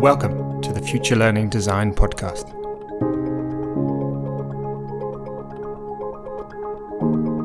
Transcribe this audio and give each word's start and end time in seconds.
Welcome 0.00 0.60
to 0.60 0.74
the 0.74 0.82
Future 0.82 1.16
Learning 1.16 1.48
Design 1.48 1.94
Podcast. 1.94 2.52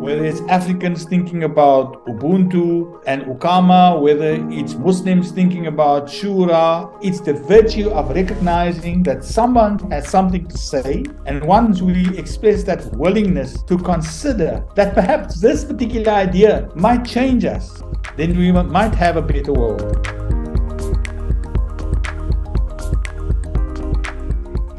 Whether 0.02 0.26
it's 0.26 0.42
Africans 0.42 1.06
thinking 1.06 1.46
about 1.46 2.06
Ubuntu 2.08 3.02
and 3.08 3.24
Ukama, 3.24 4.02
whether 4.02 4.34
it's 4.52 4.76
Muslims 4.76 5.32
thinking 5.32 5.68
about 5.68 6.08
Shura, 6.08 6.94
it's 7.02 7.22
the 7.22 7.34
virtue 7.34 7.90
of 7.90 8.10
recognizing 8.10 9.02
that 9.04 9.24
someone 9.24 9.80
has 9.90 10.10
something 10.10 10.46
to 10.46 10.58
say. 10.58 11.06
And 11.26 11.42
once 11.46 11.82
we 11.82 12.18
express 12.18 12.64
that 12.64 12.86
willingness 12.98 13.64
to 13.64 13.78
consider 13.78 14.66
that 14.76 14.94
perhaps 14.94 15.40
this 15.40 15.64
particular 15.64 16.12
idea 16.12 16.70
might 16.76 17.06
change 17.06 17.46
us, 17.46 17.82
then 18.18 18.38
we 18.38 18.52
might 18.52 18.94
have 18.94 19.16
a 19.16 19.22
better 19.22 19.54
world. 19.54 20.21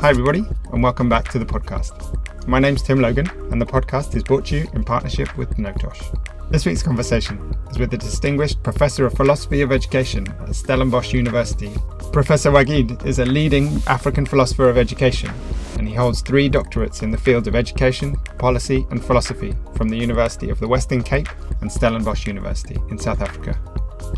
Hi, 0.02 0.10
everybody, 0.10 0.44
and 0.72 0.82
welcome 0.82 1.08
back 1.08 1.28
to 1.28 1.38
the 1.38 1.46
podcast. 1.46 2.48
My 2.48 2.58
name's 2.58 2.82
Tim 2.82 3.00
Logan, 3.00 3.30
and 3.52 3.62
the 3.62 3.64
podcast 3.64 4.16
is 4.16 4.24
brought 4.24 4.44
to 4.46 4.56
you 4.56 4.66
in 4.74 4.82
partnership 4.82 5.36
with 5.36 5.56
Notosh. 5.58 6.02
This 6.50 6.66
week's 6.66 6.82
conversation 6.82 7.54
is 7.70 7.78
with 7.78 7.92
the 7.92 7.98
distinguished 7.98 8.60
Professor 8.64 9.06
of 9.06 9.12
Philosophy 9.12 9.60
of 9.60 9.70
Education 9.70 10.26
at 10.40 10.56
Stellenbosch 10.56 11.12
University. 11.12 11.72
Professor 12.12 12.50
Waghid 12.50 13.06
is 13.06 13.20
a 13.20 13.24
leading 13.24 13.80
African 13.86 14.26
philosopher 14.26 14.68
of 14.68 14.76
education, 14.76 15.30
and 15.78 15.86
he 15.86 15.94
holds 15.94 16.20
three 16.20 16.50
doctorates 16.50 17.04
in 17.04 17.12
the 17.12 17.16
fields 17.16 17.46
of 17.46 17.54
education, 17.54 18.16
policy, 18.38 18.84
and 18.90 19.04
philosophy 19.04 19.54
from 19.76 19.88
the 19.88 19.96
University 19.96 20.50
of 20.50 20.58
the 20.58 20.66
Western 20.66 21.04
Cape 21.04 21.28
and 21.60 21.70
Stellenbosch 21.70 22.26
University 22.26 22.76
in 22.90 22.98
South 22.98 23.20
Africa. 23.20 23.56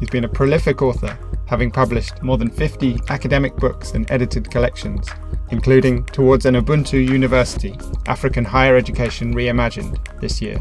He's 0.01 0.09
been 0.09 0.25
a 0.25 0.29
prolific 0.31 0.81
author, 0.81 1.19
having 1.45 1.71
published 1.71 2.23
more 2.23 2.39
than 2.39 2.49
50 2.49 3.01
academic 3.11 3.55
books 3.57 3.93
and 3.93 4.11
edited 4.11 4.51
collections, 4.51 5.11
including 5.51 6.05
Towards 6.07 6.47
an 6.47 6.55
Ubuntu 6.55 7.07
University 7.07 7.77
African 8.07 8.45
Higher 8.45 8.77
Education 8.77 9.35
Reimagined 9.35 9.99
this 10.21 10.41
year, 10.41 10.59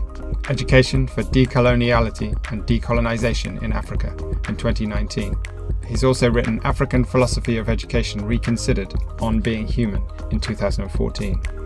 Education 0.49 1.08
for 1.08 1.23
Decoloniality 1.23 2.35
and 2.52 2.63
Decolonization 2.63 3.61
in 3.63 3.71
Africa 3.71 4.16
in 4.47 4.55
2019. 4.55 5.35
He's 5.85 6.03
also 6.03 6.30
written 6.30 6.61
African 6.63 7.03
Philosophy 7.03 7.58
of 7.58 7.69
Education 7.69 8.25
Reconsidered 8.25 8.93
on 9.19 9.39
Being 9.39 9.67
Human 9.67 10.03
in 10.31 10.39
2014. 10.39 11.62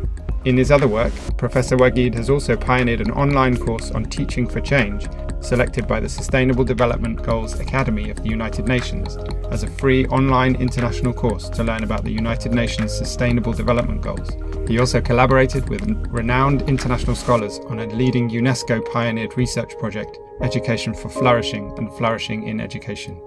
In 0.47 0.55
his 0.55 0.71
other 0.71 0.87
work, 0.87 1.11
Professor 1.35 1.75
Waghid 1.75 2.15
has 2.15 2.29
also 2.29 2.55
pioneered 2.55 3.01
an 3.01 3.11
online 3.11 3.57
course 3.57 3.91
on 3.91 4.05
teaching 4.05 4.47
for 4.47 4.61
change, 4.61 5.05
selected 5.41 5.89
by 5.89 5.99
the 5.99 6.07
Sustainable 6.07 6.63
Development 6.63 7.21
Goals 7.21 7.59
Academy 7.59 8.09
of 8.09 8.23
the 8.23 8.29
United 8.29 8.65
Nations 8.65 9.17
as 9.51 9.63
a 9.63 9.67
free 9.67 10.07
online 10.07 10.55
international 10.55 11.11
course 11.11 11.49
to 11.49 11.65
learn 11.65 11.83
about 11.83 12.05
the 12.05 12.13
United 12.13 12.53
Nations 12.53 12.97
Sustainable 12.97 13.51
Development 13.51 13.99
Goals. 13.99 14.29
He 14.69 14.79
also 14.79 15.01
collaborated 15.01 15.67
with 15.67 15.81
renowned 16.07 16.61
international 16.69 17.17
scholars 17.17 17.59
on 17.67 17.79
a 17.79 17.87
leading 17.87 18.29
UNESCO 18.29 18.89
pioneered 18.93 19.35
research 19.35 19.77
project, 19.77 20.17
Education 20.41 20.93
for 20.93 21.09
Flourishing 21.09 21.73
and 21.77 21.93
Flourishing 21.95 22.47
in 22.47 22.61
Education. 22.61 23.19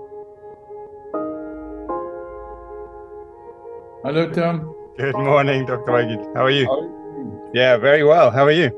Hello, 4.05 4.27
Tom. 4.33 4.75
Good 4.97 5.17
morning, 5.17 5.67
Dr. 5.67 5.93
Waghid. 5.93 6.35
How 6.35 6.45
are 6.45 6.51
you? 6.51 7.00
Yeah, 7.53 7.79
very 7.79 8.05
well. 8.05 8.31
How 8.31 8.45
are 8.45 8.53
you? 8.53 8.71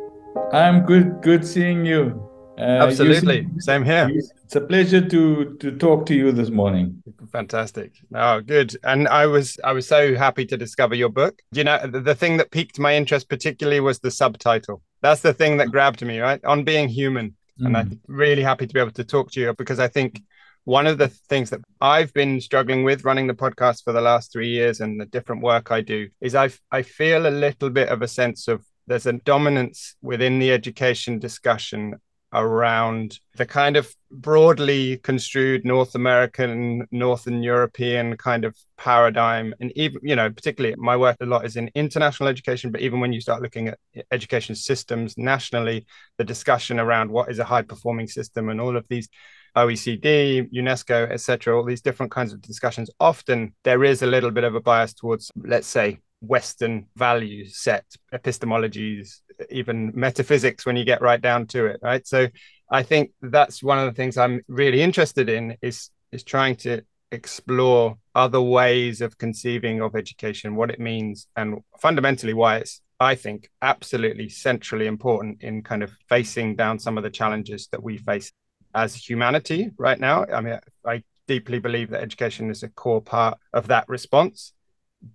I'm 0.52 0.84
good. 0.86 1.20
Good 1.20 1.46
seeing 1.46 1.84
you. 1.84 2.28
Uh, 2.58 2.86
Absolutely. 2.86 3.48
You 3.54 3.60
Same 3.60 3.84
here. 3.84 4.10
It's 4.44 4.56
a 4.56 4.60
pleasure 4.60 5.06
to 5.08 5.56
to 5.60 5.72
talk 5.76 6.06
to 6.06 6.14
you 6.14 6.32
this 6.32 6.50
morning. 6.50 7.02
Fantastic. 7.30 7.92
Oh, 8.14 8.40
good. 8.40 8.76
And 8.84 9.08
I 9.08 9.26
was 9.26 9.58
I 9.62 9.72
was 9.72 9.86
so 9.86 10.14
happy 10.14 10.46
to 10.46 10.56
discover 10.56 10.94
your 10.94 11.10
book. 11.10 11.40
You 11.52 11.64
know, 11.64 11.86
the, 11.86 12.00
the 12.00 12.14
thing 12.14 12.38
that 12.38 12.50
piqued 12.50 12.78
my 12.78 12.94
interest 12.94 13.28
particularly 13.28 13.80
was 13.80 13.98
the 13.98 14.10
subtitle. 14.10 14.82
That's 15.02 15.20
the 15.20 15.34
thing 15.34 15.58
that 15.58 15.70
grabbed 15.70 16.02
me, 16.02 16.20
right? 16.20 16.42
On 16.44 16.64
being 16.64 16.88
human. 16.88 17.34
Mm. 17.60 17.66
And 17.66 17.76
I'm 17.76 18.00
really 18.06 18.42
happy 18.42 18.66
to 18.66 18.72
be 18.72 18.80
able 18.80 18.92
to 18.92 19.04
talk 19.04 19.30
to 19.32 19.40
you 19.40 19.54
because 19.54 19.78
I 19.78 19.88
think 19.88 20.22
one 20.64 20.86
of 20.86 20.98
the 20.98 21.08
things 21.08 21.50
that 21.50 21.60
I've 21.80 22.12
been 22.12 22.40
struggling 22.40 22.84
with 22.84 23.04
running 23.04 23.26
the 23.26 23.34
podcast 23.34 23.82
for 23.82 23.92
the 23.92 24.00
last 24.00 24.32
three 24.32 24.48
years 24.48 24.80
and 24.80 25.00
the 25.00 25.06
different 25.06 25.42
work 25.42 25.72
I 25.72 25.80
do 25.80 26.08
is 26.20 26.34
I 26.34 26.50
I 26.70 26.82
feel 26.82 27.26
a 27.26 27.30
little 27.30 27.70
bit 27.70 27.88
of 27.88 28.02
a 28.02 28.08
sense 28.08 28.48
of 28.48 28.64
there's 28.86 29.06
a 29.06 29.12
dominance 29.12 29.96
within 30.02 30.38
the 30.38 30.52
education 30.52 31.18
discussion 31.18 31.94
around 32.34 33.20
the 33.36 33.44
kind 33.44 33.76
of 33.76 33.94
broadly 34.10 34.96
construed 34.98 35.64
North 35.64 35.94
American, 35.94 36.86
Northern 36.90 37.42
European 37.42 38.16
kind 38.16 38.44
of 38.44 38.56
paradigm. 38.78 39.54
And 39.60 39.70
even, 39.76 40.00
you 40.02 40.16
know, 40.16 40.30
particularly 40.30 40.74
my 40.78 40.96
work 40.96 41.18
a 41.20 41.26
lot 41.26 41.44
is 41.44 41.56
in 41.56 41.70
international 41.74 42.28
education, 42.28 42.70
but 42.70 42.80
even 42.80 43.00
when 43.00 43.12
you 43.12 43.20
start 43.20 43.42
looking 43.42 43.68
at 43.68 43.78
education 44.10 44.54
systems 44.54 45.18
nationally, 45.18 45.86
the 46.16 46.24
discussion 46.24 46.80
around 46.80 47.10
what 47.10 47.30
is 47.30 47.38
a 47.38 47.44
high 47.44 47.62
performing 47.62 48.08
system 48.08 48.48
and 48.48 48.60
all 48.60 48.76
of 48.76 48.86
these 48.88 49.08
OECD, 49.56 50.50
UNESCO, 50.52 51.10
etc., 51.10 51.56
all 51.56 51.64
these 51.64 51.82
different 51.82 52.12
kinds 52.12 52.32
of 52.32 52.40
discussions, 52.40 52.90
often 52.98 53.54
there 53.64 53.84
is 53.84 54.02
a 54.02 54.06
little 54.06 54.30
bit 54.30 54.44
of 54.44 54.54
a 54.54 54.60
bias 54.60 54.94
towards, 54.94 55.30
let's 55.36 55.66
say, 55.66 56.00
Western 56.20 56.86
value 56.96 57.46
set, 57.48 57.84
epistemologies, 58.14 59.20
even 59.50 59.92
metaphysics 59.94 60.64
when 60.64 60.76
you 60.76 60.84
get 60.84 61.02
right 61.02 61.20
down 61.20 61.46
to 61.48 61.66
it, 61.66 61.80
right? 61.82 62.06
So 62.06 62.28
I 62.70 62.82
think 62.82 63.10
that's 63.20 63.62
one 63.62 63.78
of 63.78 63.86
the 63.86 63.96
things 63.96 64.16
I'm 64.16 64.42
really 64.48 64.82
interested 64.82 65.28
in 65.28 65.56
is 65.60 65.90
is 66.12 66.22
trying 66.22 66.56
to 66.56 66.82
explore 67.10 67.96
other 68.14 68.40
ways 68.40 69.00
of 69.00 69.18
conceiving 69.18 69.80
of 69.80 69.96
education, 69.96 70.56
what 70.56 70.70
it 70.70 70.78
means, 70.78 71.26
and 71.36 71.60
fundamentally 71.80 72.34
why 72.34 72.58
it's 72.58 72.80
I 73.00 73.16
think 73.16 73.50
absolutely 73.60 74.28
centrally 74.28 74.86
important 74.86 75.42
in 75.42 75.62
kind 75.62 75.82
of 75.82 75.92
facing 76.08 76.54
down 76.54 76.78
some 76.78 76.96
of 76.96 77.02
the 77.02 77.10
challenges 77.10 77.66
that 77.72 77.82
we 77.82 77.98
face 77.98 78.30
as 78.74 78.94
humanity 78.94 79.70
right 79.78 79.98
now. 79.98 80.24
I 80.24 80.40
mean, 80.40 80.58
I 80.86 81.02
deeply 81.26 81.58
believe 81.58 81.90
that 81.90 82.02
education 82.02 82.50
is 82.50 82.62
a 82.62 82.68
core 82.68 83.02
part 83.02 83.38
of 83.52 83.68
that 83.68 83.88
response. 83.88 84.52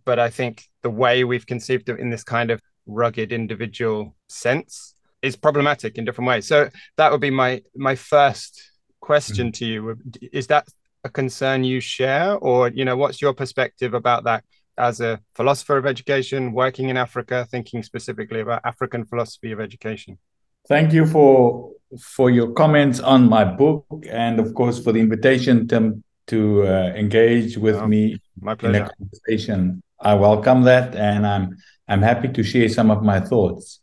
But 0.05 0.19
I 0.19 0.29
think 0.29 0.65
the 0.83 0.89
way 0.89 1.23
we've 1.23 1.45
conceived 1.45 1.89
it 1.89 1.99
in 1.99 2.09
this 2.09 2.23
kind 2.23 2.51
of 2.51 2.61
rugged 2.85 3.31
individual 3.31 4.15
sense 4.27 4.93
is 5.21 5.35
problematic 5.35 5.97
in 5.97 6.05
different 6.05 6.27
ways. 6.27 6.47
So 6.47 6.69
that 6.97 7.11
would 7.11 7.21
be 7.21 7.29
my 7.29 7.61
my 7.75 7.95
first 7.95 8.61
question 8.99 9.47
mm-hmm. 9.47 9.51
to 9.51 9.65
you. 9.65 9.97
Is 10.33 10.47
that 10.47 10.67
a 11.03 11.09
concern 11.09 11.63
you 11.63 11.79
share, 11.79 12.35
or 12.35 12.69
you 12.69 12.85
know, 12.85 12.97
what's 12.97 13.21
your 13.21 13.33
perspective 13.33 13.93
about 13.93 14.25
that 14.25 14.43
as 14.77 15.01
a 15.01 15.19
philosopher 15.35 15.77
of 15.77 15.85
education, 15.85 16.53
working 16.53 16.89
in 16.89 16.97
Africa, 16.97 17.47
thinking 17.49 17.81
specifically 17.81 18.41
about 18.41 18.61
African 18.65 19.05
philosophy 19.05 19.51
of 19.51 19.59
education? 19.59 20.17
Thank 20.67 20.91
you 20.91 21.05
for 21.05 21.71
for 22.01 22.29
your 22.29 22.51
comments 22.51 22.99
on 22.99 23.29
my 23.29 23.45
book, 23.45 23.85
and 24.09 24.37
of 24.39 24.53
course 24.53 24.83
for 24.83 24.91
the 24.91 24.99
invitation 24.99 25.65
to 25.69 26.03
to 26.27 26.67
uh, 26.67 26.93
engage 26.93 27.57
with 27.57 27.75
oh, 27.75 27.87
me 27.87 28.21
in 28.61 28.75
a 28.75 28.89
conversation. 28.89 29.81
I 29.99 30.15
welcome 30.15 30.63
that, 30.63 30.93
and 30.93 31.25
I'm 31.25 31.55
I'm 31.87 32.01
happy 32.01 32.27
to 32.27 32.43
share 32.43 32.67
some 32.67 32.91
of 32.91 33.01
my 33.01 33.21
thoughts. 33.21 33.79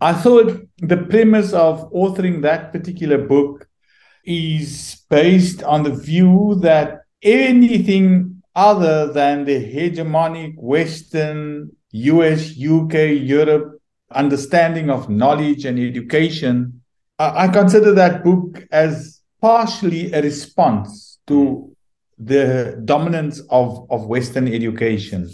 I 0.00 0.14
thought 0.14 0.66
the 0.78 0.96
premise 0.96 1.52
of 1.52 1.92
authoring 1.92 2.40
that 2.42 2.72
particular 2.72 3.18
book 3.18 3.68
is 4.24 5.02
based 5.10 5.62
on 5.62 5.82
the 5.82 5.94
view 5.94 6.56
that 6.62 7.02
anything 7.20 8.42
other 8.54 9.12
than 9.12 9.44
the 9.44 9.62
hegemonic 9.62 10.54
Western, 10.56 11.76
US, 11.92 12.52
UK, 12.58 13.20
Europe 13.20 13.79
understanding 14.12 14.90
of 14.90 15.08
knowledge 15.08 15.64
and 15.64 15.78
education, 15.78 16.82
I, 17.18 17.48
consider 17.48 17.92
that 17.94 18.24
book 18.24 18.66
as 18.72 19.20
partially 19.40 20.12
a 20.12 20.22
response 20.22 21.18
to 21.26 21.70
the 22.18 22.80
dominance 22.84 23.40
of, 23.50 23.86
of 23.90 24.06
Western 24.06 24.48
education, 24.48 25.28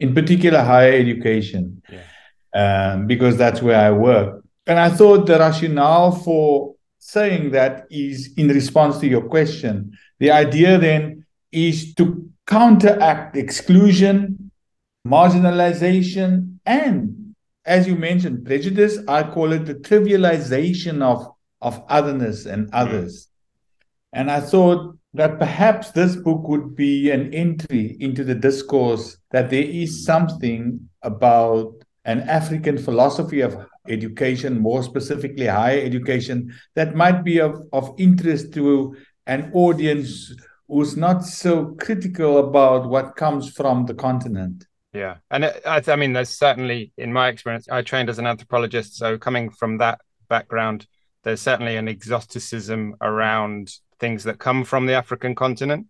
in 0.00 0.14
particular 0.14 0.60
higher 0.60 0.92
education, 0.92 1.82
yeah. 1.88 2.92
um, 2.92 3.06
because 3.06 3.36
that's 3.36 3.62
where 3.62 3.78
I 3.78 3.90
work. 3.90 4.44
And 4.66 4.78
I 4.78 4.90
thought 4.90 5.26
the 5.26 5.38
rationale 5.38 6.12
for 6.12 6.74
saying 6.98 7.52
that 7.52 7.86
is 7.90 8.34
in 8.36 8.48
response 8.48 8.98
to 8.98 9.06
your 9.06 9.22
question. 9.22 9.96
The 10.18 10.30
idea 10.30 10.78
then 10.78 11.24
is 11.52 11.94
to 11.94 12.28
counteract 12.46 13.36
exclusion, 13.36 14.50
marginalization, 15.06 16.58
and 16.66 17.17
as 17.68 17.86
you 17.86 17.94
mentioned, 17.94 18.46
prejudice, 18.46 18.98
I 19.06 19.22
call 19.22 19.52
it 19.52 19.66
the 19.66 19.74
trivialization 19.74 21.02
of, 21.02 21.28
of 21.60 21.84
otherness 21.88 22.46
and 22.46 22.70
others. 22.72 23.26
Mm. 23.26 23.28
And 24.14 24.30
I 24.30 24.40
thought 24.40 24.96
that 25.12 25.38
perhaps 25.38 25.90
this 25.90 26.16
book 26.16 26.48
would 26.48 26.74
be 26.74 27.10
an 27.10 27.32
entry 27.34 27.96
into 28.00 28.24
the 28.24 28.34
discourse 28.34 29.18
that 29.32 29.50
there 29.50 29.62
is 29.62 30.04
something 30.04 30.88
about 31.02 31.74
an 32.06 32.20
African 32.20 32.78
philosophy 32.78 33.42
of 33.42 33.66
education, 33.86 34.58
more 34.58 34.82
specifically 34.82 35.46
higher 35.46 35.80
education, 35.80 36.54
that 36.74 36.94
might 36.94 37.22
be 37.22 37.38
of, 37.38 37.60
of 37.74 37.94
interest 37.98 38.54
to 38.54 38.96
an 39.26 39.50
audience 39.52 40.34
who's 40.68 40.96
not 40.96 41.22
so 41.22 41.74
critical 41.78 42.38
about 42.38 42.88
what 42.88 43.16
comes 43.16 43.50
from 43.50 43.84
the 43.84 43.94
continent. 43.94 44.67
Yeah, 44.98 45.18
and 45.30 45.44
it, 45.44 45.62
I, 45.64 45.80
I 45.86 45.94
mean, 45.94 46.12
there's 46.12 46.30
certainly, 46.30 46.92
in 46.98 47.12
my 47.12 47.28
experience, 47.28 47.68
I 47.70 47.82
trained 47.82 48.10
as 48.10 48.18
an 48.18 48.26
anthropologist, 48.26 48.96
so 48.96 49.16
coming 49.16 49.48
from 49.48 49.78
that 49.78 50.00
background, 50.28 50.88
there's 51.22 51.40
certainly 51.40 51.76
an 51.76 51.86
exoticism 51.86 52.96
around 53.00 53.70
things 54.00 54.24
that 54.24 54.40
come 54.40 54.64
from 54.64 54.86
the 54.86 54.94
African 54.94 55.36
continent. 55.36 55.86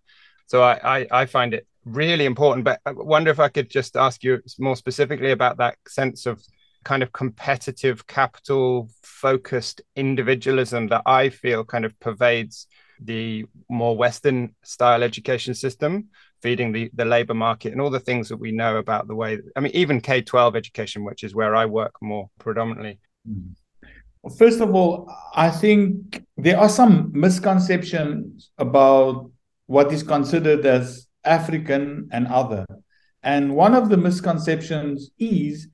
So 0.47 0.63
I, 0.63 0.99
I, 0.99 1.07
I 1.11 1.27
find 1.27 1.55
it 1.55 1.67
really 1.87 2.27
important. 2.27 2.67
But 2.67 2.81
I 2.85 2.93
wonder 2.93 3.31
if 3.31 3.41
I 3.41 3.49
could 3.49 3.71
just 3.71 3.97
ask 3.97 4.23
you 4.23 4.43
more 4.59 4.77
specifically 4.77 5.31
about 5.31 5.57
that 5.57 5.79
sense 5.87 6.27
of 6.27 6.43
kind 6.85 7.03
of 7.03 7.11
competitive 7.13 8.07
capital 8.07 8.91
focused 9.03 9.81
individualism 9.97 10.89
that 10.89 11.03
I 11.07 11.31
feel 11.31 11.65
kind 11.65 11.87
of 11.87 11.99
pervades 11.99 12.67
the 13.01 13.47
more 13.71 13.97
Western 13.97 14.55
style 14.65 15.03
education 15.03 15.55
system, 15.55 16.09
feeding 16.43 16.73
the, 16.73 16.91
the 16.95 17.05
labor 17.05 17.35
market 17.35 17.73
and 17.73 17.81
all 17.81 17.91
the 17.91 18.01
things 18.01 18.29
that 18.29 18.37
we 18.37 18.53
know 18.53 18.77
about 18.77 19.09
the 19.09 19.15
way, 19.15 19.39
I 19.57 19.61
mean, 19.61 19.73
even 19.75 20.01
K 20.01 20.23
12 20.23 20.57
education, 20.57 21.05
which 21.05 21.25
is 21.25 21.35
where 21.35 21.57
I 21.57 21.67
work 21.67 21.95
more 22.01 22.31
predominantly. 22.39 22.99
Mm-hmm. 23.29 24.31
First 24.37 24.61
of 24.61 24.75
all, 24.75 25.13
I 25.35 25.51
think 25.51 26.25
there 26.37 26.59
are 26.59 26.69
some 26.69 27.13
misconceptions 27.15 28.51
about 28.59 29.31
what 29.67 29.93
is 29.93 30.03
considered 30.03 30.67
as 30.67 31.07
African 31.25 32.09
and 32.13 32.27
other. 32.27 32.67
And 33.23 33.55
one 33.55 33.75
of 33.75 33.89
the 33.89 33.97
misconceptions 33.97 35.11
is 35.19 35.69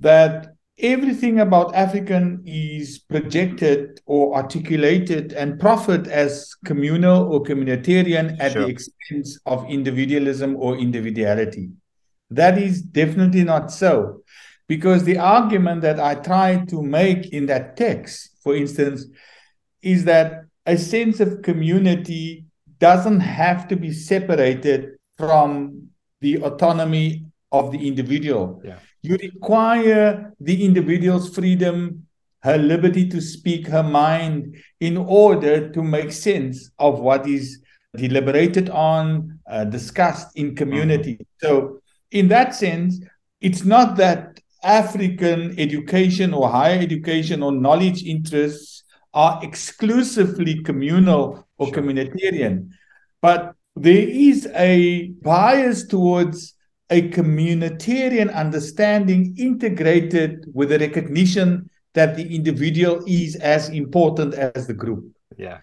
that 0.00 0.54
everything 0.80 1.40
about 1.40 1.74
African 1.74 2.42
is 2.46 2.98
projected 2.98 4.00
or 4.06 4.34
articulated 4.36 5.32
and 5.32 5.58
proffered 5.58 6.08
as 6.08 6.54
communal 6.64 7.32
or 7.32 7.42
communitarian 7.42 8.36
at 8.40 8.52
sure. 8.52 8.62
the 8.62 8.68
expense 8.68 9.38
of 9.46 9.68
individualism 9.68 10.56
or 10.56 10.76
individuality. 10.76 11.70
That 12.30 12.58
is 12.58 12.82
definitely 12.82 13.44
not 13.44 13.72
so. 13.72 14.22
Because 14.68 15.04
the 15.04 15.18
argument 15.18 15.80
that 15.80 15.98
I 15.98 16.14
try 16.14 16.64
to 16.68 16.82
make 16.82 17.32
in 17.32 17.46
that 17.46 17.76
text, 17.76 18.36
for 18.42 18.54
instance, 18.54 19.06
is 19.80 20.04
that 20.04 20.44
a 20.66 20.76
sense 20.76 21.20
of 21.20 21.40
community 21.42 22.44
doesn't 22.78 23.20
have 23.20 23.66
to 23.68 23.76
be 23.76 23.92
separated 23.92 24.90
from 25.16 25.88
the 26.20 26.42
autonomy 26.42 27.24
of 27.50 27.72
the 27.72 27.88
individual. 27.88 28.60
Yeah. 28.62 28.78
You 29.02 29.16
require 29.16 30.32
the 30.40 30.64
individual's 30.64 31.34
freedom, 31.34 32.06
her 32.40 32.58
liberty 32.58 33.08
to 33.08 33.20
speak 33.20 33.66
her 33.68 33.82
mind 33.82 34.56
in 34.80 34.96
order 34.96 35.70
to 35.70 35.82
make 35.82 36.12
sense 36.12 36.70
of 36.78 37.00
what 37.00 37.26
is 37.26 37.60
deliberated 37.96 38.70
on, 38.70 39.38
uh, 39.50 39.64
discussed 39.64 40.36
in 40.36 40.54
community. 40.54 41.14
Mm-hmm. 41.14 41.46
So, 41.46 41.80
in 42.10 42.28
that 42.28 42.54
sense, 42.54 43.00
it's 43.40 43.64
not 43.64 43.96
that 43.96 44.40
African 44.62 45.58
education 45.58 46.34
or 46.34 46.48
higher 46.48 46.78
education 46.78 47.42
or 47.42 47.52
knowledge 47.52 48.02
interests 48.02 48.82
are 49.14 49.40
exclusively 49.42 50.62
communal 50.62 51.46
or 51.58 51.66
sure. 51.66 51.76
communitarian, 51.76 52.70
but 53.20 53.54
there 53.76 54.08
is 54.08 54.46
a 54.54 55.08
bias 55.22 55.86
towards 55.86 56.54
a 56.90 57.10
communitarian 57.10 58.32
understanding 58.34 59.34
integrated 59.36 60.46
with 60.54 60.70
the 60.70 60.78
recognition 60.78 61.68
that 61.94 62.16
the 62.16 62.34
individual 62.34 63.02
is 63.06 63.36
as 63.36 63.68
important 63.68 64.34
as 64.34 64.66
the 64.66 64.74
group. 64.74 65.04
Yeah. 65.36 65.58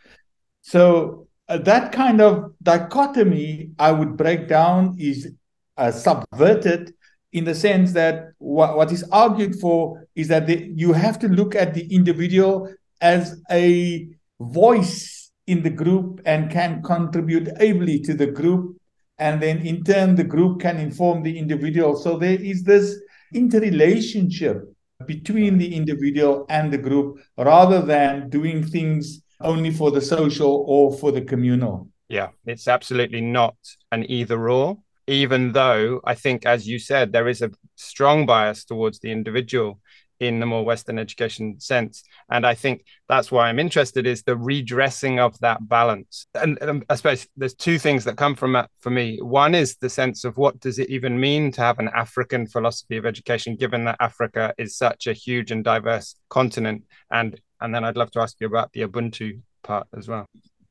So 0.61 1.27
uh, 1.47 1.57
that 1.59 1.91
kind 1.91 2.21
of 2.21 2.53
dichotomy 2.61 3.71
I 3.79 3.91
would 3.91 4.17
break 4.17 4.47
down 4.47 4.97
is 4.99 5.31
uh, 5.77 5.91
subverted 5.91 6.93
in 7.33 7.43
the 7.43 7.55
sense 7.55 7.91
that 7.93 8.31
what, 8.37 8.77
what 8.77 8.91
is 8.91 9.03
argued 9.11 9.59
for 9.59 10.07
is 10.15 10.27
that 10.29 10.47
the, 10.47 10.71
you 10.75 10.93
have 10.93 11.19
to 11.19 11.27
look 11.27 11.55
at 11.55 11.73
the 11.73 11.85
individual 11.93 12.73
as 13.01 13.41
a 13.51 14.07
voice 14.39 15.31
in 15.47 15.61
the 15.61 15.69
group 15.69 16.21
and 16.25 16.49
can 16.49 16.81
contribute 16.81 17.49
ably 17.59 17.99
to 17.99 18.13
the 18.13 18.27
group 18.27 18.77
and 19.17 19.41
then 19.41 19.59
in 19.59 19.83
turn 19.83 20.15
the 20.15 20.23
group 20.23 20.59
can 20.59 20.77
inform 20.77 21.23
the 21.23 21.37
individual 21.37 21.95
so 21.95 22.17
there 22.17 22.39
is 22.41 22.63
this 22.63 22.99
interrelationship 23.33 24.63
between 25.05 25.57
the 25.57 25.75
individual 25.75 26.45
and 26.49 26.71
the 26.71 26.77
group 26.77 27.17
rather 27.37 27.81
than 27.81 28.29
doing 28.29 28.63
things 28.63 29.21
only 29.41 29.71
for 29.71 29.91
the 29.91 30.01
social 30.01 30.63
or 30.67 30.93
for 30.97 31.11
the 31.11 31.21
communal 31.21 31.87
yeah 32.09 32.29
it's 32.45 32.67
absolutely 32.67 33.21
not 33.21 33.55
an 33.91 34.09
either 34.09 34.49
or 34.49 34.77
even 35.07 35.51
though 35.51 35.99
i 36.05 36.15
think 36.15 36.45
as 36.45 36.67
you 36.67 36.79
said 36.79 37.11
there 37.11 37.27
is 37.27 37.41
a 37.41 37.51
strong 37.75 38.25
bias 38.25 38.63
towards 38.63 38.99
the 38.99 39.11
individual 39.11 39.79
in 40.19 40.39
the 40.39 40.45
more 40.45 40.63
Western 40.63 40.97
education 40.97 41.59
sense. 41.59 42.03
And 42.29 42.45
I 42.45 42.55
think 42.55 42.85
that's 43.07 43.31
why 43.31 43.47
I'm 43.47 43.59
interested 43.59 44.07
is 44.07 44.23
the 44.23 44.35
redressing 44.35 45.19
of 45.19 45.37
that 45.39 45.67
balance. 45.67 46.27
And, 46.33 46.57
and, 46.61 46.83
I 46.89 46.95
suppose 46.95 47.27
there's 47.37 47.53
two 47.53 47.77
things 47.77 48.03
that 48.05 48.17
come 48.17 48.35
from 48.35 48.53
that 48.53 48.69
for 48.79 48.89
me. 48.89 49.19
One 49.21 49.53
is 49.53 49.75
the 49.77 49.89
sense 49.89 50.23
of 50.23 50.37
what 50.37 50.59
does 50.59 50.79
it 50.79 50.89
even 50.89 51.19
mean 51.19 51.51
to 51.51 51.61
have 51.61 51.79
an 51.79 51.89
African 51.89 52.47
philosophy 52.47 52.97
of 52.97 53.05
education, 53.05 53.55
given 53.55 53.85
that 53.85 53.97
Africa 53.99 54.53
is 54.57 54.75
such 54.75 55.07
a 55.07 55.13
huge 55.13 55.51
and 55.51 55.63
diverse 55.63 56.15
continent. 56.29 56.83
And 57.11 57.39
and 57.61 57.73
then 57.73 57.85
I'd 57.85 57.97
love 57.97 58.11
to 58.11 58.19
ask 58.19 58.35
you 58.41 58.47
about 58.47 58.71
the 58.73 58.81
Ubuntu 58.81 59.41
part 59.63 59.87
as 59.97 60.07
well. 60.07 60.27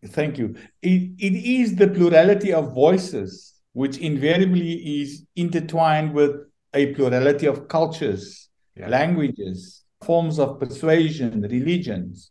Thank 0.06 0.38
you. 0.38 0.54
it, 0.82 1.12
it 1.18 1.34
is 1.34 1.76
the 1.76 1.88
plurality 1.88 2.52
of 2.52 2.74
voices 2.74 3.54
which 3.72 3.98
invariably 3.98 5.00
is 5.00 5.24
intertwined 5.34 6.12
with 6.14 6.46
a 6.74 6.94
plurality 6.94 7.46
of 7.46 7.68
cultures 7.68 8.48
yeah. 8.76 8.88
languages, 8.88 9.83
forms 10.04 10.38
of 10.38 10.60
persuasion, 10.60 11.42
religions 11.42 12.30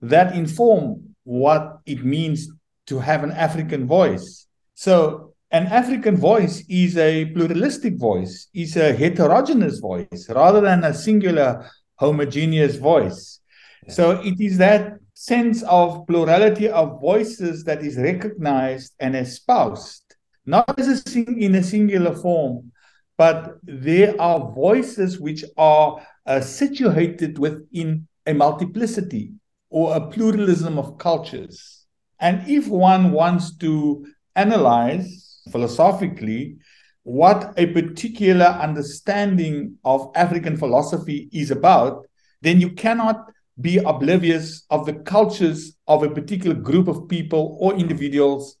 that 0.00 0.34
inform 0.34 1.14
what 1.24 1.80
it 1.86 2.04
means 2.04 2.48
to 2.86 2.98
have 2.98 3.24
an 3.24 3.32
African 3.32 3.86
voice. 3.86 4.46
So, 4.74 5.34
an 5.50 5.66
African 5.66 6.16
voice 6.16 6.62
is 6.68 6.96
a 6.96 7.24
pluralistic 7.26 7.98
voice, 7.98 8.48
is 8.54 8.76
a 8.76 8.92
heterogeneous 8.92 9.78
voice 9.78 10.28
rather 10.28 10.60
than 10.60 10.84
a 10.84 10.92
singular 10.92 11.70
homogeneous 11.96 12.76
voice. 12.76 13.40
Yeah. 13.86 13.92
So, 13.92 14.10
it 14.22 14.40
is 14.40 14.58
that 14.58 14.98
sense 15.14 15.62
of 15.64 16.06
plurality 16.06 16.68
of 16.68 17.00
voices 17.00 17.64
that 17.64 17.82
is 17.82 17.96
recognized 17.96 18.92
and 19.00 19.16
espoused, 19.16 20.14
not 20.46 20.78
as 20.78 20.88
a 20.88 20.96
sing- 20.96 21.42
in 21.42 21.56
a 21.56 21.62
singular 21.62 22.14
form, 22.14 22.70
but 23.16 23.58
there 23.64 24.14
are 24.20 24.52
voices 24.52 25.18
which 25.18 25.44
are 25.56 26.00
uh, 26.28 26.40
situated 26.40 27.38
within 27.38 28.06
a 28.26 28.34
multiplicity 28.34 29.32
or 29.70 29.96
a 29.96 30.06
pluralism 30.08 30.78
of 30.78 30.98
cultures. 30.98 31.86
And 32.20 32.48
if 32.48 32.68
one 32.68 33.12
wants 33.12 33.56
to 33.58 34.06
analyze 34.36 35.40
philosophically 35.50 36.58
what 37.02 37.54
a 37.56 37.66
particular 37.66 38.44
understanding 38.44 39.78
of 39.84 40.10
African 40.14 40.58
philosophy 40.58 41.30
is 41.32 41.50
about, 41.50 42.06
then 42.42 42.60
you 42.60 42.70
cannot 42.72 43.30
be 43.58 43.78
oblivious 43.78 44.64
of 44.68 44.84
the 44.84 44.92
cultures 44.92 45.76
of 45.86 46.02
a 46.02 46.10
particular 46.10 46.54
group 46.54 46.86
of 46.86 47.08
people 47.08 47.56
or 47.58 47.74
individuals 47.74 48.56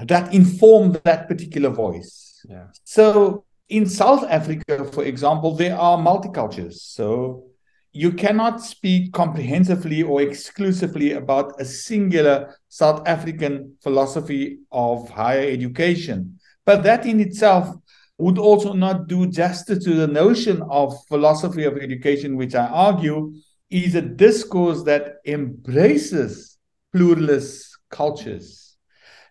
that 0.00 0.34
inform 0.34 0.98
that 1.04 1.28
particular 1.28 1.70
voice. 1.70 2.44
Yeah. 2.48 2.66
So 2.82 3.44
in 3.68 3.86
South 3.86 4.24
Africa, 4.24 4.84
for 4.84 5.04
example, 5.04 5.54
there 5.56 5.76
are 5.76 5.98
multicultures. 5.98 6.74
So 6.74 7.44
you 7.92 8.12
cannot 8.12 8.60
speak 8.60 9.12
comprehensively 9.12 10.02
or 10.02 10.20
exclusively 10.20 11.12
about 11.12 11.60
a 11.60 11.64
singular 11.64 12.56
South 12.68 13.06
African 13.06 13.76
philosophy 13.82 14.58
of 14.72 15.08
higher 15.08 15.48
education. 15.48 16.38
But 16.66 16.82
that 16.82 17.06
in 17.06 17.20
itself 17.20 17.74
would 18.18 18.38
also 18.38 18.72
not 18.72 19.08
do 19.08 19.26
justice 19.26 19.84
to 19.84 19.94
the 19.94 20.06
notion 20.06 20.62
of 20.70 20.94
philosophy 21.08 21.64
of 21.64 21.78
education, 21.78 22.36
which 22.36 22.54
I 22.54 22.66
argue 22.66 23.34
is 23.70 23.94
a 23.94 24.02
discourse 24.02 24.82
that 24.84 25.16
embraces 25.26 26.58
pluralist 26.92 27.76
cultures 27.90 28.63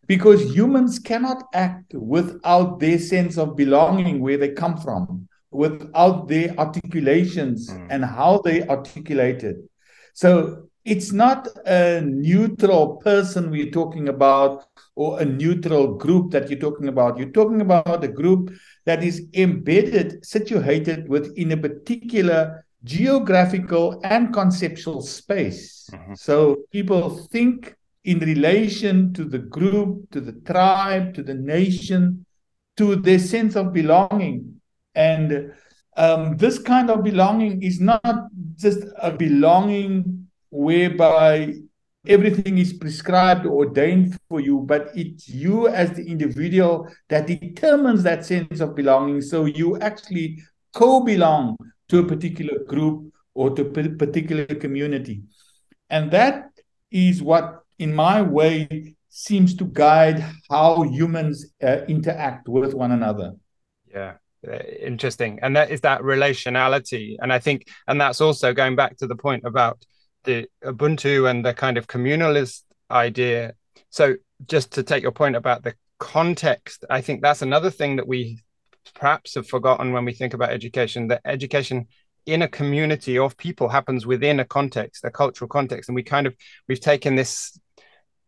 because 0.07 0.53
humans 0.53 1.00
cannot 1.00 1.43
act 1.53 1.93
without 1.93 2.79
their 2.79 3.00
sense 3.00 3.38
of 3.38 3.55
belonging 3.55 4.19
where 4.19 4.38
they 4.38 4.50
come 4.50 4.77
from 4.77 5.27
without 5.51 6.27
their 6.27 6.50
articulations 6.60 7.69
mm. 7.69 7.88
and 7.89 8.03
how 8.03 8.41
they 8.43 8.67
articulate 8.67 9.43
it 9.43 9.57
so 10.13 10.67
it's 10.86 11.12
not 11.12 11.48
a 11.65 12.01
neutral 12.01 12.98
person 12.98 13.50
we're 13.50 13.72
talking 13.72 14.10
about 14.10 14.65
or 14.95 15.22
a 15.22 15.25
neutral 15.25 15.95
group 15.95 16.31
that 16.31 16.50
you're 16.50 16.60
talking 16.60 16.88
about 16.88 17.17
you're 17.17 17.29
talking 17.29 17.62
about 17.62 18.03
a 18.03 18.07
group 18.07 18.51
that 18.86 19.03
is 19.03 19.27
embedded 19.33 20.25
situated 20.25 21.07
within 21.07 21.51
a 21.51 21.57
particular 21.57 22.65
geographical 22.83 24.01
and 24.03 24.33
conceptual 24.33 25.01
space 25.01 25.89
mm-hmm. 25.93 26.13
so 26.15 26.57
people 26.72 27.10
think 27.31 27.75
in 28.03 28.19
relation 28.19 29.13
to 29.13 29.24
the 29.24 29.39
group, 29.39 30.10
to 30.12 30.19
the 30.19 30.33
tribe, 30.33 31.13
to 31.13 31.24
the 31.24 31.33
nation, 31.33 32.25
to 32.77 32.95
their 32.95 33.19
sense 33.19 33.55
of 33.55 33.74
belonging. 33.74 34.60
And 34.95 35.53
um, 35.95 36.38
this 36.38 36.60
kind 36.60 36.89
of 36.89 37.03
belonging 37.03 37.62
is 37.63 37.79
not 37.79 38.03
just 38.57 38.79
a 39.01 39.12
belonging 39.12 40.27
whereby 40.50 41.53
everything 42.05 42.57
is 42.57 42.74
prescribed 42.74 43.45
or 43.45 43.65
ordained 43.65 44.17
for 44.27 44.39
you, 44.39 44.60
but 44.60 44.91
it's 44.93 45.29
you 45.29 45.67
as 45.69 45.93
the 45.93 46.05
individual 46.05 46.88
that 47.10 47.27
determines 47.27 48.03
that 48.03 48.25
sense 48.25 48.60
of 48.60 48.75
belonging. 48.75 49.22
So 49.22 49.45
you 49.45 49.79
actually 49.79 50.43
co 50.74 51.01
belong 51.01 51.55
to 51.89 52.00
a 52.00 52.05
particular 52.05 52.63
group 52.65 53.13
or 53.33 53.51
to 53.51 53.62
a 53.62 53.89
particular 53.89 54.45
community. 54.45 55.24
And 55.89 56.12
that 56.12 56.50
is 56.91 57.22
what, 57.22 57.62
in 57.79 57.93
my 57.93 58.21
way, 58.21 58.95
seems 59.09 59.55
to 59.57 59.65
guide 59.65 60.25
how 60.49 60.83
humans 60.83 61.53
uh, 61.61 61.81
interact 61.87 62.47
with 62.47 62.73
one 62.73 62.91
another. 62.91 63.33
Yeah 63.93 64.13
uh, 64.47 64.57
interesting. 64.81 65.39
And 65.41 65.55
that 65.55 65.71
is 65.71 65.81
that 65.81 66.01
relationality. 66.01 67.15
And 67.21 67.31
i 67.31 67.39
think 67.39 67.67
and 67.87 68.01
that's 68.01 68.19
also 68.19 68.53
going 68.53 68.75
back 68.75 68.97
to 68.97 69.07
the 69.07 69.15
point 69.15 69.43
about 69.45 69.85
the 70.25 70.47
ubuntu 70.63 71.29
and 71.29 71.45
the 71.45 71.53
kind 71.53 71.77
of 71.77 71.87
communalist 71.87 72.63
idea. 72.91 73.53
So 73.89 74.15
just 74.47 74.71
to 74.73 74.83
take 74.83 75.03
your 75.03 75.11
point 75.11 75.35
about 75.35 75.63
the 75.63 75.73
context 75.99 76.83
i 76.89 76.99
think 76.99 77.21
that's 77.21 77.41
another 77.41 77.69
thing 77.69 77.95
that 77.95 78.07
we 78.07 78.41
perhaps 78.93 79.35
have 79.35 79.47
forgotten 79.47 79.93
when 79.93 80.03
we 80.03 80.13
think 80.13 80.33
about 80.33 80.49
education 80.49 81.07
that 81.07 81.21
education 81.23 81.87
in 82.25 82.41
a 82.41 82.47
community 82.47 83.17
of 83.17 83.37
people 83.37 83.69
happens 83.69 84.05
within 84.05 84.39
a 84.39 84.45
context 84.45 85.03
a 85.03 85.11
cultural 85.11 85.47
context. 85.47 85.89
And 85.89 85.95
we 85.95 86.03
kind 86.03 86.27
of 86.27 86.35
we've 86.67 86.79
taken 86.79 87.15
this 87.15 87.59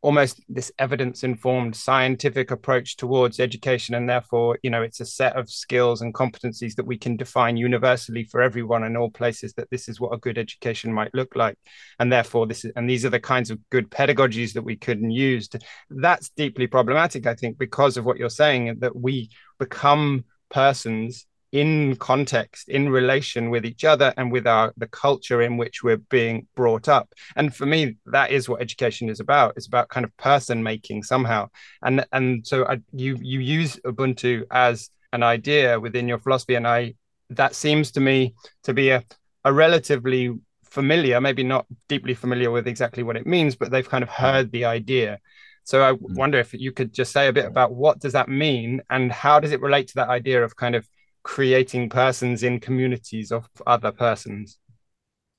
almost 0.02 0.40
this 0.48 0.72
evidence 0.78 1.24
informed 1.24 1.76
scientific 1.76 2.52
approach 2.52 2.96
towards 2.96 3.40
education. 3.40 3.96
And 3.96 4.10
therefore 4.10 4.60
you 4.64 4.70
know 4.70 4.82
it's 4.82 5.00
a 5.00 5.06
set 5.06 5.36
of 5.36 5.50
skills 5.50 6.02
and 6.02 6.14
competencies 6.14 6.76
that 6.76 6.86
we 6.86 6.98
can 6.98 7.16
define 7.16 7.58
universally 7.58 8.24
for 8.26 8.42
everyone 8.42 8.84
in 8.84 8.98
all 8.98 9.10
places 9.10 9.54
that 9.54 9.70
this 9.72 9.88
is 9.88 10.00
what 10.00 10.14
a 10.14 10.18
good 10.18 10.38
education 10.38 10.94
might 10.94 11.14
look 11.14 11.36
like. 11.36 11.58
And 12.00 12.12
therefore 12.12 12.48
this 12.48 12.66
is 12.66 12.72
and 12.76 12.90
these 12.90 13.06
are 13.06 13.10
the 13.10 13.20
kinds 13.20 13.50
of 13.50 13.60
good 13.70 13.90
pedagogies 13.90 14.54
that 14.54 14.64
we 14.64 14.76
could 14.76 15.02
use 15.02 15.48
to, 15.50 15.60
that's 15.90 16.30
deeply 16.30 16.68
problematic 16.68 17.26
i 17.28 17.36
think 17.36 17.58
because 17.58 17.98
of 17.98 18.06
what 18.06 18.18
you're 18.18 18.30
saying 18.30 18.76
that 18.80 18.96
we 18.96 19.30
become 19.60 20.26
persons 20.50 21.26
in 21.56 21.96
context 21.96 22.68
in 22.68 22.90
relation 22.90 23.50
with 23.50 23.66
each 23.66 23.86
other 23.86 24.14
and 24.18 24.30
with 24.30 24.46
our 24.46 24.74
the 24.76 24.88
culture 24.88 25.42
in 25.42 25.56
which 25.56 25.84
we're 25.84 26.04
being 26.18 26.46
brought 26.54 26.90
up. 26.90 27.14
And 27.38 27.56
for 27.56 27.66
me 27.66 27.96
that 28.08 28.32
is 28.32 28.50
what 28.50 28.62
education 28.62 29.08
is 29.08 29.22
about. 29.22 29.54
It's 29.56 29.66
about 29.66 29.88
kind 29.88 30.04
of 30.04 30.16
person 30.18 30.62
making 30.62 31.04
somehow. 31.04 31.48
And 31.82 32.06
and 32.12 32.46
so 32.46 32.66
I, 32.68 32.82
you 32.92 33.18
you 33.22 33.40
use 33.40 33.80
ubuntu 33.86 34.44
as 34.52 34.90
an 35.14 35.24
idea 35.24 35.80
within 35.80 36.10
your 36.10 36.20
philosophy. 36.20 36.56
And 36.56 36.68
i 36.68 36.94
that 37.30 37.56
seems 37.56 37.92
to 37.92 38.02
me 38.02 38.36
to 38.64 38.74
be 38.74 38.90
a, 38.90 39.02
a 39.46 39.54
relatively 39.54 40.38
familiar 40.66 41.22
maybe 41.22 41.44
not 41.44 41.66
deeply 41.88 42.14
familiar 42.14 42.52
with 42.52 42.68
exactly 42.68 43.02
what 43.02 43.16
it 43.16 43.26
means 43.26 43.56
but 43.56 43.72
they've 43.72 43.90
kind 43.90 44.04
of 44.04 44.10
heard 44.10 44.52
the 44.52 44.66
idea. 44.66 45.20
So 45.64 45.82
I 45.82 45.94
mm. 45.94 46.00
wonder 46.02 46.38
if 46.38 46.54
you 46.54 46.74
could 46.74 46.92
just 46.94 47.14
say 47.14 47.30
a 47.30 47.34
bit 47.34 47.46
about 47.46 47.74
what 47.74 48.00
does 48.00 48.14
that 48.14 48.28
mean? 48.28 48.82
And 48.90 49.10
how 49.10 49.40
does 49.40 49.54
it 49.54 49.62
relate 49.62 49.88
to 49.90 49.96
that 49.96 50.10
idea 50.10 50.44
of 50.44 50.58
kind 50.58 50.76
of 50.76 50.86
creating 51.26 51.90
persons 51.90 52.44
in 52.44 52.60
communities 52.60 53.32
of 53.32 53.50
other 53.66 53.92
persons. 53.92 54.60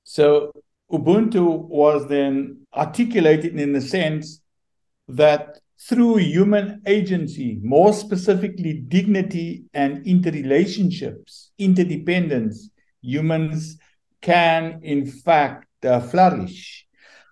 So 0.02 0.52
Ubuntu 0.90 1.68
was 1.68 2.08
then 2.08 2.66
articulated 2.74 3.58
in 3.58 3.72
the 3.72 3.80
sense 3.80 4.42
that 5.08 5.60
through 5.88 6.16
human 6.16 6.82
agency, 6.86 7.60
more 7.62 7.92
specifically 7.92 8.74
dignity 8.88 9.64
and 9.74 10.04
interrelationships, 10.04 11.50
interdependence, 11.58 12.68
humans 13.00 13.78
can 14.20 14.80
in 14.82 15.06
fact 15.06 15.68
uh, 15.84 16.00
flourish. 16.00 16.84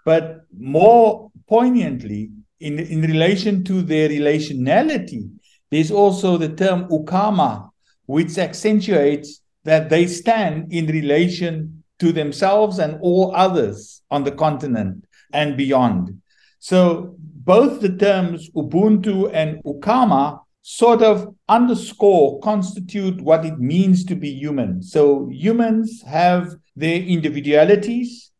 But 0.05 0.43
more 0.57 1.33
poignantly, 1.49 2.31
in, 2.61 2.79
in 2.79 3.01
relation 3.03 3.65
to 3.65 3.83
their 3.83 4.09
relationality, 4.09 5.29
there's 5.71 5.91
also 5.91 6.37
the 6.37 6.51
term 6.51 6.89
ukama, 6.89 7.71
which 8.07 8.39
accentuates 8.39 9.41
that 9.65 9.89
they 9.89 10.07
stand 10.07 10.73
in 10.73 10.87
relation 10.87 11.83
to 11.99 12.13
themselves 12.13 12.79
and 12.79 12.99
all 13.01 13.35
others 13.35 14.03
on 14.11 14.25
the 14.25 14.33
continent 14.33 15.05
and 15.33 15.57
beyond. 15.57 16.21
So 16.59 17.17
both 17.19 17.81
the 17.81 17.97
terms 17.97 18.51
Ubuntu 18.51 19.31
and 19.33 19.63
Ukama 19.65 20.41
sort 20.63 21.03
of 21.03 21.35
underscore, 21.49 22.41
constitute 22.41 23.21
what 23.21 23.45
it 23.45 23.59
means 23.59 24.05
to 24.07 24.15
be 24.15 24.31
human. 24.31 24.83
So 24.83 25.29
humans 25.31 26.03
have 26.03 26.55
their 26.75 27.01
individualities, 27.03 28.31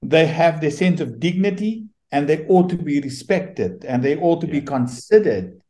they 0.00 0.26
have 0.26 0.60
their 0.60 0.70
sense 0.70 1.00
of 1.00 1.18
dignity, 1.18 1.84
and 2.12 2.28
they 2.28 2.46
ought 2.46 2.70
to 2.70 2.76
be 2.76 3.00
respected 3.00 3.84
and 3.84 4.02
they 4.02 4.16
ought 4.18 4.40
to 4.40 4.46
yeah. 4.46 4.52
be 4.52 4.60
considered 4.60 5.60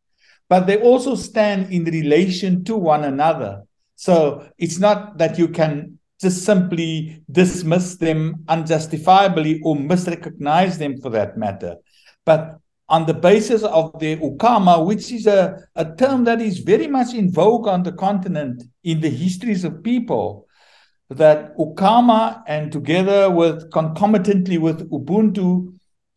but 0.49 0.67
they 0.67 0.81
also 0.81 1.15
stand 1.15 1.73
in 1.73 1.85
relation 1.85 2.65
to 2.65 2.77
one 2.77 3.05
another. 3.05 3.63
So 3.97 4.49
it's 4.59 4.79
not 4.79 5.19
that 5.19 5.39
you 5.39 5.49
can 5.49 5.99
just 6.21 6.45
simply 6.45 7.23
dismiss 7.31 7.97
them 7.97 8.45
unjustifiably 8.49 9.61
or 9.65 9.77
misrecognize 9.77 10.79
them 10.79 11.01
for 11.01 11.11
that 11.11 11.37
matter. 11.37 11.77
But 12.25 12.59
on 12.89 13.07
the 13.07 13.15
basis 13.15 13.63
of 13.63 13.99
the 13.99 14.17
ukama, 14.17 14.85
which 14.85 15.11
is 15.11 15.27
a, 15.27 15.67
a 15.75 15.95
term 15.97 16.25
that 16.25 16.41
is 16.41 16.59
very 16.59 16.87
much 16.87 17.15
in 17.15 17.33
vogue 17.33 17.67
on 17.67 17.83
the 17.83 17.93
continent 17.93 18.63
in 18.85 19.01
the 19.01 19.09
histories 19.09 19.65
of 19.65 19.83
people, 19.83 20.47
that 21.11 21.57
ukama 21.59 22.43
and 22.47 22.73
together 22.73 23.31
with 23.31 23.71
concomitantly 23.71 24.59
with 24.59 24.89
Ubuntu 24.91 25.75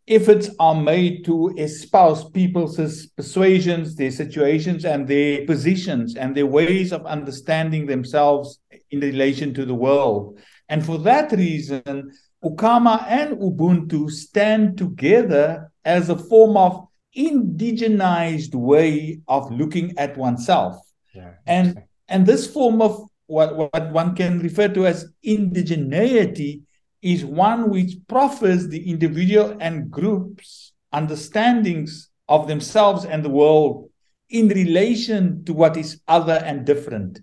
efforts 0.07 0.49
are 0.59 0.75
made 0.75 1.25
to 1.25 1.53
espouse 1.57 2.29
people's 2.29 2.77
persuasions, 3.17 3.95
their 3.95 4.11
situations, 4.11 4.85
and 4.85 5.07
their 5.07 5.45
positions 5.45 6.15
and 6.15 6.35
their 6.35 6.45
ways 6.45 6.93
of 6.93 7.05
understanding 7.05 7.85
themselves 7.85 8.59
in 8.91 9.01
relation 9.01 9.53
to 9.53 9.65
the 9.65 9.73
world. 9.73 10.39
And 10.69 10.85
for 10.85 10.97
that 10.99 11.31
reason, 11.31 12.11
Ukama 12.43 13.05
and 13.07 13.37
Ubuntu 13.37 14.09
stand 14.09 14.77
together 14.77 15.71
as 15.83 16.09
a 16.09 16.17
form 16.17 16.55
of 16.55 16.87
indigenized 17.17 18.53
way 18.53 19.19
of 19.27 19.51
looking 19.51 19.97
at 19.97 20.17
oneself. 20.17 20.77
Yeah, 21.13 21.33
and 21.45 21.81
and 22.07 22.25
this 22.25 22.45
form 22.47 22.81
of 22.81 23.09
what, 23.25 23.57
what 23.57 23.91
one 23.91 24.15
can 24.15 24.39
refer 24.39 24.67
to 24.69 24.85
as 24.87 25.11
indigeneity 25.25 26.61
is 27.01 27.23
one 27.23 27.69
which 27.69 27.95
proffers 28.07 28.67
the 28.67 28.89
individual 28.89 29.57
and 29.59 29.91
groups 29.91 30.73
understandings 30.93 32.09
of 32.27 32.47
themselves 32.47 33.05
and 33.05 33.23
the 33.23 33.29
world 33.29 33.89
in 34.29 34.47
relation 34.49 35.43
to 35.45 35.53
what 35.53 35.77
is 35.77 36.01
other 36.07 36.41
and 36.45 36.65
different, 36.65 37.21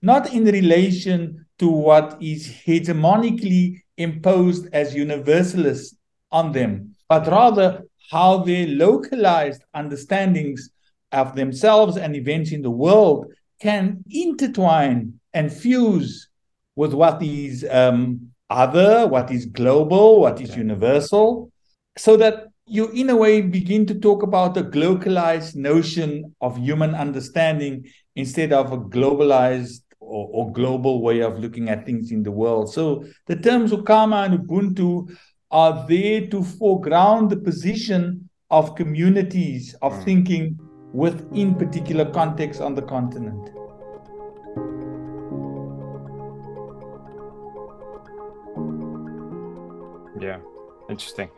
not 0.00 0.32
in 0.32 0.44
relation 0.44 1.46
to 1.58 1.68
what 1.68 2.16
is 2.20 2.48
hegemonically 2.48 3.82
imposed 3.96 4.68
as 4.72 4.94
universalist 4.94 5.96
on 6.30 6.52
them, 6.52 6.94
but 7.08 7.26
rather 7.26 7.82
how 8.10 8.38
their 8.38 8.66
localized 8.66 9.62
understandings 9.74 10.70
of 11.12 11.34
themselves 11.34 11.96
and 11.96 12.14
events 12.14 12.52
in 12.52 12.62
the 12.62 12.70
world 12.70 13.26
can 13.60 14.02
intertwine 14.10 15.18
and 15.32 15.52
fuse 15.52 16.28
with 16.74 16.92
what 16.92 17.22
is 17.22 17.66
um, 17.70 18.30
other, 18.50 19.06
what 19.06 19.30
is 19.30 19.46
global, 19.46 20.20
what 20.20 20.40
is 20.40 20.56
universal, 20.56 21.50
so 21.96 22.16
that 22.16 22.46
you, 22.66 22.88
in 22.90 23.10
a 23.10 23.16
way, 23.16 23.40
begin 23.40 23.86
to 23.86 23.94
talk 23.94 24.22
about 24.22 24.56
a 24.56 24.62
globalized 24.62 25.54
notion 25.54 26.34
of 26.40 26.56
human 26.56 26.94
understanding 26.94 27.86
instead 28.16 28.52
of 28.52 28.72
a 28.72 28.78
globalized 28.78 29.82
or, 30.00 30.28
or, 30.32 30.52
global 30.52 31.02
way 31.02 31.20
of 31.20 31.38
looking 31.38 31.68
at 31.68 31.84
things 31.84 32.12
in 32.12 32.22
the 32.22 32.30
world. 32.30 32.72
So 32.72 33.04
the 33.26 33.36
terms 33.36 33.72
Ukama 33.72 34.24
and 34.24 34.38
Ubuntu 34.38 35.16
are 35.50 35.86
there 35.88 36.26
to 36.28 36.42
foreground 36.42 37.30
the 37.30 37.36
position 37.36 38.28
of 38.50 38.76
communities 38.76 39.74
of 39.82 39.92
mm. 39.92 40.04
thinking 40.04 40.58
within 40.92 41.54
particular 41.54 42.10
contexts 42.12 42.62
on 42.62 42.74
the 42.74 42.82
continent. 42.82 43.50
Yeah, 50.20 50.38
interesting. 50.88 51.30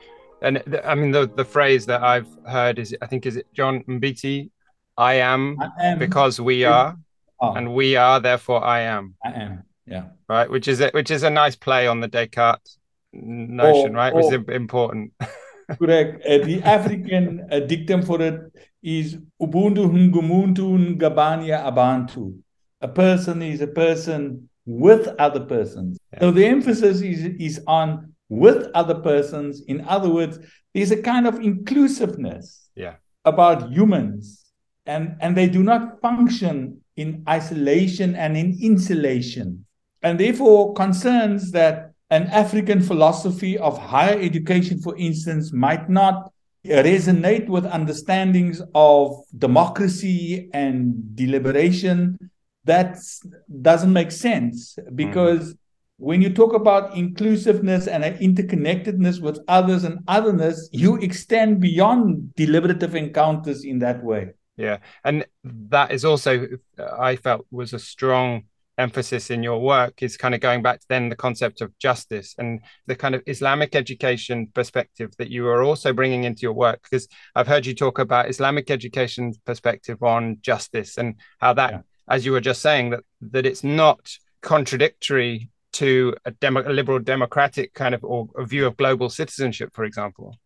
And 0.43 0.63
th- 0.71 0.83
I 0.85 0.95
mean, 0.95 1.11
the 1.11 1.29
the 1.29 1.45
phrase 1.45 1.87
that 1.87 2.03
I've 2.03 2.29
heard 2.47 2.79
is, 2.79 2.97
I 3.03 3.07
think, 3.07 3.27
is 3.27 3.37
it 3.37 3.47
John 3.53 3.83
Mbiti? 3.85 4.51
I 4.97 5.15
am, 5.15 5.59
I 5.61 5.87
am 5.87 5.99
because 5.99 6.41
we 6.41 6.65
are, 6.65 6.97
oh. 7.41 7.53
and 7.53 7.75
we 7.75 7.97
are 7.97 8.21
therefore 8.21 8.65
I 8.65 8.81
am. 8.81 9.15
I 9.25 9.31
am. 9.31 9.63
Yeah. 9.87 10.05
Right, 10.29 10.51
which 10.51 10.69
is 10.69 10.81
a, 10.81 10.91
which 10.91 11.11
is 11.11 11.23
a 11.23 11.31
nice 11.31 11.57
play 11.57 11.87
on 11.87 12.01
the 12.01 12.09
Descartes 12.09 12.79
notion, 13.13 13.95
or, 13.95 13.99
right? 13.99 14.15
Which 14.15 14.27
is 14.27 14.33
important. 14.49 15.13
Correct. 15.79 16.25
Uh, 16.25 16.39
the 16.45 16.63
African 16.63 17.47
uh, 17.51 17.61
dictum 17.61 18.03
for 18.03 18.21
it 18.23 18.41
is 18.83 19.19
Ubuntu 19.41 19.87
Ngumuntu 19.91 20.97
Ngabania 20.97 21.65
Abantu. 21.65 22.39
A 22.81 22.89
person 22.89 23.43
is 23.43 23.61
a 23.61 23.67
person 23.67 24.49
with 24.65 25.09
other 25.19 25.41
persons. 25.41 25.99
Yeah. 26.13 26.21
So 26.21 26.31
the 26.31 26.47
emphasis 26.47 27.01
is, 27.01 27.25
is 27.39 27.61
on 27.67 28.15
with 28.29 28.69
other 28.75 28.95
persons. 28.95 29.63
In 29.63 29.85
other 29.87 30.09
words, 30.09 30.39
there's 30.75 30.91
a 30.91 31.03
kind 31.03 31.27
of 31.27 31.41
inclusiveness 31.41 32.69
yeah. 32.75 32.95
about 33.25 33.71
humans, 33.71 34.45
and, 34.87 35.17
and 35.21 35.37
they 35.37 35.49
do 35.49 35.63
not 35.63 36.01
function 36.01 36.81
in 36.97 37.25
isolation 37.29 38.15
and 38.15 38.37
in 38.37 38.59
insulation. 38.61 39.65
And 40.03 40.19
therefore, 40.19 40.75
concerns 40.75 41.51
that 41.53 41.93
an 42.11 42.25
African 42.29 42.81
philosophy 42.81 43.59
of 43.59 43.79
higher 43.79 44.19
education, 44.19 44.81
for 44.81 44.97
instance, 44.97 45.53
might 45.53 45.89
not 45.91 46.33
resonate 46.65 47.49
with 47.49 47.65
understandings 47.65 48.63
of 48.75 49.23
democracy 49.37 50.51
and 50.53 51.17
deliberation 51.17 52.19
that 52.65 52.99
doesn't 53.63 53.93
make 53.93 54.11
sense 54.11 54.79
because 54.95 55.55
mm. 55.55 55.59
When 55.99 56.23
you 56.23 56.31
talk 56.31 56.55
about 56.55 56.97
inclusiveness 56.97 57.89
and 57.89 58.05
interconnectedness 58.05 59.21
with 59.21 59.39
others 59.49 59.85
and 59.85 59.99
otherness 60.09 60.69
you 60.73 60.97
extend 60.97 61.61
beyond 61.61 62.35
deliberative 62.35 62.95
encounters 62.95 63.65
in 63.65 63.79
that 63.79 64.03
way 64.03 64.31
yeah 64.57 64.79
and 65.05 65.27
that 65.45 65.91
is 65.91 66.05
also 66.05 66.47
uh, 66.79 66.97
i 66.99 67.17
felt 67.17 67.47
was 67.51 67.73
a 67.73 67.79
strong 67.79 68.45
emphasis 68.79 69.31
in 69.31 69.43
your 69.43 69.61
work 69.61 70.03
is 70.03 70.17
kind 70.17 70.35
of 70.35 70.41
going 70.41 70.63
back 70.63 70.81
to 70.81 70.87
then 70.89 71.09
the 71.09 71.17
concept 71.17 71.61
of 71.61 71.77
justice 71.79 72.35
and 72.39 72.61
the 72.87 72.95
kind 72.95 73.15
of 73.15 73.23
Islamic 73.27 73.75
education 73.75 74.47
perspective 74.55 75.13
that 75.19 75.31
you 75.31 75.47
are 75.49 75.63
also 75.63 75.93
bringing 75.93 76.25
into 76.25 76.43
your 76.43 76.53
work. 76.53 76.81
Because 76.85 77.09
I've 77.35 77.49
heard 77.49 77.67
you 77.67 77.75
talk 77.75 77.99
about 77.99 78.31
Islamic 78.31 78.71
education 78.71 79.35
perspective 79.45 80.03
on 80.03 80.39
justice 80.43 80.97
and 80.97 81.17
how 81.39 81.55
that, 81.55 81.73
yeah. 81.73 81.81
as 82.09 82.25
you 82.25 82.33
were 82.33 82.41
just 82.41 82.63
saying, 82.63 82.91
that 82.91 83.01
that 83.33 83.47
it's 83.47 83.65
not 83.65 84.13
contradictory 84.43 85.51
to 85.81 86.15
a, 86.25 86.31
demo, 86.31 86.63
a 86.67 86.73
liberal 86.73 86.99
democratic 86.99 87.75
kind 87.75 87.95
of 87.95 88.05
or 88.05 88.29
a 88.37 88.45
view 88.45 88.67
of 88.67 88.77
global 88.77 89.09
citizenship, 89.11 89.71
for 89.75 89.85
example. 89.85 90.37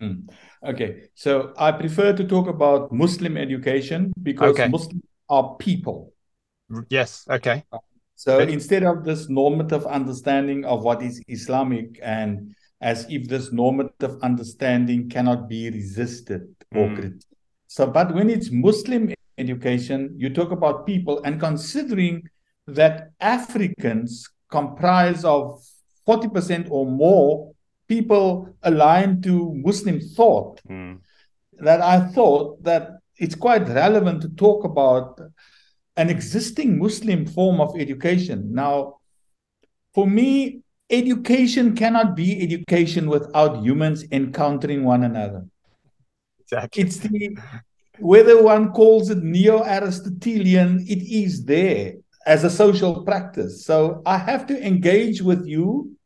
Mm. 0.00 0.28
Okay, 0.64 1.08
so 1.14 1.52
I 1.58 1.72
prefer 1.72 2.12
to 2.14 2.24
talk 2.24 2.48
about 2.48 2.90
Muslim 2.92 3.36
education 3.36 4.12
because 4.22 4.52
okay. 4.52 4.68
Muslims 4.68 5.02
are 5.28 5.56
people 5.56 6.12
Yes. 6.88 7.24
Okay. 7.28 7.64
So 8.14 8.38
instead 8.40 8.84
of 8.84 9.04
this 9.04 9.28
normative 9.28 9.86
understanding 9.86 10.64
of 10.64 10.82
what 10.82 11.02
is 11.02 11.22
Islamic 11.26 11.98
and 12.02 12.54
as 12.80 13.06
if 13.10 13.28
this 13.28 13.52
normative 13.52 14.18
understanding 14.22 15.08
cannot 15.08 15.48
be 15.48 15.70
resisted 15.70 16.42
or 16.74 16.88
mm. 16.88 16.96
critiqued. 16.96 17.24
So, 17.66 17.86
but 17.86 18.14
when 18.14 18.28
it's 18.28 18.50
Muslim 18.50 19.12
education, 19.38 20.14
you 20.16 20.30
talk 20.30 20.50
about 20.50 20.86
people 20.86 21.22
and 21.24 21.40
considering 21.40 22.22
that 22.66 23.10
Africans 23.20 24.28
comprise 24.50 25.24
of 25.24 25.62
40% 26.06 26.68
or 26.70 26.86
more 26.86 27.52
people 27.88 28.54
aligned 28.62 29.22
to 29.24 29.52
Muslim 29.54 30.00
thought, 30.00 30.60
mm. 30.68 30.98
that 31.58 31.80
I 31.80 32.00
thought 32.00 32.62
that 32.64 32.98
it's 33.16 33.34
quite 33.34 33.68
relevant 33.68 34.22
to 34.22 34.28
talk 34.30 34.64
about 34.64 35.20
an 35.96 36.08
existing 36.08 36.78
Muslim 36.78 37.26
form 37.26 37.60
of 37.60 37.78
education. 37.78 38.54
Now, 38.54 39.00
for 39.94 40.06
me, 40.06 40.62
education 40.88 41.74
cannot 41.76 42.16
be 42.16 42.42
education 42.42 43.08
without 43.08 43.62
humans 43.62 44.04
encountering 44.10 44.84
one 44.84 45.04
another. 45.04 45.46
Exactly. 46.40 46.82
It's 46.82 46.96
the 46.98 47.36
whether 47.98 48.42
one 48.42 48.72
calls 48.72 49.10
it 49.10 49.22
neo-Aristotelian, 49.22 50.86
it 50.88 51.02
is 51.02 51.44
there 51.44 51.94
as 52.26 52.44
a 52.44 52.50
social 52.50 53.04
practice. 53.04 53.64
So 53.64 54.02
I 54.06 54.18
have 54.18 54.46
to 54.48 54.66
engage 54.66 55.22
with 55.22 55.46
you 55.46 55.96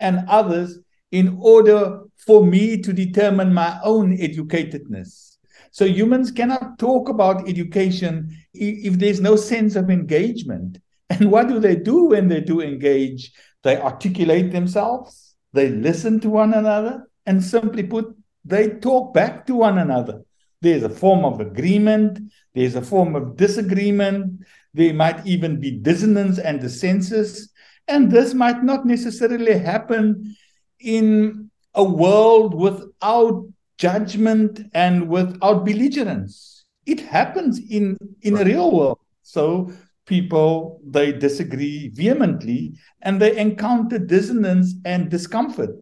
and 0.00 0.24
others 0.28 0.78
in 1.10 1.38
order 1.40 2.00
for 2.26 2.44
me 2.44 2.80
to 2.82 2.92
determine 2.92 3.52
my 3.52 3.78
own 3.84 4.16
educatedness. 4.16 5.36
So 5.70 5.84
humans 5.84 6.30
cannot 6.30 6.78
talk 6.78 7.08
about 7.08 7.48
education 7.48 8.36
if 8.52 8.98
there's 8.98 9.20
no 9.20 9.36
sense 9.36 9.74
of 9.76 9.90
engagement. 9.90 10.78
And 11.08 11.30
what 11.30 11.48
do 11.48 11.58
they 11.58 11.76
do 11.76 12.04
when 12.04 12.28
they 12.28 12.40
do 12.40 12.60
engage? 12.60 13.32
They 13.62 13.78
articulate 13.78 14.50
themselves, 14.50 15.34
they 15.52 15.68
listen 15.68 16.20
to 16.20 16.30
one 16.30 16.52
another, 16.52 17.08
and 17.26 17.42
simply 17.42 17.84
put, 17.84 18.14
they 18.44 18.70
talk 18.70 19.14
back 19.14 19.46
to 19.46 19.54
one 19.54 19.78
another. 19.78 20.22
There's 20.60 20.82
a 20.82 20.88
form 20.88 21.24
of 21.24 21.40
agreement, 21.40 22.18
there's 22.54 22.74
a 22.74 22.82
form 22.82 23.14
of 23.14 23.36
disagreement, 23.36 24.40
there 24.74 24.94
might 24.94 25.26
even 25.26 25.60
be 25.60 25.70
dissonance 25.70 26.38
and 26.38 26.60
dissensus. 26.60 27.48
And 27.88 28.10
this 28.10 28.34
might 28.34 28.62
not 28.62 28.86
necessarily 28.86 29.58
happen 29.58 30.36
in 30.80 31.50
a 31.74 31.84
world 31.84 32.54
without 32.54 33.44
judgment 33.78 34.60
and 34.74 35.08
without 35.08 35.64
belligerence. 35.64 36.64
It 36.86 37.00
happens 37.00 37.58
in, 37.70 37.96
in 38.22 38.34
right. 38.34 38.46
a 38.46 38.50
real 38.50 38.70
world. 38.70 38.98
So 39.22 39.72
people 40.06 40.80
they 40.84 41.12
disagree 41.12 41.88
vehemently 41.88 42.74
and 43.02 43.20
they 43.20 43.36
encounter 43.36 43.98
dissonance 43.98 44.74
and 44.84 45.10
discomfort. 45.10 45.76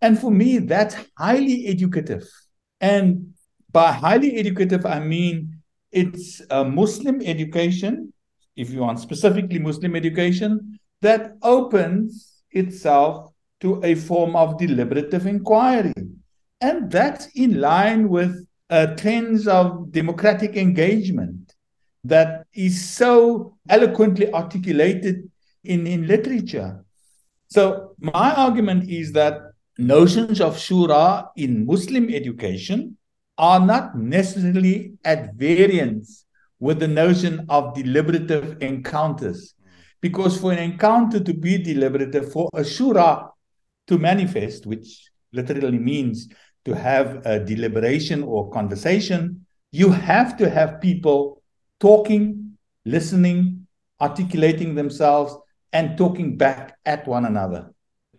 And 0.00 0.18
for 0.18 0.30
me, 0.30 0.58
that's 0.58 0.96
highly 1.16 1.66
educative. 1.66 2.28
And 2.80 3.34
by 3.72 3.92
highly 3.92 4.36
educative, 4.36 4.86
I 4.86 5.00
mean 5.00 5.57
it's 5.92 6.42
a 6.50 6.64
Muslim 6.64 7.20
education, 7.22 8.12
if 8.56 8.70
you 8.70 8.80
want 8.80 9.00
specifically 9.00 9.58
Muslim 9.58 9.96
education, 9.96 10.78
that 11.00 11.36
opens 11.42 12.42
itself 12.50 13.32
to 13.60 13.80
a 13.84 13.94
form 13.94 14.36
of 14.36 14.58
deliberative 14.58 15.26
inquiry. 15.26 15.94
And 16.60 16.90
that's 16.90 17.26
in 17.34 17.60
line 17.60 18.08
with 18.08 18.46
uh, 18.70 18.86
trends 18.96 19.46
of 19.46 19.92
democratic 19.92 20.56
engagement 20.56 21.54
that 22.04 22.46
is 22.54 22.88
so 22.88 23.56
eloquently 23.68 24.32
articulated 24.32 25.30
in, 25.64 25.86
in 25.86 26.06
literature. 26.06 26.84
So, 27.50 27.94
my 27.98 28.34
argument 28.34 28.90
is 28.90 29.12
that 29.12 29.40
notions 29.78 30.40
of 30.40 30.56
shura 30.56 31.28
in 31.36 31.64
Muslim 31.64 32.10
education 32.10 32.97
are 33.38 33.60
not 33.60 33.96
necessarily 33.96 34.92
at 35.04 35.34
variance 35.34 36.26
with 36.58 36.80
the 36.80 36.88
notion 36.88 37.46
of 37.48 37.74
deliberative 37.74 38.60
encounters. 38.60 39.54
Because 40.00 40.40
for 40.40 40.52
an 40.52 40.58
encounter 40.58 41.20
to 41.20 41.32
be 41.32 41.58
deliberative, 41.58 42.32
for 42.32 42.50
a 42.54 42.60
shura 42.60 43.30
to 43.86 43.98
manifest, 43.98 44.66
which 44.66 45.10
literally 45.32 45.78
means 45.78 46.28
to 46.64 46.74
have 46.74 47.24
a 47.26 47.38
deliberation 47.38 48.22
or 48.22 48.50
conversation, 48.50 49.46
you 49.72 49.90
have 49.90 50.36
to 50.36 50.48
have 50.50 50.80
people 50.80 51.42
talking, 51.80 52.56
listening, 52.84 53.66
articulating 54.00 54.74
themselves, 54.74 55.36
and 55.72 55.96
talking 55.98 56.36
back 56.36 56.76
at 56.86 57.06
one 57.06 57.24
another. 57.24 57.72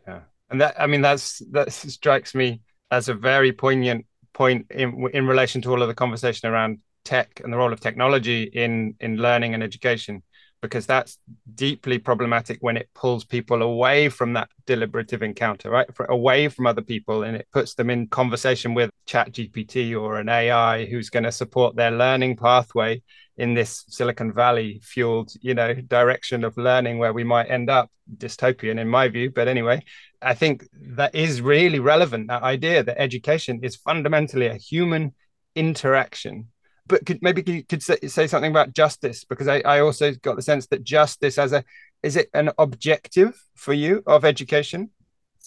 Yeah, 0.08 0.22
and 0.50 0.62
that 0.62 0.76
I 0.80 0.88
mean 0.88 1.02
that's 1.02 1.40
that 1.52 1.72
strikes 1.72 2.36
me 2.36 2.62
as 2.92 3.10
a 3.10 3.14
very 3.14 3.52
poignant 3.52 4.06
point 4.34 4.68
in 4.70 5.08
in 5.14 5.28
relation 5.28 5.62
to 5.62 5.72
all 5.72 5.82
of 5.82 5.88
the 5.88 5.94
conversation 5.94 6.50
around 6.50 6.80
tech 7.06 7.42
and 7.44 7.52
the 7.52 7.58
role 7.58 7.74
of 7.74 7.80
technology 7.80 8.44
in 8.44 8.96
in 9.00 9.18
learning 9.18 9.54
and 9.54 9.64
education 9.64 10.22
because 10.62 10.86
that's 10.86 11.18
deeply 11.56 11.98
problematic 11.98 12.58
when 12.62 12.76
it 12.76 12.90
pulls 12.94 13.24
people 13.24 13.62
away 13.62 14.10
from 14.10 14.34
that 14.34 14.50
deliberative 14.66 15.24
encounter, 15.24 15.70
right? 15.70 15.88
For, 15.96 16.06
away 16.08 16.50
from 16.50 16.68
other 16.68 16.82
people 16.82 17.24
and 17.24 17.36
it 17.36 17.48
puts 17.54 17.76
them 17.76 17.90
in 17.90 18.08
conversation 18.08 18.74
with 18.74 18.92
Chat 19.06 19.32
GPT 19.32 20.00
or 20.00 20.20
an 20.20 20.28
AI 20.28 20.86
who's 20.86 21.10
going 21.10 21.24
to 21.24 21.32
support 21.32 21.76
their 21.76 21.92
learning 21.92 22.36
pathway 22.36 23.02
in 23.40 23.54
this 23.54 23.86
Silicon 23.88 24.32
Valley 24.34 24.82
fueled, 24.84 25.32
you 25.42 25.54
know, 25.54 25.74
direction 25.74 26.44
of 26.44 26.58
learning 26.58 27.00
where 27.00 27.14
we 27.14 27.24
might 27.24 27.50
end 27.50 27.70
up 27.70 27.90
dystopian 28.18 28.80
in 28.80 28.88
my 28.88 29.08
view. 29.08 29.32
But 29.32 29.48
anyway, 29.48 29.84
I 30.22 30.34
think 30.34 30.68
that 30.98 31.16
is 31.16 31.42
really 31.42 31.80
relevant. 31.80 32.28
That 32.28 32.44
idea 32.44 32.84
that 32.84 33.02
education 33.02 33.62
is 33.64 33.76
fundamentally 33.76 34.48
a 34.48 34.56
human 34.56 35.14
interaction 35.56 36.50
but 36.90 37.06
could, 37.06 37.20
maybe 37.22 37.44
you 37.46 37.64
could 37.64 37.84
say, 37.84 37.98
say 38.08 38.28
something 38.28 38.52
about 38.52 38.74
justice 38.74 39.24
because 39.24 39.48
I, 39.48 39.60
I 39.60 39.80
also 39.80 40.12
got 40.12 40.36
the 40.36 40.42
sense 40.42 40.68
that 40.68 40.84
justice 40.84 41.38
as 41.38 41.54
a 41.54 41.64
is 42.04 42.16
it 42.16 42.30
an 42.34 42.50
objective 42.58 43.42
for 43.56 43.74
you 43.74 44.04
of 44.08 44.26
education 44.26 44.90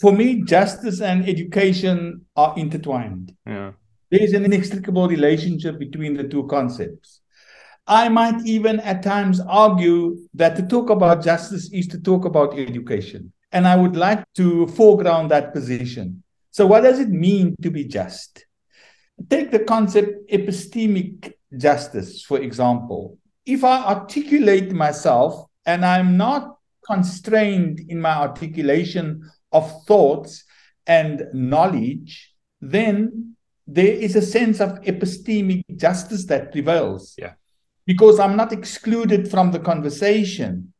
for 0.01 0.13
me 0.13 0.43
justice 0.43 1.01
and 1.01 1.29
education 1.29 2.25
are 2.37 2.55
intertwined 2.57 3.35
yeah 3.47 3.73
there 4.11 4.23
is 4.23 4.33
an 4.35 4.45
inextricable 4.45 5.09
relationship 5.09 5.79
between 5.79 6.15
the 6.15 6.25
two 6.25 6.47
concepts 6.47 7.22
i 7.87 8.09
might 8.09 8.41
even 8.47 8.81
at 8.81 9.03
times 9.03 9.41
argue 9.49 10.17
that 10.35 10.57
to 10.57 10.63
talk 10.63 10.91
about 10.91 11.23
justice 11.25 11.71
is 11.73 11.87
to 11.87 11.99
talk 12.01 12.25
about 12.25 12.59
education 12.59 13.33
and 13.53 13.67
i 13.67 13.77
would 13.77 13.97
like 13.97 14.25
to 14.35 14.67
foreground 14.69 15.31
that 15.31 15.53
position 15.53 16.23
So, 16.55 16.67
what 16.67 16.83
does 16.83 16.99
it 17.01 17.09
mean 17.09 17.57
to 17.63 17.71
be 17.71 17.85
just? 17.85 18.45
Take 19.31 19.51
the 19.51 19.65
concept 19.65 20.31
epistemic 20.31 21.33
justice, 21.57 22.23
for 22.23 22.39
example. 22.41 23.17
If 23.47 23.65
I 23.65 23.83
articulate 23.85 24.71
myself 24.73 25.47
and 25.65 25.81
I'm 25.83 26.19
not 26.19 26.57
constrained 26.87 27.81
in 27.89 28.01
my 28.01 28.15
articulation 28.27 29.25
of 29.51 29.65
thoughts 29.87 30.45
and 30.87 31.25
knowledge, 31.33 32.35
then 32.61 33.37
there 33.67 33.95
is 34.07 34.15
a 34.17 34.23
sense 34.37 34.61
of 34.61 34.81
epistemic 34.83 35.63
justice 35.77 36.27
that 36.27 36.53
prevails. 36.53 37.15
Yeah. 37.17 37.33
Because 37.87 38.21
I'm 38.21 38.37
not 38.37 38.53
excluded 38.53 39.31
from 39.31 39.51
the 39.51 39.59
conversation. 39.59 40.73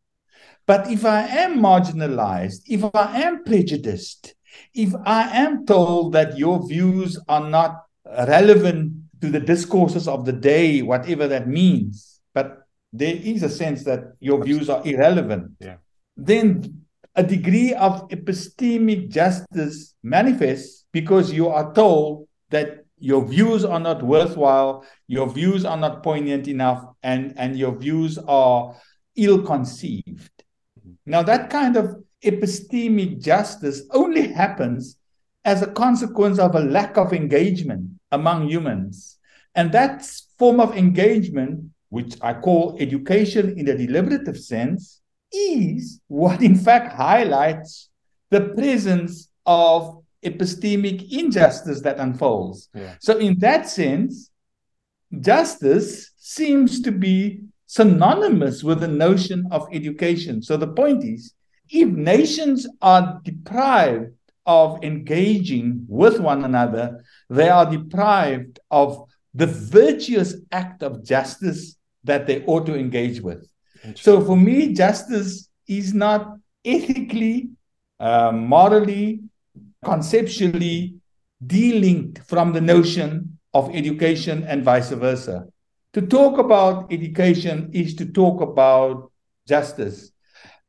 But 0.67 0.91
if 0.91 1.05
I 1.05 1.23
am 1.23 1.59
marginalized, 1.59 2.63
if 2.67 2.85
I 2.95 3.23
am 3.23 3.45
prejudiced, 3.45 4.35
if 4.75 4.95
I 5.05 5.37
am 5.37 5.67
told 5.67 6.13
that 6.13 6.39
your 6.39 6.67
views 6.69 7.19
are 7.29 7.49
not 7.49 7.85
relevant 8.07 8.93
to 9.21 9.31
the 9.31 9.41
discourses 9.41 10.07
of 10.07 10.25
the 10.25 10.33
day, 10.33 10.83
whatever 10.83 11.27
that 11.29 11.49
means, 11.49 12.21
but 12.35 12.67
there 12.93 13.17
is 13.17 13.43
a 13.43 13.49
sense 13.49 13.85
that 13.85 14.15
your 14.21 14.45
views 14.45 14.69
are 14.69 14.87
irrelevant, 14.87 15.53
yeah. 15.61 15.77
then 16.17 16.83
a 17.15 17.23
degree 17.23 17.75
of 17.75 18.09
epistemic 18.09 19.09
justice 19.09 19.95
manifests 20.03 20.85
because 20.93 21.33
you 21.33 21.49
are 21.49 21.73
told 21.73 22.29
that 22.51 22.82
your 23.03 23.27
views 23.27 23.65
are 23.65 23.81
not 23.81 24.01
worthwhile, 24.03 24.85
your 25.09 25.29
views 25.29 25.65
are 25.65 25.77
not 25.77 26.05
poignant 26.05 26.47
enough, 26.47 26.85
and, 27.03 27.35
and 27.37 27.59
your 27.59 27.77
views 27.77 28.17
are 28.17 28.77
ill 29.17 29.43
conceived. 29.43 30.31
Now, 31.05 31.23
that 31.25 31.51
kind 31.51 31.77
of 31.77 31.97
epistemic 32.25 33.21
justice 33.21 33.83
only 33.91 34.29
happens 34.29 34.97
as 35.45 35.63
a 35.63 35.73
consequence 35.73 36.39
of 36.39 36.55
a 36.55 36.61
lack 36.61 36.97
of 36.97 37.13
engagement 37.13 37.91
among 38.13 38.49
humans. 38.49 39.19
And 39.57 39.73
that 39.73 40.07
form 40.39 40.61
of 40.61 40.77
engagement, 40.77 41.71
which 41.89 42.15
I 42.23 42.35
call 42.35 42.77
education 42.79 43.59
in 43.59 43.69
a 43.69 43.77
deliberative 43.77 44.39
sense, 44.39 45.01
is 45.33 46.01
what 46.07 46.41
in 46.41 46.55
fact 46.55 46.93
highlights 46.93 47.89
the 48.31 48.43
presence 48.51 49.29
of 49.45 50.02
epistemic 50.25 51.11
injustice 51.11 51.81
that 51.83 51.99
unfolds. 51.99 52.69
Yeah. 52.75 52.95
So, 53.01 53.19
in 53.19 53.39
that 53.41 53.69
sense, 53.69 54.31
justice 55.21 56.13
seems 56.17 56.81
to 56.83 56.93
be 56.93 57.41
synonymous 57.67 58.63
with 58.63 58.81
the 58.81 58.89
notion 58.89 59.47
of 59.51 59.69
education. 59.73 60.43
So, 60.43 60.57
the 60.57 60.69
point 60.69 61.05
is 61.05 61.35
if 61.71 61.89
nations 61.89 62.67
are 62.81 63.21
deprived 63.25 64.13
of 64.45 64.83
engaging 64.83 65.85
with 65.89 66.19
one 66.19 66.45
another, 66.45 67.05
they 67.31 67.49
are 67.49 67.71
deprived 67.71 68.59
of 68.71 69.07
the 69.35 69.47
virtuous 69.47 70.37
act 70.51 70.83
of 70.83 71.05
justice 71.05 71.77
that 72.05 72.27
they 72.27 72.45
ought 72.45 72.67
to 72.67 72.77
engage 72.77 73.21
with. 73.21 73.49
So 73.97 74.25
for 74.25 74.37
me, 74.37 74.75
justice 74.75 75.49
is 75.67 75.95
not 75.95 76.37
ethically, 76.65 77.51
uh, 77.99 78.33
morally, 78.33 79.21
conceptually 79.85 80.95
delinked 81.45 82.25
from 82.27 82.53
the 82.53 82.61
notion 82.61 83.39
of 83.55 83.75
education 83.75 84.45
and 84.45 84.65
vice 84.65 84.91
versa. 84.91 85.47
To 85.95 86.01
talk 86.01 86.39
about 86.39 86.93
education 86.93 87.71
is 87.73 87.95
to 87.97 88.07
talk 88.07 88.41
about 88.41 89.13
justice. 89.47 90.13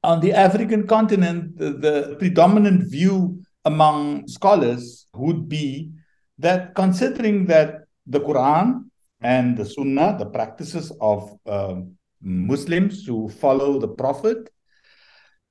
On 0.04 0.20
the 0.20 0.34
African 0.34 0.86
continent, 0.86 1.58
the, 1.58 1.72
the 1.72 2.16
predominant 2.20 2.92
view 2.92 3.42
among 3.64 4.28
scholars 4.28 5.08
would 5.16 5.48
be 5.48 5.92
that 6.40 6.76
considering 6.76 7.46
that 7.46 7.84
the 8.06 8.20
Quran 8.20 8.90
and 9.22 9.56
the 9.56 9.66
Sunnah, 9.66 10.18
the 10.18 10.26
practices 10.26 10.92
of 11.00 11.32
uh, 11.46 11.76
Muslims 12.22 13.06
who 13.06 13.30
follow 13.30 13.80
the 13.80 13.88
Prophet, 13.88 14.50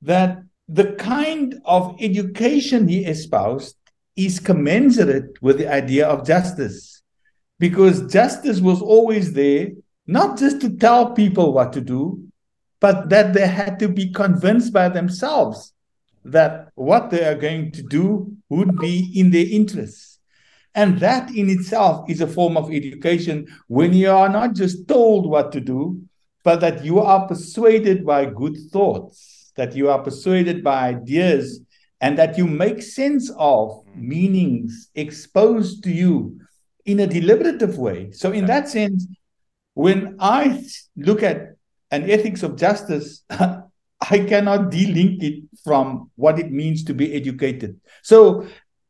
that 0.03 0.42
the 0.68 0.92
kind 0.92 1.61
of 1.64 1.96
education 2.01 2.88
he 2.88 3.05
espoused 3.05 3.77
is 4.16 4.40
commensurate 4.40 5.40
with 5.42 5.59
the 5.59 5.72
idea 5.72 6.07
of 6.07 6.27
justice. 6.27 7.03
Because 7.59 8.12
justice 8.12 8.61
was 8.61 8.83
always 8.83 9.33
there, 9.33 9.70
not 10.07 10.38
just 10.38 10.61
to 10.61 10.77
tell 10.77 11.12
people 11.12 11.53
what 11.53 11.72
to 11.75 11.81
do, 11.81 12.25
but 12.81 13.09
that 13.11 13.33
they 13.33 13.46
had 13.46 13.79
to 13.79 13.88
be 13.88 14.12
convinced 14.12 14.72
by 14.72 14.88
themselves 14.88 15.72
that 16.25 16.68
what 16.75 17.11
they 17.11 17.25
are 17.25 17.35
going 17.35 17.70
to 17.72 17.83
do 17.83 18.37
would 18.48 18.77
be 18.79 19.12
in 19.14 19.31
their 19.31 19.46
interests. 19.48 20.18
And 20.75 20.98
that 21.01 21.31
in 21.31 21.51
itself 21.51 22.09
is 22.09 22.20
a 22.20 22.27
form 22.27 22.57
of 22.57 22.72
education 22.72 23.46
when 23.68 23.92
you 23.92 24.11
are 24.11 24.29
not 24.29 24.55
just 24.55 24.88
told 24.88 25.29
what 25.29 25.53
to 25.53 25.61
do, 25.61 26.03
but 26.44 26.61
that 26.61 26.85
you 26.85 26.98
are 27.01 27.29
persuaded 27.29 28.05
by 28.05 28.27
good 28.27 28.57
thoughts, 28.72 29.32
that 29.57 29.75
you 29.75 29.88
are 29.91 30.03
persuaded 30.03 30.62
by 30.62 30.88
ideas, 30.88 31.61
and 32.01 32.19
that 32.19 32.37
you 32.37 32.47
make 32.47 32.83
sense 32.83 33.31
of 33.38 33.85
meanings 33.95 34.91
exposed 34.95 35.85
to 35.85 35.91
you 35.91 36.41
in 36.85 37.01
a 37.01 37.07
deliberative 37.07 37.79
way. 37.79 38.11
So, 38.11 38.33
in 38.33 38.47
that 38.47 38.69
sense, 38.69 39.07
when 39.75 40.17
I 40.19 40.65
look 40.97 41.23
at 41.23 41.57
an 41.91 42.11
ethics 42.11 42.43
of 42.43 42.57
justice, 42.57 43.25
I 43.31 44.19
cannot 44.19 44.73
delink 44.73 45.23
it 45.23 45.45
from 45.62 46.11
what 46.17 46.38
it 46.38 46.51
means 46.51 46.83
to 46.85 46.95
be 46.95 47.15
educated. 47.15 47.81
So, 48.03 48.47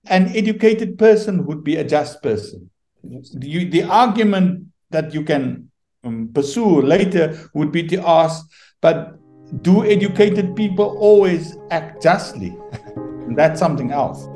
an 0.06 0.28
educated 0.34 0.98
person 0.98 1.44
would 1.46 1.62
be 1.62 1.76
a 1.76 1.84
just 1.84 2.22
person. 2.22 2.70
You, 3.04 3.70
the 3.70 3.82
argument 3.82 4.68
that 4.90 5.12
you 5.12 5.22
can 5.22 5.70
um, 6.02 6.30
pursue 6.32 6.80
later 6.80 7.38
would 7.54 7.72
be 7.72 7.86
to 7.88 8.08
ask, 8.08 8.46
but 8.80 9.18
do 9.60 9.84
educated 9.84 10.56
people 10.56 10.96
always 10.98 11.56
act 11.70 12.02
justly? 12.02 12.56
That's 13.36 13.60
something 13.60 13.92
else. 13.92 14.26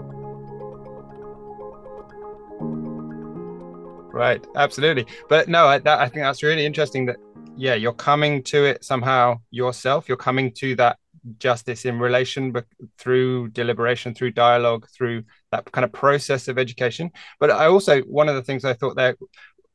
Right, 4.13 4.47
absolutely. 4.57 5.07
But 5.29 5.49
no, 5.49 5.67
I, 5.67 5.79
that, 5.79 6.01
I 6.01 6.09
think 6.09 6.23
that's 6.23 6.43
really 6.43 6.65
interesting 6.65 7.05
that 7.07 7.17
yeah 7.57 7.75
you're 7.75 7.93
coming 7.93 8.43
to 8.43 8.65
it 8.65 8.85
somehow 8.85 9.41
yourself 9.51 10.09
you're 10.09 10.17
coming 10.17 10.53
to 10.53 10.77
that 10.77 10.99
justice 11.39 11.85
in 11.85 11.99
relation 11.99 12.53
but 12.53 12.67
through 12.99 13.49
deliberation 13.49 14.15
through 14.15 14.31
dialogue 14.31 14.87
through 14.91 15.25
that 15.51 15.71
kind 15.73 15.85
of 15.85 15.93
process 15.93 16.49
of 16.49 16.59
education 16.59 17.11
but 17.41 17.51
i 17.51 17.67
also 17.67 18.03
one 18.03 18.29
of 18.29 18.35
the 18.37 18.43
things 18.43 18.65
i 18.65 18.73
thought 18.75 18.95
there 18.95 19.17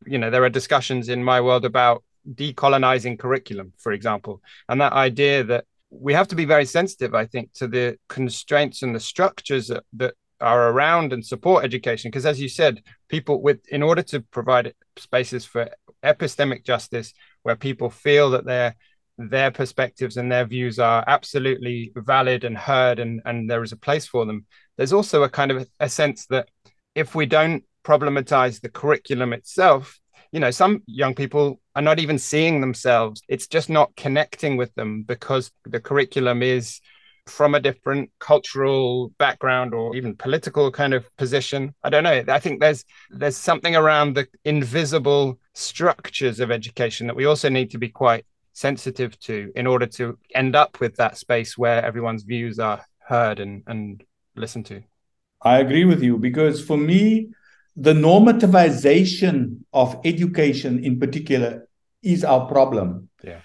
you 0.05 0.17
know 0.17 0.29
there 0.29 0.43
are 0.43 0.49
discussions 0.49 1.09
in 1.09 1.23
my 1.23 1.41
world 1.41 1.65
about 1.65 2.03
decolonizing 2.29 3.17
curriculum 3.17 3.73
for 3.77 3.91
example. 3.91 4.41
And 4.69 4.81
that 4.81 4.93
idea 4.93 5.43
that 5.45 5.65
we 5.89 6.13
have 6.13 6.27
to 6.29 6.35
be 6.35 6.45
very 6.45 6.63
sensitive 6.63 7.13
i 7.13 7.25
think 7.25 7.51
to 7.51 7.67
the 7.67 7.97
constraints 8.07 8.81
and 8.81 8.95
the 8.95 8.99
structures 8.99 9.67
that, 9.67 9.83
that 9.91 10.13
are 10.41 10.71
around 10.71 11.13
and 11.13 11.25
support 11.25 11.63
education. 11.63 12.09
Because 12.09 12.25
as 12.25 12.41
you 12.41 12.49
said 12.49 12.81
people 13.07 13.41
with 13.41 13.59
in 13.69 13.83
order 13.83 14.01
to 14.01 14.21
provide 14.21 14.73
spaces 14.97 15.45
for 15.45 15.69
epistemic 16.03 16.65
justice 16.65 17.13
where 17.43 17.55
people 17.55 17.89
feel 17.89 18.31
that 18.31 18.45
their 18.45 18.75
their 19.17 19.51
perspectives 19.51 20.17
and 20.17 20.31
their 20.31 20.45
views 20.45 20.79
are 20.79 21.03
absolutely 21.05 21.91
valid 21.95 22.43
and 22.43 22.57
heard 22.57 22.97
and 22.99 23.21
and 23.25 23.49
there 23.49 23.61
is 23.61 23.71
a 23.71 23.77
place 23.77 24.07
for 24.07 24.25
them 24.25 24.45
there's 24.77 24.93
also 24.93 25.21
a 25.21 25.29
kind 25.29 25.51
of 25.51 25.67
a 25.79 25.87
sense 25.87 26.25
that 26.27 26.49
if 26.95 27.13
we 27.13 27.27
don't 27.27 27.63
problematize 27.83 28.61
the 28.61 28.69
curriculum 28.69 29.31
itself 29.31 29.99
you 30.31 30.39
know 30.39 30.51
some 30.51 30.81
young 30.85 31.13
people 31.13 31.59
are 31.75 31.81
not 31.81 31.99
even 31.99 32.17
seeing 32.17 32.61
themselves. 32.61 33.21
It's 33.27 33.47
just 33.47 33.69
not 33.69 33.95
connecting 33.95 34.57
with 34.57 34.73
them 34.75 35.03
because 35.03 35.51
the 35.65 35.79
curriculum 35.79 36.43
is 36.43 36.81
from 37.27 37.55
a 37.55 37.59
different 37.59 38.09
cultural 38.19 39.09
background 39.17 39.73
or 39.73 39.95
even 39.95 40.15
political 40.15 40.71
kind 40.71 40.93
of 40.93 41.05
position. 41.17 41.73
I 41.83 41.89
don't 41.89 42.03
know. 42.03 42.23
I 42.27 42.39
think 42.39 42.59
there's 42.59 42.83
there's 43.09 43.37
something 43.37 43.75
around 43.75 44.15
the 44.15 44.27
invisible 44.43 45.39
structures 45.53 46.39
of 46.39 46.51
education 46.51 47.07
that 47.07 47.15
we 47.15 47.25
also 47.25 47.49
need 47.49 47.71
to 47.71 47.77
be 47.77 47.89
quite 47.89 48.25
sensitive 48.53 49.17
to 49.19 49.51
in 49.55 49.65
order 49.65 49.85
to 49.85 50.17
end 50.35 50.55
up 50.55 50.79
with 50.79 50.95
that 50.97 51.17
space 51.17 51.57
where 51.57 51.83
everyone's 51.83 52.23
views 52.23 52.59
are 52.59 52.83
heard 52.99 53.39
and 53.39 53.63
and 53.67 54.03
listened 54.35 54.65
to. 54.67 54.81
I 55.41 55.59
agree 55.59 55.85
with 55.85 56.03
you 56.03 56.17
because 56.17 56.63
for 56.63 56.77
me 56.77 57.29
the 57.75 57.93
normativization 57.93 59.57
of 59.73 59.99
education 60.03 60.83
in 60.83 60.99
particular 60.99 61.67
is 62.03 62.23
our 62.23 62.47
problem 62.47 63.09
yeah 63.23 63.41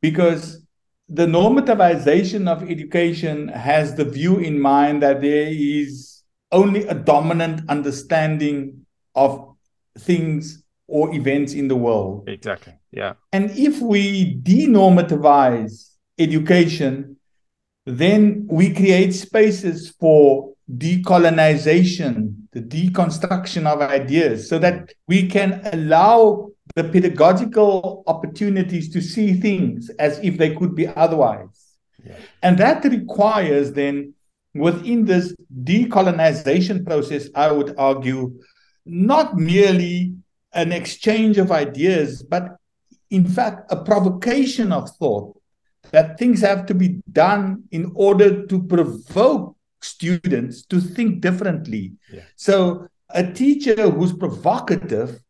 because 0.00 0.62
the 1.08 1.26
normativization 1.26 2.48
of 2.48 2.68
education 2.70 3.48
has 3.48 3.94
the 3.94 4.04
view 4.04 4.38
in 4.38 4.58
mind 4.58 5.02
that 5.02 5.20
there 5.20 5.48
is 5.48 6.22
only 6.50 6.86
a 6.86 6.94
dominant 6.94 7.68
understanding 7.68 8.86
of 9.14 9.54
things 9.98 10.62
or 10.86 11.14
events 11.14 11.52
in 11.54 11.68
the 11.68 11.76
world. 11.76 12.28
Exactly. 12.28 12.74
Yeah. 12.90 13.14
And 13.32 13.50
if 13.50 13.80
we 13.80 14.36
denormativize 14.40 15.90
education, 16.18 17.16
then 17.86 18.46
we 18.50 18.74
create 18.74 19.12
spaces 19.12 19.90
for 19.90 20.51
decolonization, 20.76 22.34
the 22.52 22.60
deconstruction 22.60 23.66
of 23.66 23.80
ideas, 23.80 24.48
so 24.48 24.58
that 24.58 24.92
we 25.08 25.28
can 25.28 25.60
allow 25.72 26.50
the 26.74 26.84
pedagogical 26.84 28.02
opportunities 28.06 28.90
to 28.90 29.00
see 29.00 29.34
things 29.34 29.90
as 29.98 30.18
if 30.20 30.38
they 30.38 30.54
could 30.54 30.74
be 30.74 30.86
otherwise. 30.86 31.76
Yeah. 32.04 32.16
And 32.42 32.58
that 32.58 32.84
requires 32.84 33.72
then, 33.72 34.14
within 34.54 35.04
this 35.04 35.34
decolonization 35.62 36.86
process, 36.86 37.28
I 37.34 37.52
would 37.52 37.74
argue, 37.76 38.40
not 38.84 39.36
merely 39.36 40.14
an 40.52 40.72
exchange 40.72 41.38
of 41.38 41.52
ideas, 41.52 42.22
but 42.22 42.56
in 43.10 43.26
fact, 43.26 43.70
a 43.70 43.82
provocation 43.82 44.72
of 44.72 44.90
thought 44.96 45.38
that 45.90 46.18
things 46.18 46.40
have 46.40 46.66
to 46.66 46.74
be 46.74 47.02
done 47.10 47.64
in 47.70 47.92
order 47.94 48.46
to 48.46 48.62
provoke 48.62 49.56
students 49.84 50.64
to 50.66 50.80
think 50.80 51.20
differently. 51.20 51.94
Yeah. 52.12 52.22
So, 52.36 52.88
a 53.10 53.30
teacher 53.30 53.90
who's 53.90 54.12
provocative 54.12 55.20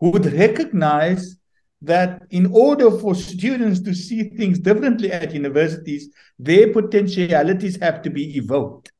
would 0.00 0.26
recognize 0.32 1.36
that 1.82 2.22
in 2.30 2.46
order 2.46 2.90
for 2.90 3.14
students 3.14 3.80
to 3.80 3.94
see 3.94 4.30
things 4.30 4.58
differently 4.58 5.12
at 5.12 5.32
universities, 5.32 6.08
their 6.38 6.72
potentialities 6.72 7.76
have 7.80 8.02
to 8.02 8.10
be 8.10 8.36
evoked. 8.36 8.90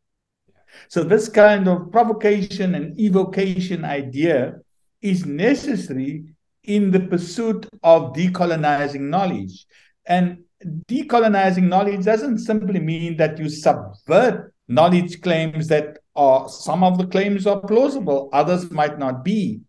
So, 0.88 1.02
this 1.02 1.28
kind 1.28 1.68
of 1.68 1.90
provocation 1.90 2.74
and 2.74 2.98
evocation 3.00 3.84
idea 3.84 4.60
is 5.02 5.26
necessary 5.26 6.24
in 6.64 6.90
the 6.90 7.00
pursuit 7.00 7.66
of 7.82 8.12
decolonizing 8.12 9.00
knowledge. 9.00 9.66
And 10.06 10.44
decolonizing 10.64 11.64
knowledge 11.64 12.04
doesn't 12.04 12.38
simply 12.38 12.80
mean 12.80 13.16
that 13.16 13.38
you 13.38 13.48
subvert 13.48 14.52
knowledge 14.68 15.20
claims 15.22 15.66
that 15.68 15.98
are 16.14 16.48
some 16.48 16.84
of 16.84 16.98
the 16.98 17.06
claims 17.06 17.46
are 17.46 17.60
plausible, 17.60 18.28
others 18.32 18.70
might 18.70 18.98
not 18.98 19.24
be, 19.24 19.60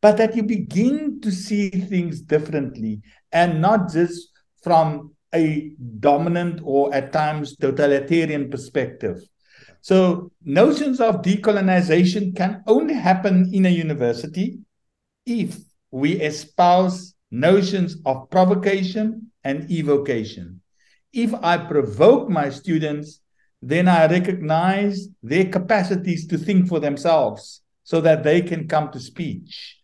but 0.00 0.16
that 0.16 0.36
you 0.36 0.42
begin 0.42 1.20
to 1.20 1.30
see 1.30 1.70
things 1.70 2.20
differently 2.20 3.00
and 3.32 3.60
not 3.60 3.90
just 3.90 4.30
from 4.62 5.12
a 5.34 5.72
dominant 6.00 6.60
or 6.64 6.92
at 6.94 7.12
times 7.12 7.56
totalitarian 7.56 8.50
perspective. 8.50 9.20
So, 9.80 10.32
notions 10.42 11.00
of 11.00 11.22
decolonization 11.22 12.34
can 12.36 12.62
only 12.66 12.94
happen 12.94 13.50
in 13.52 13.66
a 13.66 13.70
university 13.70 14.58
if 15.24 15.58
we 15.90 16.20
espouse 16.20 17.14
notions 17.30 17.96
of 18.04 18.28
provocation 18.30 19.30
and 19.44 19.70
evocation. 19.70 20.60
If 21.12 21.32
I 21.34 21.58
provoke 21.58 22.28
my 22.28 22.50
students, 22.50 23.20
then 23.60 23.88
I 23.88 24.06
recognize 24.06 25.08
their 25.22 25.46
capacities 25.46 26.26
to 26.28 26.38
think 26.38 26.68
for 26.68 26.80
themselves 26.80 27.62
so 27.82 28.00
that 28.02 28.22
they 28.22 28.42
can 28.42 28.68
come 28.68 28.90
to 28.92 29.00
speech. 29.00 29.78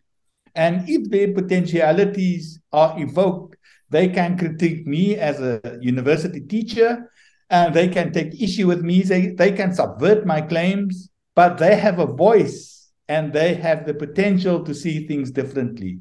And 0.55 0.89
if 0.89 1.11
their 1.11 1.33
potentialities 1.33 2.61
are 2.73 3.01
evoked, 3.01 3.57
they 3.91 4.09
can 4.09 4.39
critique 4.39 4.87
me 4.87 5.17
as 5.17 5.41
a 5.41 5.79
university 5.81 6.41
teacher 6.41 7.11
and 7.51 7.75
they 7.75 7.89
can 7.89 8.13
take 8.13 8.41
issue 8.41 8.67
with 8.67 8.83
me. 8.83 9.03
They, 9.03 9.29
they 9.29 9.53
can 9.53 9.75
subvert 9.75 10.25
my 10.27 10.41
claims, 10.41 11.11
but 11.35 11.59
they 11.59 11.77
have 11.77 11.99
a 11.99 12.07
voice 12.07 12.91
and 13.09 13.33
they 13.33 13.55
have 13.55 13.87
the 13.87 13.95
potential 13.95 14.65
to 14.65 14.75
see 14.75 15.07
things 15.07 15.31
differently. 15.31 15.99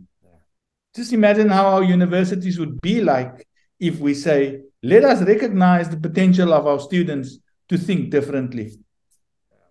Just 0.96 1.12
imagine 1.12 1.50
how 1.50 1.66
our 1.68 1.84
universities 1.84 2.60
would 2.60 2.80
be 2.82 3.02
like 3.02 3.48
if 3.80 4.00
we 4.00 4.14
say, 4.14 4.62
let 4.84 5.04
us 5.04 5.22
recognize 5.24 5.90
the 5.90 5.98
potential 5.98 6.54
of 6.54 6.68
our 6.68 6.80
students 6.80 7.40
to 7.70 7.78
think 7.78 8.10
differently. 8.10 8.80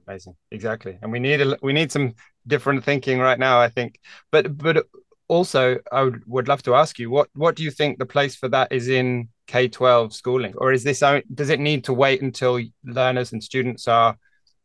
Amazing, 0.07 0.37
exactly. 0.51 0.99
And 1.01 1.13
we 1.13 1.21
need 1.21 1.41
a, 1.41 1.57
we 1.63 1.73
need 1.73 1.93
some 1.93 2.15
different 2.47 2.85
thinking 2.85 3.19
right 3.19 3.39
now, 3.39 3.61
I 3.61 3.69
think. 3.69 4.01
But 4.31 4.57
but 4.59 4.87
also, 5.29 5.79
I 5.91 6.03
would, 6.03 6.23
would 6.27 6.49
love 6.49 6.63
to 6.65 6.75
ask 6.75 6.99
you 6.99 7.11
what 7.11 7.29
what 7.35 7.57
do 7.57 7.63
you 7.63 7.71
think 7.71 7.99
the 7.99 8.07
place 8.07 8.35
for 8.37 8.49
that 8.49 8.73
is 8.73 8.89
in 8.89 9.29
K 9.47 9.69
twelve 9.69 10.13
schooling, 10.13 10.55
or 10.57 10.73
is 10.73 10.85
this 10.85 11.01
does 11.35 11.51
it 11.51 11.61
need 11.61 11.85
to 11.85 11.93
wait 11.93 12.23
until 12.23 12.61
learners 12.85 13.33
and 13.33 13.43
students 13.43 13.87
are 13.89 14.17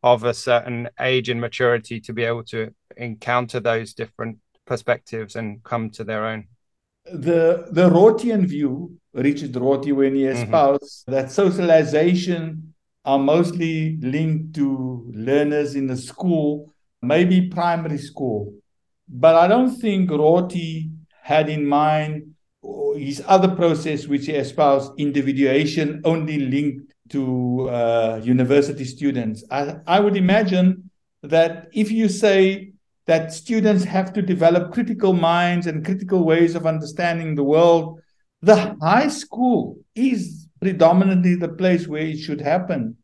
of 0.02 0.24
a 0.24 0.34
certain 0.34 0.88
age 1.00 1.28
and 1.28 1.40
maturity 1.40 2.00
to 2.00 2.12
be 2.12 2.24
able 2.24 2.44
to 2.44 2.72
encounter 2.96 3.60
those 3.60 3.94
different 3.94 4.38
perspectives 4.64 5.36
and 5.36 5.62
come 5.62 5.90
to 5.90 6.04
their 6.04 6.26
own? 6.26 6.48
The 7.04 7.68
the 7.70 7.88
Rortian 7.88 8.44
view, 8.44 8.98
Richard 9.14 9.56
Rorty, 9.56 9.92
when 9.92 10.14
he 10.14 10.22
mm-hmm. 10.22 10.42
espoused 10.42 11.06
mm-hmm. 11.06 11.12
that 11.12 11.30
socialization 11.30 12.74
are 13.08 13.18
mostly 13.18 13.96
linked 14.02 14.54
to 14.54 15.10
learners 15.14 15.74
in 15.74 15.86
the 15.86 15.96
school, 15.96 16.70
maybe 17.00 17.48
primary 17.48 17.96
school. 17.96 18.52
But 19.08 19.34
I 19.34 19.48
don't 19.48 19.74
think 19.74 20.10
Rorty 20.10 20.90
had 21.22 21.48
in 21.48 21.64
mind 21.64 22.34
his 22.96 23.22
other 23.26 23.48
process, 23.48 24.06
which 24.06 24.26
he 24.26 24.32
espoused, 24.32 24.92
individuation, 24.98 26.02
only 26.04 26.38
linked 26.38 26.92
to 27.08 27.70
uh, 27.70 28.20
university 28.22 28.84
students. 28.84 29.42
I, 29.50 29.76
I 29.86 30.00
would 30.00 30.16
imagine 30.16 30.90
that 31.22 31.68
if 31.72 31.90
you 31.90 32.10
say 32.10 32.72
that 33.06 33.32
students 33.32 33.84
have 33.84 34.12
to 34.12 34.20
develop 34.20 34.74
critical 34.74 35.14
minds 35.14 35.66
and 35.66 35.82
critical 35.82 36.24
ways 36.26 36.54
of 36.54 36.66
understanding 36.66 37.36
the 37.36 37.44
world, 37.44 38.00
the 38.42 38.76
high 38.82 39.08
school 39.08 39.78
is 39.94 40.47
predominantly 40.60 41.34
the 41.34 41.48
place 41.48 41.86
where 41.86 42.02
it 42.02 42.18
should 42.18 42.40
happen. 42.40 42.96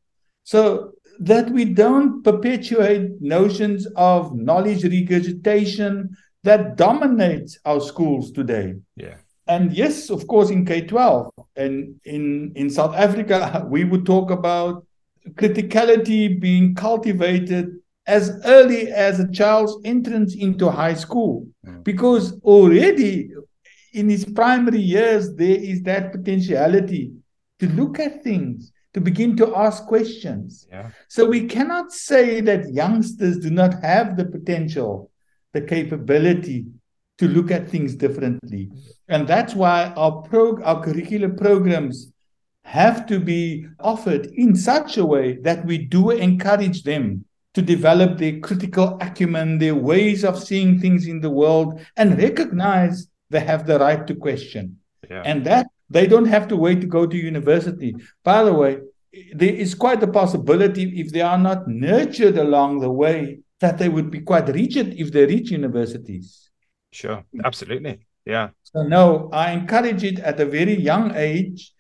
So 0.44 0.92
that 1.20 1.50
we 1.50 1.64
don't 1.64 2.22
perpetuate 2.22 3.20
notions 3.20 3.86
of 3.96 4.34
knowledge 4.34 4.84
regurgitation 4.84 6.16
that 6.42 6.76
dominates 6.76 7.58
our 7.64 7.80
schools 7.80 8.32
today. 8.32 8.74
Yeah. 8.96 9.16
And 9.46 9.72
yes, 9.72 10.10
of 10.10 10.26
course, 10.26 10.50
in 10.50 10.64
K 10.64 10.82
12 10.82 11.30
and 11.56 12.00
in, 12.04 12.52
in 12.54 12.70
South 12.70 12.94
Africa, 12.94 13.64
we 13.68 13.84
would 13.84 14.06
talk 14.06 14.30
about 14.30 14.86
criticality 15.32 16.40
being 16.40 16.74
cultivated 16.74 17.76
as 18.06 18.38
early 18.44 18.88
as 18.88 19.20
a 19.20 19.30
child's 19.32 19.78
entrance 19.84 20.34
into 20.34 20.70
high 20.70 20.92
school, 20.92 21.46
mm. 21.66 21.82
because 21.84 22.38
already 22.42 23.30
in 23.94 24.10
his 24.10 24.26
primary 24.26 24.80
years, 24.80 25.34
there 25.34 25.56
is 25.56 25.82
that 25.82 26.12
potentiality 26.12 27.12
to 27.60 27.66
hmm. 27.66 27.76
look 27.78 27.98
at 27.98 28.22
things, 28.22 28.72
to 28.94 29.00
begin 29.00 29.36
to 29.36 29.56
ask 29.56 29.86
questions. 29.86 30.66
Yeah. 30.70 30.90
So 31.08 31.26
we 31.26 31.46
cannot 31.46 31.92
say 31.92 32.40
that 32.42 32.72
youngsters 32.72 33.38
do 33.38 33.50
not 33.50 33.82
have 33.82 34.16
the 34.16 34.24
potential, 34.24 35.10
the 35.52 35.62
capability 35.62 36.66
to 37.18 37.28
look 37.28 37.50
at 37.50 37.68
things 37.68 37.94
differently. 37.94 38.70
And 39.08 39.26
that's 39.26 39.54
why 39.54 39.92
our 39.96 40.22
pro 40.22 40.60
our 40.62 40.84
curricular 40.84 41.36
programs 41.36 42.12
have 42.64 43.06
to 43.06 43.20
be 43.20 43.66
offered 43.78 44.26
in 44.26 44.56
such 44.56 44.96
a 44.96 45.04
way 45.04 45.36
that 45.42 45.64
we 45.64 45.78
do 45.78 46.10
encourage 46.10 46.82
them 46.82 47.24
to 47.52 47.62
develop 47.62 48.18
their 48.18 48.40
critical 48.40 48.98
acumen, 49.00 49.58
their 49.58 49.74
ways 49.74 50.24
of 50.24 50.42
seeing 50.42 50.80
things 50.80 51.06
in 51.06 51.20
the 51.20 51.30
world, 51.30 51.80
and 51.96 52.18
recognize 52.18 53.06
they 53.30 53.40
have 53.40 53.66
the 53.66 53.78
right 53.78 54.06
to 54.06 54.14
question. 54.14 54.78
Yeah. 55.08 55.22
And 55.24 55.44
that 55.44 55.66
they 55.94 56.07
don't 56.07 56.30
have 56.37 56.46
to 56.48 56.57
wait 56.57 56.80
to 56.80 56.88
go 56.88 57.07
to 57.07 57.16
university. 57.16 57.94
By 58.24 58.42
the 58.42 58.52
way, 58.52 58.72
there 59.33 59.54
is 59.64 59.74
quite 59.74 60.02
a 60.02 60.11
possibility 60.20 61.00
if 61.00 61.12
they 61.12 61.20
are 61.20 61.38
not 61.38 61.68
nurtured 61.68 62.37
along 62.37 62.80
the 62.80 62.90
way 62.90 63.38
that 63.61 63.78
they 63.78 63.88
would 63.88 64.11
be 64.11 64.20
quite 64.20 64.48
rigid 64.48 64.87
if 65.02 65.12
they 65.12 65.24
reach 65.24 65.52
universities. 65.52 66.50
Sure, 66.90 67.24
absolutely. 67.44 67.94
Yeah. 68.26 68.48
So, 68.64 68.83
no, 68.83 69.30
I 69.33 69.52
encourage 69.52 70.02
it 70.02 70.18
at 70.18 70.40
a 70.40 70.46
very 70.46 70.76
young 70.90 71.14
age. 71.14 71.72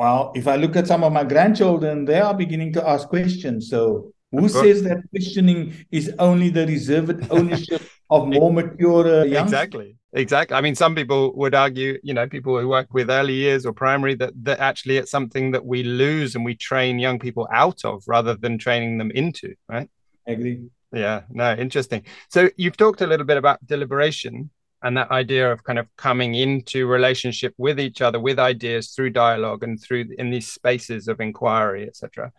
Well, 0.00 0.32
if 0.34 0.48
I 0.48 0.56
look 0.56 0.74
at 0.74 0.88
some 0.88 1.04
of 1.04 1.12
my 1.12 1.24
grandchildren, 1.24 2.04
they 2.04 2.18
are 2.18 2.34
beginning 2.34 2.72
to 2.74 2.88
ask 2.88 3.08
questions. 3.08 3.70
So, 3.70 4.12
who 4.32 4.48
says 4.48 4.82
that 4.84 4.98
questioning 5.10 5.74
is 5.90 6.12
only 6.18 6.48
the 6.48 6.66
reserved 6.66 7.26
ownership 7.30 7.82
of 8.10 8.26
more 8.26 8.52
mature 8.52 9.20
uh, 9.20 9.24
young? 9.24 9.44
Exactly. 9.44 9.96
Exactly. 10.14 10.56
I 10.56 10.60
mean, 10.60 10.74
some 10.74 10.94
people 10.94 11.32
would 11.36 11.54
argue, 11.54 11.98
you 12.02 12.12
know, 12.12 12.28
people 12.28 12.58
who 12.60 12.68
work 12.68 12.92
with 12.92 13.08
early 13.10 13.32
years 13.32 13.64
or 13.64 13.72
primary, 13.72 14.14
that, 14.16 14.32
that 14.44 14.60
actually 14.60 14.98
it's 14.98 15.10
something 15.10 15.52
that 15.52 15.64
we 15.64 15.82
lose 15.82 16.34
and 16.34 16.44
we 16.44 16.54
train 16.54 16.98
young 16.98 17.18
people 17.18 17.48
out 17.50 17.84
of 17.84 18.02
rather 18.06 18.34
than 18.34 18.58
training 18.58 18.98
them 18.98 19.10
into, 19.12 19.54
right? 19.68 19.88
I 20.28 20.32
agree. 20.32 20.68
Yeah, 20.92 21.22
no, 21.30 21.54
interesting. 21.54 22.02
So 22.28 22.50
you've 22.58 22.76
talked 22.76 23.00
a 23.00 23.06
little 23.06 23.24
bit 23.24 23.38
about 23.38 23.66
deliberation 23.66 24.50
and 24.82 24.96
that 24.98 25.10
idea 25.10 25.50
of 25.50 25.64
kind 25.64 25.78
of 25.78 25.86
coming 25.96 26.34
into 26.34 26.86
relationship 26.86 27.54
with 27.56 27.80
each 27.80 28.02
other 28.02 28.20
with 28.20 28.38
ideas 28.38 28.90
through 28.90 29.10
dialogue 29.10 29.62
and 29.62 29.80
through 29.80 30.06
in 30.18 30.30
these 30.30 30.52
spaces 30.52 31.08
of 31.08 31.20
inquiry, 31.20 31.86
etc 31.86 32.32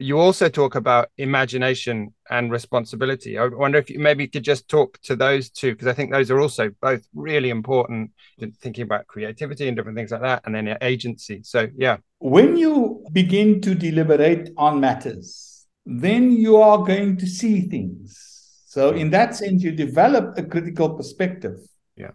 you 0.00 0.18
also 0.18 0.48
talk 0.48 0.76
about 0.76 1.10
imagination 1.18 2.14
and 2.30 2.52
responsibility. 2.52 3.36
I 3.36 3.48
wonder 3.48 3.78
if 3.78 3.90
you 3.90 3.98
maybe 3.98 4.28
could 4.28 4.44
just 4.44 4.68
talk 4.68 5.00
to 5.02 5.16
those 5.16 5.50
two, 5.50 5.72
because 5.72 5.88
I 5.88 5.92
think 5.92 6.12
those 6.12 6.30
are 6.30 6.40
also 6.40 6.70
both 6.80 7.04
really 7.14 7.50
important, 7.50 8.12
thinking 8.60 8.84
about 8.84 9.08
creativity 9.08 9.66
and 9.66 9.76
different 9.76 9.98
things 9.98 10.12
like 10.12 10.20
that, 10.20 10.42
and 10.44 10.54
then 10.54 10.76
agency. 10.82 11.40
So, 11.42 11.66
yeah. 11.76 11.96
When 12.20 12.56
you 12.56 13.04
begin 13.12 13.60
to 13.62 13.74
deliberate 13.74 14.50
on 14.56 14.78
matters, 14.78 15.66
then 15.84 16.30
you 16.30 16.58
are 16.58 16.78
going 16.84 17.16
to 17.16 17.26
see 17.26 17.62
things. 17.62 18.62
So, 18.66 18.90
in 18.90 19.10
that 19.10 19.34
sense, 19.34 19.64
you 19.64 19.72
develop 19.72 20.38
a 20.38 20.44
critical 20.44 20.90
perspective. 20.90 21.58
Yeah. 21.96 22.12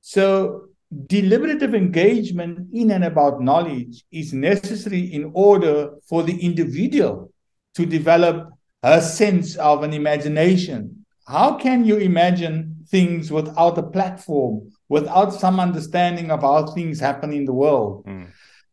So, 0.00 0.67
deliberative 1.06 1.74
engagement 1.74 2.68
in 2.72 2.90
and 2.90 3.04
about 3.04 3.42
knowledge 3.42 4.04
is 4.10 4.32
necessary 4.32 5.00
in 5.00 5.30
order 5.34 5.90
for 6.08 6.22
the 6.22 6.38
individual 6.38 7.30
to 7.74 7.84
develop 7.84 8.48
a 8.82 9.00
sense 9.00 9.56
of 9.56 9.82
an 9.82 9.92
imagination. 9.92 11.04
How 11.26 11.56
can 11.56 11.84
you 11.84 11.96
imagine 11.96 12.84
things 12.88 13.30
without 13.30 13.76
a 13.76 13.82
platform, 13.82 14.70
without 14.88 15.34
some 15.34 15.60
understanding 15.60 16.30
of 16.30 16.40
how 16.40 16.66
things 16.68 16.98
happen 17.00 17.32
in 17.32 17.44
the 17.44 17.52
world? 17.52 18.06
Mm. 18.06 18.28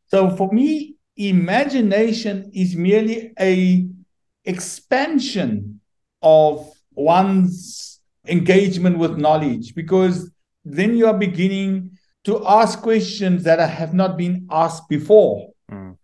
So 0.08 0.30
for 0.38 0.52
me, 0.54 0.96
imagination 1.18 2.50
is 2.54 2.76
merely 2.76 3.34
a 3.40 3.88
expansion 4.46 5.82
of 6.22 6.72
one's 6.94 8.00
engagement 8.28 8.98
with 8.98 9.18
knowledge 9.18 9.76
because 9.76 10.32
then 10.64 10.96
you 10.96 11.08
are 11.08 11.18
beginning 11.18 11.95
to 12.26 12.46
ask 12.48 12.82
questions 12.82 13.44
that 13.44 13.60
have 13.70 13.94
not 13.94 14.18
been 14.18 14.48
asked 14.52 14.90
before. 14.90 15.52
Mm. 15.72 15.98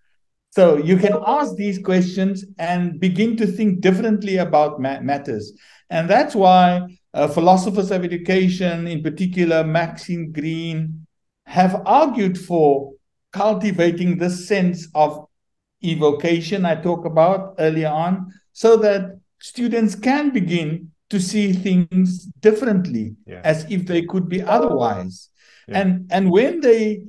So 0.51 0.77
you 0.77 0.97
can 0.97 1.17
ask 1.25 1.55
these 1.55 1.79
questions 1.79 2.45
and 2.59 2.99
begin 2.99 3.37
to 3.37 3.47
think 3.47 3.81
differently 3.81 4.37
about 4.37 4.79
ma- 4.79 4.99
matters. 4.99 5.53
And 5.89 6.09
that's 6.09 6.35
why 6.35 6.97
uh, 7.13 7.27
philosophers 7.27 7.91
of 7.91 8.03
education, 8.03 8.87
in 8.87 9.01
particular 9.01 9.63
Maxine 9.63 10.31
Greene, 10.31 11.07
have 11.45 11.81
argued 11.85 12.37
for 12.37 12.93
cultivating 13.31 14.17
this 14.17 14.47
sense 14.47 14.87
of 14.93 15.25
evocation 15.83 16.65
I 16.65 16.75
talked 16.75 17.07
about 17.07 17.55
earlier 17.57 17.89
on, 17.89 18.31
so 18.53 18.77
that 18.77 19.19
students 19.39 19.95
can 19.95 20.29
begin 20.31 20.91
to 21.09 21.19
see 21.19 21.51
things 21.51 22.25
differently 22.39 23.15
yeah. 23.25 23.41
as 23.43 23.65
if 23.69 23.85
they 23.85 24.03
could 24.03 24.29
be 24.29 24.41
otherwise. 24.41 25.29
Yeah. 25.67 25.79
And, 25.79 26.11
and 26.11 26.31
when 26.31 26.61
they 26.61 27.03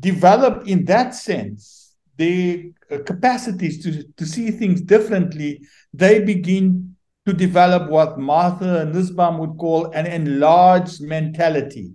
develop 0.00 0.66
in 0.66 0.84
that 0.86 1.14
sense, 1.14 1.94
their 2.16 2.64
uh, 2.90 2.98
capacities 3.04 3.82
to, 3.82 4.04
to 4.16 4.26
see 4.26 4.50
things 4.50 4.80
differently, 4.80 5.60
they 5.92 6.20
begin 6.20 6.96
to 7.26 7.32
develop 7.32 7.90
what 7.90 8.18
Martha 8.18 8.84
Nussbaum 8.84 9.38
would 9.38 9.56
call 9.58 9.90
an 9.92 10.06
enlarged 10.06 11.00
mentality. 11.00 11.92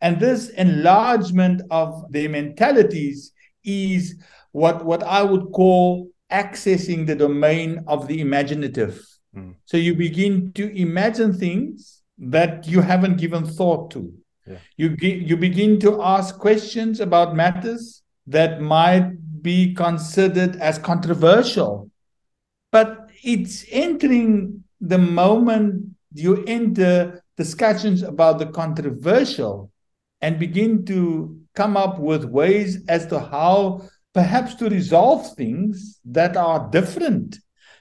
And 0.00 0.18
this 0.18 0.48
enlargement 0.50 1.62
of 1.70 2.10
their 2.10 2.28
mentalities 2.28 3.32
is 3.62 4.16
what, 4.50 4.84
what 4.84 5.02
I 5.02 5.22
would 5.22 5.52
call 5.52 6.10
accessing 6.30 7.06
the 7.06 7.14
domain 7.14 7.84
of 7.86 8.08
the 8.08 8.20
imaginative. 8.20 9.06
Mm. 9.36 9.54
So 9.66 9.76
you 9.76 9.94
begin 9.94 10.52
to 10.54 10.74
imagine 10.76 11.34
things 11.34 12.02
that 12.18 12.66
you 12.66 12.80
haven't 12.80 13.18
given 13.18 13.44
thought 13.46 13.90
to. 13.92 14.12
Yeah. 14.46 14.58
You, 14.76 14.96
you 15.00 15.36
begin 15.36 15.78
to 15.80 16.02
ask 16.02 16.38
questions 16.38 17.00
about 17.00 17.36
matters 17.36 18.02
that 18.26 18.60
might 18.60 19.42
be 19.42 19.74
considered 19.74 20.56
as 20.56 20.78
controversial. 20.78 21.90
But 22.70 23.10
it's 23.22 23.64
entering 23.70 24.64
the 24.80 24.98
moment 24.98 25.94
you 26.14 26.44
enter 26.46 27.22
discussions 27.36 28.02
about 28.02 28.38
the 28.38 28.46
controversial 28.46 29.70
and 30.20 30.38
begin 30.38 30.84
to 30.86 31.40
come 31.54 31.76
up 31.76 31.98
with 31.98 32.24
ways 32.24 32.84
as 32.88 33.06
to 33.06 33.18
how 33.18 33.82
perhaps 34.14 34.54
to 34.56 34.68
resolve 34.68 35.34
things 35.34 36.00
that 36.04 36.36
are 36.36 36.68
different 36.70 37.38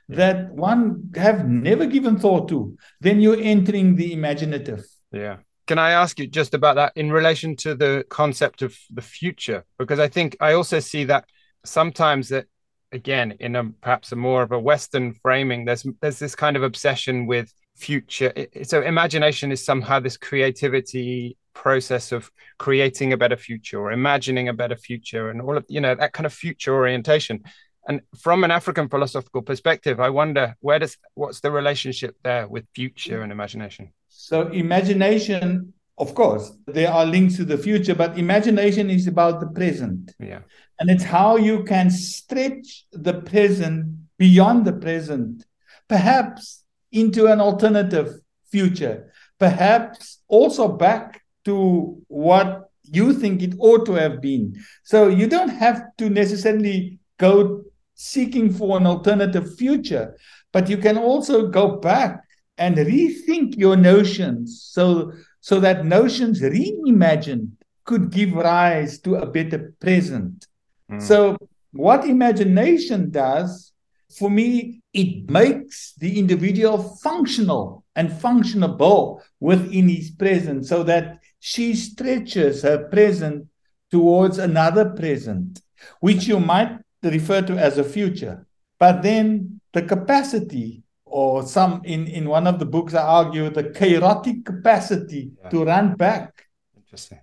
that 0.08 0.52
one 0.54 1.10
have 1.15 1.47
never 1.47 1.86
given 1.86 2.17
thought 2.17 2.50
to 2.50 2.76
then 3.00 3.21
you're 3.21 3.39
entering 3.39 3.95
the 3.95 4.12
imaginative 4.13 4.84
yeah 5.12 5.38
can 5.71 5.79
i 5.79 5.91
ask 5.91 6.19
you 6.19 6.27
just 6.27 6.53
about 6.53 6.75
that 6.75 6.91
in 6.97 7.13
relation 7.13 7.55
to 7.55 7.73
the 7.73 8.05
concept 8.10 8.62
of 8.62 8.77
the 8.89 9.01
future? 9.01 9.63
Because 9.79 9.99
i 9.99 10.10
think 10.10 10.36
i 10.41 10.51
also 10.51 10.81
see 10.81 11.05
that 11.05 11.23
sometimes 11.63 12.27
that 12.27 12.45
again 12.91 13.38
in 13.39 13.55
a 13.55 13.63
perhaps 13.79 14.12
a 14.12 14.17
more 14.17 14.43
of 14.43 14.51
a 14.51 14.60
western 14.60 15.13
framing 15.13 15.63
there's 15.63 15.86
there's 16.01 16.19
this 16.19 16.36
kind 16.36 16.57
of 16.57 16.63
obsession 16.63 17.25
with 17.25 17.53
future. 17.77 18.34
So 18.63 18.81
imagination 18.81 19.49
is 19.53 19.63
somehow 19.63 20.01
this 20.01 20.17
creativity 20.17 21.38
process 21.53 22.12
of 22.12 22.29
creating 22.60 23.13
a 23.13 23.17
better 23.23 23.38
future 23.38 23.79
or 23.79 23.93
imagining 23.93 24.49
a 24.49 24.53
better 24.62 24.75
future 24.75 25.29
and 25.29 25.41
all 25.41 25.55
of 25.55 25.63
you 25.69 25.79
know 25.79 25.95
that 25.95 26.12
kind 26.12 26.25
of 26.25 26.34
future 26.34 26.75
orientation. 26.75 27.43
And 27.88 28.01
from 28.19 28.43
an 28.43 28.51
african 28.51 28.89
philosophical 28.89 29.41
perspective 29.41 30.01
i 30.01 30.10
wonder 30.10 30.55
where 30.60 30.79
does 30.79 30.97
what's 31.13 31.39
the 31.39 31.49
relationship 31.49 32.17
there 32.23 32.45
with 32.53 32.65
future 32.75 33.21
and 33.21 33.31
imagination 33.31 33.93
so 34.27 34.47
imagination 34.65 35.73
of 35.97 36.13
course 36.15 36.45
there 36.67 36.91
are 36.91 37.05
links 37.05 37.36
to 37.38 37.45
the 37.45 37.57
future 37.57 37.95
but 37.95 38.17
imagination 38.17 38.89
is 38.89 39.07
about 39.07 39.39
the 39.39 39.47
present 39.47 40.13
yeah 40.19 40.41
and 40.79 40.89
it's 40.89 41.03
how 41.03 41.36
you 41.36 41.63
can 41.63 41.89
stretch 41.89 42.86
the 42.91 43.15
present 43.31 43.86
beyond 44.17 44.65
the 44.65 44.73
present 44.73 45.45
perhaps 45.88 46.63
into 46.91 47.27
an 47.27 47.39
alternative 47.39 48.10
future 48.51 49.12
perhaps 49.39 50.19
also 50.27 50.67
back 50.67 51.21
to 51.43 51.97
what 52.07 52.71
you 52.91 53.13
think 53.13 53.41
it 53.41 53.55
ought 53.57 53.86
to 53.86 53.93
have 53.93 54.21
been. 54.21 54.55
So 54.84 55.07
you 55.07 55.27
don't 55.27 55.49
have 55.49 55.95
to 55.97 56.10
necessarily 56.10 56.99
go 57.17 57.63
seeking 57.95 58.51
for 58.51 58.77
an 58.77 58.86
alternative 58.86 59.55
future, 59.57 60.17
but 60.51 60.69
you 60.69 60.77
can 60.77 60.97
also 60.97 61.47
go 61.47 61.77
back 61.77 62.21
and 62.62 62.76
rethink 62.78 63.58
your 63.58 63.76
notions 63.76 64.45
so 64.76 65.12
so 65.39 65.60
that 65.60 65.86
notions 65.86 66.41
reimagined 66.41 67.52
could 67.84 68.12
give 68.12 68.32
rise 68.34 69.00
to 69.00 69.15
a 69.15 69.26
better 69.26 69.74
present. 69.80 70.45
Mm. 70.91 71.02
So 71.02 71.38
what 71.71 72.06
imagination 72.06 73.10
does 73.10 73.74
for 74.17 74.30
me 74.30 74.82
it 74.93 75.30
makes 75.30 75.93
the 75.95 76.19
individual 76.19 76.78
functional 77.02 77.84
and 77.95 78.10
functionable 78.10 79.21
within 79.39 79.89
his 79.89 80.12
present 80.12 80.65
so 80.65 80.84
that 80.84 81.19
she 81.39 81.74
stretches 81.74 82.62
her 82.62 82.78
present 82.89 83.47
towards 83.89 84.38
another 84.38 84.86
present, 84.91 85.62
which 86.00 86.28
you 86.28 86.39
might 86.39 86.78
refer 87.04 87.41
to 87.41 87.58
as 87.58 87.78
a 87.78 87.84
future. 87.84 88.45
But 88.78 89.02
then 89.02 89.60
the 89.74 89.82
capacity, 89.82 90.81
or 91.12 91.43
some 91.45 91.82
in, 91.84 92.08
in 92.08 92.30
one 92.30 92.47
of 92.47 92.58
the 92.58 92.65
books, 92.65 92.93
I 92.93 93.04
argue 93.04 93.50
the 93.50 93.69
chaotic 93.69 94.45
capacity 94.45 95.32
yeah. 95.43 95.50
to 95.50 95.65
run 95.65 95.95
back. 95.95 96.45
Interesting. 96.76 97.19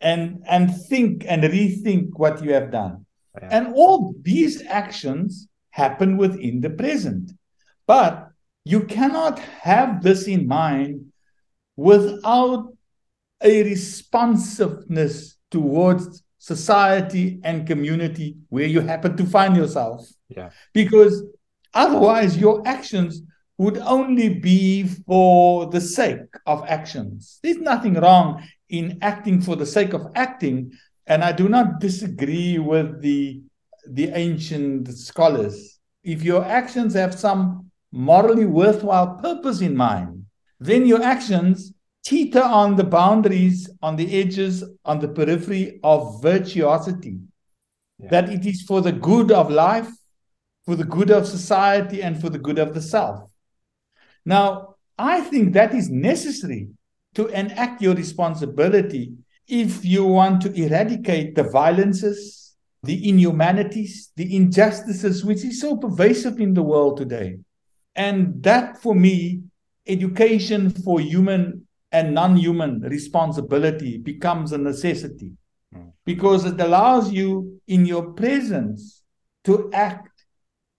And, 0.00 0.44
and 0.48 0.74
think 0.88 1.24
and 1.26 1.42
rethink 1.42 2.10
what 2.12 2.42
you 2.44 2.52
have 2.52 2.70
done. 2.70 3.04
Yeah. 3.40 3.48
And 3.50 3.74
all 3.74 4.14
these 4.22 4.62
actions 4.66 5.48
happen 5.70 6.16
within 6.16 6.60
the 6.60 6.70
present. 6.70 7.32
But 7.86 8.28
you 8.64 8.84
cannot 8.84 9.38
have 9.38 10.02
this 10.02 10.28
in 10.28 10.46
mind 10.46 11.12
without 11.76 12.72
a 13.42 13.62
responsiveness 13.64 15.36
towards 15.50 16.22
society 16.38 17.40
and 17.42 17.66
community 17.66 18.36
where 18.50 18.66
you 18.66 18.80
happen 18.80 19.16
to 19.16 19.26
find 19.26 19.56
yourself. 19.56 20.08
Yeah. 20.28 20.50
Because 20.72 21.24
otherwise, 21.76 22.36
your 22.36 22.66
actions 22.66 23.22
would 23.58 23.78
only 23.78 24.28
be 24.28 24.84
for 25.06 25.66
the 25.66 25.80
sake 25.80 26.32
of 26.46 26.64
actions. 26.66 27.38
There's 27.42 27.58
nothing 27.58 27.94
wrong 27.94 28.42
in 28.68 28.98
acting 29.00 29.40
for 29.40 29.56
the 29.56 29.66
sake 29.66 29.92
of 29.92 30.06
acting. 30.14 30.72
And 31.06 31.22
I 31.22 31.32
do 31.32 31.48
not 31.48 31.80
disagree 31.80 32.58
with 32.58 33.00
the, 33.00 33.40
the 33.88 34.08
ancient 34.08 34.88
scholars. 34.92 35.78
If 36.02 36.22
your 36.22 36.44
actions 36.44 36.94
have 36.94 37.14
some 37.14 37.70
morally 37.92 38.44
worthwhile 38.44 39.14
purpose 39.16 39.60
in 39.60 39.76
mind, 39.76 40.26
then 40.60 40.86
your 40.86 41.02
actions 41.02 41.72
teeter 42.04 42.42
on 42.42 42.76
the 42.76 42.84
boundaries, 42.84 43.68
on 43.82 43.96
the 43.96 44.20
edges, 44.20 44.62
on 44.84 45.00
the 45.00 45.08
periphery 45.08 45.80
of 45.82 46.22
virtuosity. 46.22 47.18
Yeah. 47.98 48.08
That 48.10 48.28
it 48.28 48.44
is 48.46 48.62
for 48.62 48.80
the 48.80 48.92
good 48.92 49.32
of 49.32 49.50
life, 49.50 49.90
for 50.66 50.76
the 50.76 50.84
good 50.84 51.10
of 51.10 51.26
society, 51.26 52.02
and 52.02 52.20
for 52.20 52.28
the 52.28 52.38
good 52.38 52.58
of 52.58 52.74
the 52.74 52.82
self. 52.82 53.30
Now, 54.24 54.74
I 54.98 55.20
think 55.20 55.54
that 55.54 55.74
is 55.74 55.88
necessary 55.88 56.68
to 57.14 57.28
enact 57.28 57.80
your 57.80 57.94
responsibility 57.94 59.12
if 59.48 59.84
you 59.84 60.04
want 60.04 60.42
to 60.42 60.52
eradicate 60.52 61.34
the 61.34 61.44
violences, 61.44 62.56
the 62.82 63.08
inhumanities, 63.08 64.10
the 64.16 64.34
injustices, 64.34 65.24
which 65.24 65.44
is 65.44 65.60
so 65.60 65.76
pervasive 65.76 66.40
in 66.40 66.54
the 66.54 66.62
world 66.62 66.96
today. 66.96 67.38
And 67.94 68.42
that, 68.42 68.82
for 68.82 68.94
me, 68.94 69.42
education 69.86 70.70
for 70.70 71.00
human 71.00 71.66
and 71.92 72.14
non 72.14 72.36
human 72.36 72.80
responsibility 72.80 73.98
becomes 73.98 74.52
a 74.52 74.58
necessity 74.58 75.32
mm. 75.74 75.92
because 76.04 76.44
it 76.44 76.60
allows 76.60 77.12
you 77.12 77.60
in 77.68 77.86
your 77.86 78.12
presence 78.12 79.02
to 79.44 79.70
act, 79.72 80.15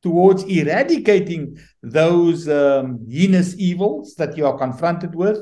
towards 0.07 0.43
eradicating 0.43 1.43
those 1.83 2.47
um, 2.47 3.05
heinous 3.09 3.49
evils 3.57 4.15
that 4.15 4.37
you 4.37 4.45
are 4.45 4.57
confronted 4.57 5.13
with. 5.13 5.37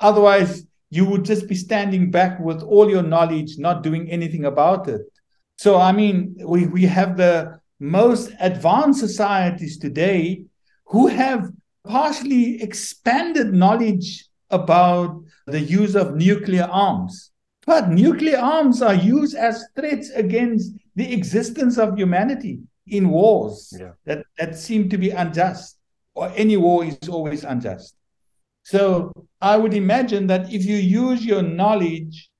Otherwise, 0.00 0.66
you 0.90 1.04
would 1.04 1.24
just 1.24 1.46
be 1.46 1.54
standing 1.54 2.10
back 2.10 2.40
with 2.40 2.60
all 2.62 2.90
your 2.90 3.04
knowledge, 3.04 3.52
not 3.58 3.84
doing 3.84 4.10
anything 4.10 4.46
about 4.46 4.88
it. 4.88 5.02
So, 5.58 5.78
I 5.78 5.92
mean, 5.92 6.34
we, 6.44 6.66
we 6.66 6.86
have 6.86 7.16
the 7.16 7.60
most 7.78 8.32
advanced 8.40 8.98
societies 8.98 9.78
today 9.78 10.42
who 10.86 11.06
have 11.06 11.52
partially 11.86 12.60
expanded 12.60 13.54
knowledge 13.54 14.26
about 14.50 15.22
the 15.46 15.60
use 15.60 15.94
of 15.94 16.16
nuclear 16.16 16.68
arms. 16.88 17.30
But 17.64 17.90
nuclear 17.90 18.38
arms 18.38 18.82
are 18.82 18.94
used 19.16 19.36
as 19.36 19.64
threats 19.76 20.10
against 20.10 20.72
the 20.96 21.12
existence 21.12 21.78
of 21.78 21.96
humanity 21.96 22.58
in 22.90 23.08
wars 23.08 23.72
yeah. 23.78 23.92
that, 24.04 24.24
that 24.38 24.58
seem 24.58 24.88
to 24.88 24.98
be 24.98 25.10
unjust, 25.10 25.78
or 26.14 26.32
any 26.36 26.56
war 26.56 26.84
is 26.84 26.98
always 27.08 27.44
unjust. 27.44 27.94
So 28.62 29.12
I 29.40 29.56
would 29.56 29.74
imagine 29.74 30.26
that 30.26 30.52
if 30.52 30.64
you 30.64 30.76
use 30.76 31.24
your 31.24 31.42
knowledge 31.42 32.30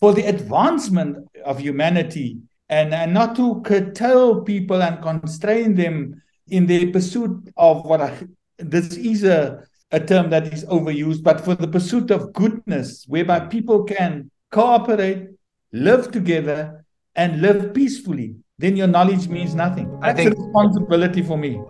for 0.00 0.12
the 0.12 0.26
advancement 0.26 1.28
of 1.44 1.58
humanity 1.58 2.38
and, 2.68 2.94
and 2.94 3.12
not 3.12 3.36
to 3.36 3.60
curtail 3.62 4.42
people 4.42 4.82
and 4.82 5.02
constrain 5.02 5.74
them 5.74 6.22
in 6.48 6.66
the 6.66 6.90
pursuit 6.92 7.52
of 7.56 7.84
what 7.84 8.00
I, 8.00 8.26
this 8.58 8.96
is 8.96 9.24
a, 9.24 9.64
a 9.90 10.00
term 10.00 10.30
that 10.30 10.52
is 10.52 10.64
overused, 10.66 11.22
but 11.22 11.40
for 11.40 11.54
the 11.54 11.68
pursuit 11.68 12.10
of 12.10 12.32
goodness, 12.32 13.04
whereby 13.06 13.40
mm. 13.40 13.50
people 13.50 13.84
can 13.84 14.30
cooperate, 14.50 15.28
live 15.72 16.10
together, 16.10 16.84
and 17.14 17.40
live 17.40 17.72
peacefully, 17.72 18.36
then 18.58 18.74
your 18.76 18.86
knowledge 18.86 19.28
means 19.28 19.54
nothing. 19.54 20.00
That's 20.00 20.18
I 20.18 20.24
think, 20.24 20.34
a 20.34 20.42
responsibility 20.42 21.22
for 21.22 21.36
me. 21.36 21.60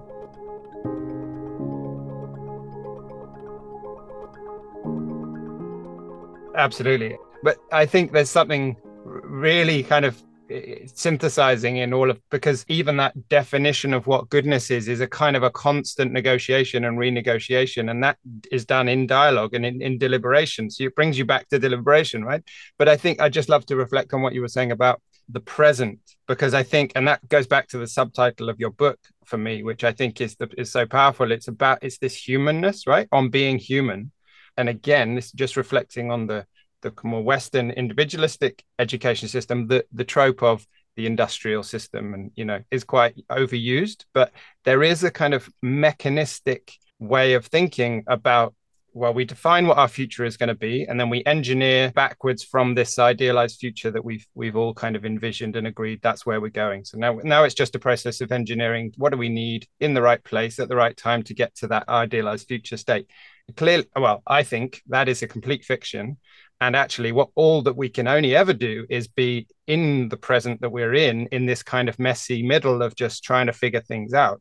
Absolutely. 6.57 7.19
But 7.43 7.59
I 7.73 7.87
think 7.87 8.13
there's 8.13 8.31
something 8.31 8.77
really 9.05 9.83
kind 9.83 10.05
of 10.05 10.23
eh, 10.49 10.87
synthesizing 10.87 11.79
in 11.79 11.93
all 11.93 12.09
of 12.09 12.21
because 12.31 12.65
even 12.69 12.97
that 12.99 13.29
definition 13.29 13.93
of 13.93 14.07
what 14.07 14.29
goodness 14.31 14.71
is 14.71 14.87
is 14.87 15.01
a 15.01 15.09
kind 15.09 15.35
of 15.37 15.43
a 15.43 15.51
constant 15.51 16.13
negotiation 16.13 16.85
and 16.85 16.99
renegotiation 16.99 17.91
and 17.91 18.03
that 18.03 18.17
is 18.53 18.65
done 18.65 18.89
in 18.89 19.07
dialogue 19.07 19.55
and 19.55 19.67
in, 19.67 19.83
in 19.83 19.99
deliberation 19.99 20.71
so 20.71 20.85
it 20.85 20.95
brings 20.95 21.19
you 21.19 21.25
back 21.25 21.49
to 21.49 21.59
deliberation 21.59 22.25
right 22.25 22.43
but 22.79 22.89
i 22.89 22.97
think 22.97 23.21
i'd 23.21 23.33
just 23.33 23.49
love 23.49 23.65
to 23.67 23.77
reflect 23.77 24.13
on 24.13 24.23
what 24.23 24.35
you 24.35 24.41
were 24.41 24.49
saying 24.49 24.73
about 24.73 25.01
the 25.29 25.41
present 25.41 25.99
because 26.29 26.55
i 26.55 26.63
think 26.63 26.93
and 26.95 27.09
that 27.09 27.27
goes 27.29 27.47
back 27.47 27.67
to 27.67 27.79
the 27.79 27.87
subtitle 27.87 28.49
of 28.49 28.61
your 28.61 28.71
book 28.71 28.99
for 29.25 29.37
me 29.37 29.63
which 29.63 29.83
i 29.83 29.91
think 29.91 30.21
is 30.21 30.37
the, 30.37 30.49
is 30.57 30.71
so 30.71 30.87
powerful. 30.87 31.33
It's 31.33 31.49
about 31.49 31.79
it's 31.83 31.99
this 31.99 32.17
humanness 32.17 32.87
right 32.87 33.09
on 33.13 33.29
being 33.29 33.59
human. 33.59 34.13
And 34.57 34.69
again 34.69 35.15
this 35.15 35.33
just 35.33 35.57
reflecting 35.57 36.11
on 36.11 36.27
the 36.27 36.47
the 36.83 36.93
more 37.05 37.23
western 37.23 37.71
individualistic 37.71 38.63
education 38.79 39.29
system 39.29 39.67
the 39.67 39.85
the 39.93 40.05
trope 40.05 40.43
of 40.43 40.67
the 40.97 41.07
industrial 41.07 41.63
system 41.63 42.15
and 42.15 42.31
you 42.37 42.45
know 42.45 42.61
is 42.71 42.85
quite 42.85 43.15
overused 43.31 44.05
but 44.15 44.33
there 44.65 44.83
is 44.83 45.05
a 45.05 45.11
kind 45.11 45.35
of 45.35 45.49
mechanistic 45.63 46.73
way 46.99 47.35
of 47.35 47.47
thinking 47.47 48.05
about 48.07 48.55
well, 48.97 49.13
we 49.13 49.27
define 49.27 49.67
what 49.67 49.77
our 49.77 49.89
future 49.89 50.25
is 50.25 50.39
going 50.39 50.49
to 50.49 50.55
be, 50.55 50.87
and 50.87 50.99
then 50.99 51.11
we 51.11 51.23
engineer 51.27 51.93
backwards 51.93 52.43
from 52.43 52.75
this 52.75 52.99
idealized 52.99 53.61
future 53.61 53.91
that 53.91 54.03
we've 54.03 54.27
we've 54.35 54.57
all 54.57 54.73
kind 54.73 54.97
of 54.97 55.05
envisioned 55.05 55.55
and 55.55 55.67
agreed 55.67 56.01
that's 56.01 56.25
where 56.25 56.41
we're 56.41 56.49
going. 56.49 56.83
So 56.87 56.97
now 56.97 57.21
now 57.23 57.45
it's 57.45 57.55
just 57.55 57.75
a 57.75 57.79
process 57.79 58.23
of 58.23 58.33
engineering. 58.33 58.95
What 58.97 59.13
do 59.13 59.19
we 59.19 59.29
need 59.29 59.69
in 59.81 59.93
the 59.93 60.01
right 60.01 60.23
place 60.25 60.59
at 60.59 60.71
the 60.71 60.77
right 60.77 60.97
time 60.97 61.23
to 61.25 61.35
get 61.35 61.55
to 61.57 61.67
that 61.69 61.91
idealized 61.91 62.49
future 62.49 62.79
state? 62.79 63.11
Clearly, 63.55 63.85
well, 63.95 64.23
I 64.27 64.43
think 64.43 64.83
that 64.89 65.11
is 65.11 65.23
a 65.23 65.29
complete 65.29 65.65
fiction. 65.65 66.17
And 66.63 66.75
actually, 66.75 67.13
what 67.13 67.29
all 67.35 67.61
that 67.63 67.77
we 67.77 67.91
can 67.91 68.09
only 68.09 68.35
ever 68.35 68.55
do 68.55 68.87
is 68.89 69.09
be 69.09 69.47
in 69.67 70.09
the 70.09 70.17
present 70.17 70.63
that 70.63 70.73
we're 70.73 70.95
in, 70.95 71.27
in 71.27 71.45
this 71.45 71.63
kind 71.63 71.91
of 71.91 71.99
messy 71.99 72.43
middle 72.43 72.83
of 72.83 72.97
just 72.97 73.23
trying 73.23 73.49
to 73.49 73.53
figure 73.53 73.83
things 73.83 74.15
out. 74.15 74.41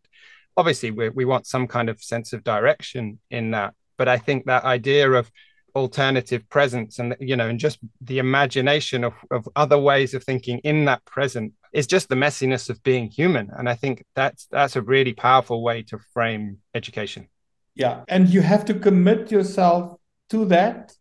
Obviously, 0.55 0.91
we 0.91 1.09
we 1.09 1.25
want 1.25 1.45
some 1.45 1.67
kind 1.67 1.89
of 1.89 2.01
sense 2.01 2.31
of 2.31 2.45
direction 2.45 3.19
in 3.29 3.51
that 3.51 3.73
but 3.97 4.07
I 4.07 4.17
think 4.17 4.45
that 4.45 4.63
idea 4.63 5.11
of 5.11 5.31
alternative 5.75 6.47
presence 6.49 6.99
and 6.99 7.17
you 7.19 7.35
know 7.35 7.49
and 7.49 7.59
just 7.59 7.79
the 7.99 8.17
imagination 8.17 9.03
of, 9.03 9.13
of 9.29 9.47
other 9.57 9.77
ways 9.77 10.13
of 10.13 10.23
thinking 10.23 10.59
in 10.59 10.85
that 10.85 11.03
present 11.03 11.51
is 11.73 11.85
just 11.85 12.07
the 12.07 12.15
messiness 12.15 12.69
of 12.69 12.81
being 12.83 13.09
human. 13.09 13.49
And 13.57 13.67
i 13.67 13.75
think 13.75 14.05
that's 14.15 14.47
that's 14.51 14.77
a 14.77 14.81
really 14.81 15.13
powerful 15.13 15.61
way 15.61 15.83
to 15.83 15.99
frame 16.13 16.59
education. 16.73 17.27
Yeah. 17.75 18.03
And 18.07 18.29
you 18.29 18.41
have 18.41 18.65
to 18.65 18.73
commit 18.73 19.31
yourself 19.31 19.99
to 20.29 20.45
that. 20.45 20.93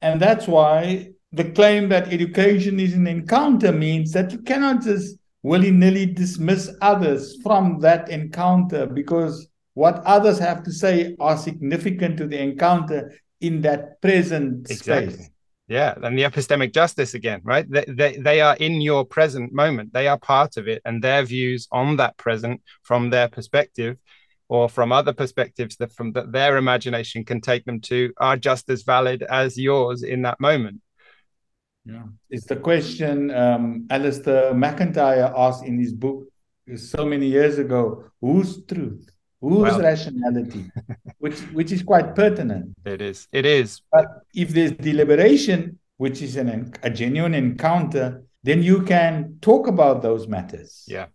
And 0.00 0.20
that's 0.20 0.46
why 0.46 1.10
the 1.32 1.50
claim 1.50 1.88
that 1.88 2.12
education 2.12 2.78
is 2.78 2.94
an 2.94 3.08
encounter 3.08 3.72
means 3.72 4.12
that 4.12 4.30
you 4.30 4.38
cannot 4.38 4.82
just 4.82 5.16
willy-nilly 5.42 6.06
dismiss 6.06 6.70
others 6.80 7.36
from 7.42 7.80
that 7.80 8.08
encounter 8.08 8.86
because 8.86 9.48
what 9.74 9.96
others 10.04 10.38
have 10.38 10.62
to 10.64 10.72
say 10.72 11.16
are 11.20 11.36
significant 11.36 12.16
to 12.18 12.26
the 12.26 12.40
encounter 12.40 13.12
in 13.40 13.62
that 13.62 14.00
present 14.00 14.70
exactly. 14.70 15.12
space. 15.12 15.30
Yeah, 15.66 15.94
and 16.02 16.18
the 16.18 16.24
epistemic 16.24 16.74
justice 16.74 17.14
again, 17.14 17.40
right? 17.42 17.66
They, 17.68 17.84
they, 17.88 18.16
they 18.18 18.40
are 18.42 18.54
in 18.56 18.82
your 18.82 19.04
present 19.04 19.52
moment. 19.52 19.94
They 19.94 20.08
are 20.08 20.18
part 20.18 20.58
of 20.58 20.68
it, 20.68 20.82
and 20.84 21.02
their 21.02 21.22
views 21.22 21.68
on 21.72 21.96
that 21.96 22.16
present 22.18 22.60
from 22.82 23.10
their 23.10 23.28
perspective 23.28 23.96
or 24.48 24.68
from 24.68 24.92
other 24.92 25.14
perspectives 25.14 25.76
that 25.76 25.90
from 25.92 26.12
that 26.12 26.32
their 26.32 26.58
imagination 26.58 27.24
can 27.24 27.40
take 27.40 27.64
them 27.64 27.80
to 27.80 28.12
are 28.18 28.36
just 28.36 28.68
as 28.68 28.82
valid 28.82 29.22
as 29.22 29.56
yours 29.56 30.02
in 30.02 30.22
that 30.22 30.38
moment. 30.38 30.82
Yeah, 31.86 32.04
it's 32.28 32.46
the 32.46 32.56
question 32.56 33.30
um, 33.30 33.86
Alasdair 33.90 34.54
MacIntyre 34.54 35.32
asked 35.34 35.64
in 35.64 35.78
his 35.78 35.94
book 35.94 36.26
so 36.76 37.06
many 37.06 37.26
years 37.26 37.58
ago: 37.58 38.04
Whose 38.20 38.64
truth? 38.66 39.13
Whose 39.48 39.62
well, 39.62 39.80
rationality, 39.80 40.64
which 41.18 41.38
which 41.52 41.72
is 41.72 41.82
quite 41.82 42.14
pertinent. 42.14 42.74
It 42.84 43.00
is. 43.00 43.28
It 43.32 43.46
is. 43.46 43.82
But 43.92 44.06
if 44.34 44.48
there's 44.50 44.72
deliberation, 44.72 45.78
which 45.96 46.22
is 46.22 46.36
an, 46.36 46.72
a 46.82 46.90
genuine 46.90 47.34
encounter, 47.34 48.24
then 48.42 48.62
you 48.62 48.82
can 48.82 49.38
talk 49.40 49.66
about 49.66 50.02
those 50.02 50.26
matters. 50.26 50.84
Yeah. 50.86 51.06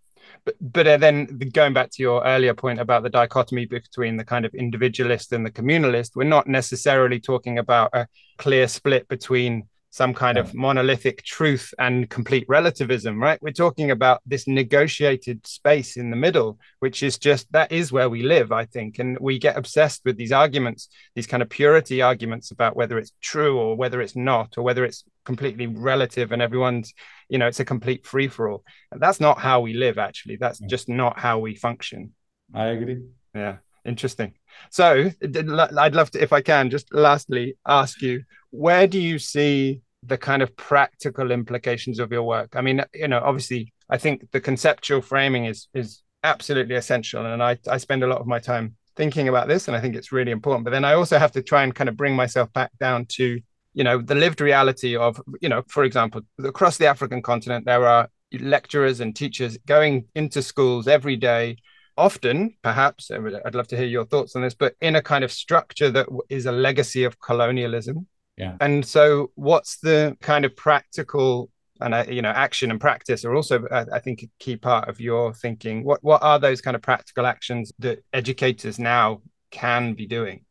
But, 0.45 0.55
but 0.61 0.87
uh, 0.87 0.97
then 0.97 1.25
going 1.53 1.73
back 1.73 1.89
to 1.91 2.03
your 2.03 2.23
earlier 2.23 2.53
point 2.53 2.79
about 2.79 3.03
the 3.03 3.09
dichotomy 3.09 3.65
between 3.65 4.17
the 4.17 4.23
kind 4.23 4.45
of 4.45 4.53
individualist 4.53 5.33
and 5.33 5.45
the 5.45 5.51
communalist, 5.51 6.15
we're 6.15 6.23
not 6.23 6.47
necessarily 6.47 7.19
talking 7.19 7.57
about 7.57 7.89
a 7.93 8.07
clear 8.37 8.67
split 8.67 9.07
between 9.07 9.67
some 9.91 10.13
kind 10.13 10.37
of 10.37 10.53
monolithic 10.53 11.23
truth 11.23 11.73
and 11.79 12.09
complete 12.09 12.45
relativism, 12.47 13.21
right? 13.21 13.41
We're 13.41 13.51
talking 13.51 13.89
about 13.89 14.21
this 14.25 14.47
negotiated 14.47 15.47
space 15.47 15.97
in 15.97 16.11
the 16.11 16.15
middle, 16.15 16.59
which 16.79 17.01
is 17.01 17.17
just 17.17 17.51
that 17.53 17.71
is 17.71 17.91
where 17.91 18.07
we 18.07 18.21
live, 18.21 18.51
I 18.51 18.65
think. 18.65 18.99
And 18.99 19.17
we 19.19 19.39
get 19.39 19.57
obsessed 19.57 20.01
with 20.05 20.15
these 20.15 20.31
arguments, 20.31 20.89
these 21.15 21.25
kind 21.25 21.41
of 21.41 21.49
purity 21.49 22.03
arguments 22.03 22.51
about 22.51 22.75
whether 22.75 22.99
it's 22.99 23.13
true 23.19 23.57
or 23.57 23.75
whether 23.75 23.99
it's 23.99 24.15
not, 24.15 24.57
or 24.57 24.63
whether 24.63 24.85
it's 24.85 25.03
completely 25.25 25.65
relative 25.65 26.31
and 26.31 26.41
everyone's, 26.41 26.93
you 27.27 27.39
know, 27.39 27.47
it's 27.47 27.59
a 27.59 27.65
complete 27.65 28.05
free 28.05 28.27
for 28.27 28.47
all. 28.47 28.63
That's 28.91 29.19
not 29.19 29.39
how 29.39 29.61
we 29.61 29.73
live, 29.73 29.97
actually. 29.97 30.35
That's 30.35 30.59
just 30.59 30.87
not 30.87 31.17
how 31.19 31.39
we 31.39 31.55
function. 31.55 32.13
I 32.53 32.65
agree. 32.67 33.01
Yeah. 33.33 33.57
Interesting. 33.85 34.33
So 34.69 35.09
I'd 35.23 35.95
love 35.95 36.11
to, 36.11 36.21
if 36.21 36.33
I 36.33 36.41
can, 36.41 36.69
just 36.69 36.93
lastly 36.93 37.55
ask 37.65 38.01
you, 38.01 38.23
where 38.51 38.87
do 38.87 38.99
you 38.99 39.19
see 39.19 39.81
the 40.03 40.17
kind 40.17 40.41
of 40.41 40.55
practical 40.55 41.31
implications 41.31 41.99
of 41.99 42.11
your 42.11 42.23
work? 42.23 42.55
I 42.55 42.61
mean, 42.61 42.83
you 42.93 43.07
know, 43.07 43.21
obviously, 43.23 43.73
I 43.89 43.97
think 43.97 44.31
the 44.31 44.41
conceptual 44.41 45.01
framing 45.01 45.45
is 45.45 45.67
is 45.73 46.01
absolutely 46.23 46.75
essential, 46.75 47.25
and 47.25 47.41
I 47.41 47.57
I 47.67 47.77
spend 47.77 48.03
a 48.03 48.07
lot 48.07 48.19
of 48.19 48.27
my 48.27 48.39
time 48.39 48.75
thinking 48.95 49.29
about 49.29 49.47
this, 49.47 49.67
and 49.67 49.75
I 49.77 49.81
think 49.81 49.95
it's 49.95 50.11
really 50.11 50.31
important. 50.31 50.65
But 50.65 50.71
then 50.71 50.85
I 50.85 50.93
also 50.93 51.17
have 51.17 51.31
to 51.33 51.41
try 51.41 51.63
and 51.63 51.73
kind 51.73 51.89
of 51.89 51.97
bring 51.97 52.15
myself 52.15 52.51
back 52.53 52.71
down 52.79 53.05
to 53.17 53.39
you 53.73 53.83
know 53.83 54.01
the 54.01 54.15
lived 54.15 54.41
reality 54.41 54.95
of 54.95 55.21
you 55.41 55.49
know, 55.49 55.63
for 55.67 55.83
example, 55.83 56.21
across 56.43 56.77
the 56.77 56.87
African 56.87 57.21
continent, 57.21 57.65
there 57.65 57.85
are 57.85 58.09
lecturers 58.33 58.99
and 58.99 59.15
teachers 59.15 59.57
going 59.65 60.05
into 60.15 60.41
schools 60.41 60.87
every 60.87 61.15
day 61.15 61.57
often, 61.99 62.55
perhaps, 62.63 63.11
I'd 63.11 63.55
love 63.55 63.67
to 63.67 63.77
hear 63.77 63.85
your 63.85 64.05
thoughts 64.05 64.35
on 64.35 64.41
this, 64.41 64.53
but 64.53 64.73
in 64.79 64.95
a 64.95 65.01
kind 65.01 65.23
of 65.23 65.31
structure 65.31 65.91
that 65.91 66.07
is 66.29 66.45
a 66.45 66.51
legacy 66.51 67.03
of 67.03 67.19
colonialism. 67.19 68.07
Yeah. 68.39 68.55
And 68.61 68.85
so, 68.85 69.31
what's 69.35 69.77
the 69.79 70.17
kind 70.21 70.45
of 70.45 70.55
practical 70.55 71.51
and 71.81 71.93
uh, 71.93 72.05
you 72.09 72.21
know 72.21 72.29
action 72.29 72.71
and 72.71 72.79
practice 72.79 73.23
are 73.25 73.35
also 73.35 73.65
uh, 73.65 73.85
I 73.91 73.99
think 73.99 74.23
a 74.23 74.29
key 74.39 74.55
part 74.55 74.87
of 74.89 74.99
your 74.99 75.33
thinking. 75.33 75.83
What 75.83 76.03
what 76.03 76.23
are 76.23 76.39
those 76.39 76.61
kind 76.61 76.75
of 76.75 76.81
practical 76.81 77.25
actions 77.25 77.71
that 77.79 77.99
educators 78.13 78.79
now 78.79 79.21
can 79.51 79.93
be 79.93 80.07
doing? 80.07 80.45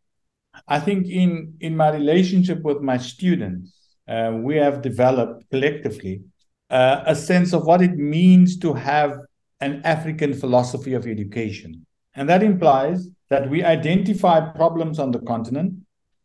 I 0.66 0.80
think 0.80 1.06
in 1.06 1.54
in 1.60 1.76
my 1.76 1.90
relationship 1.90 2.62
with 2.62 2.80
my 2.82 2.98
students, 2.98 3.72
uh, 4.06 4.32
we 4.34 4.56
have 4.56 4.82
developed 4.82 5.44
collectively 5.50 6.22
uh, 6.70 7.02
a 7.06 7.14
sense 7.14 7.54
of 7.54 7.64
what 7.64 7.80
it 7.80 7.96
means 7.96 8.58
to 8.58 8.74
have 8.74 9.18
an 9.60 9.80
African 9.84 10.34
philosophy 10.34 10.94
of 10.94 11.06
education. 11.06 11.86
And 12.14 12.28
that 12.28 12.42
implies 12.42 13.08
that 13.30 13.48
we 13.48 13.62
identify 13.62 14.40
problems 14.40 14.98
on 14.98 15.10
the 15.10 15.20
continent 15.20 15.74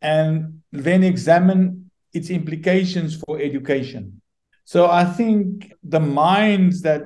and 0.00 0.53
then 0.82 1.02
examine 1.02 1.90
its 2.12 2.30
implications 2.30 3.20
for 3.26 3.40
education. 3.40 4.20
So 4.64 4.90
I 4.90 5.04
think 5.04 5.72
the 5.82 6.00
minds 6.00 6.82
that 6.82 7.02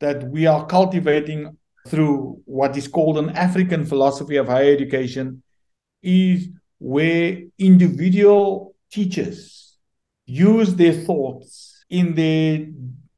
that 0.00 0.28
we 0.28 0.46
are 0.46 0.66
cultivating 0.66 1.56
through 1.88 2.40
what 2.44 2.76
is 2.76 2.88
called 2.88 3.18
an 3.18 3.30
African 3.30 3.84
philosophy 3.84 4.36
of 4.36 4.48
higher 4.48 4.72
education 4.72 5.42
is 6.02 6.48
where 6.78 7.42
individual 7.58 8.74
teachers 8.90 9.76
use 10.26 10.74
their 10.74 10.92
thoughts 10.92 11.84
in 11.90 12.14
their 12.14 12.66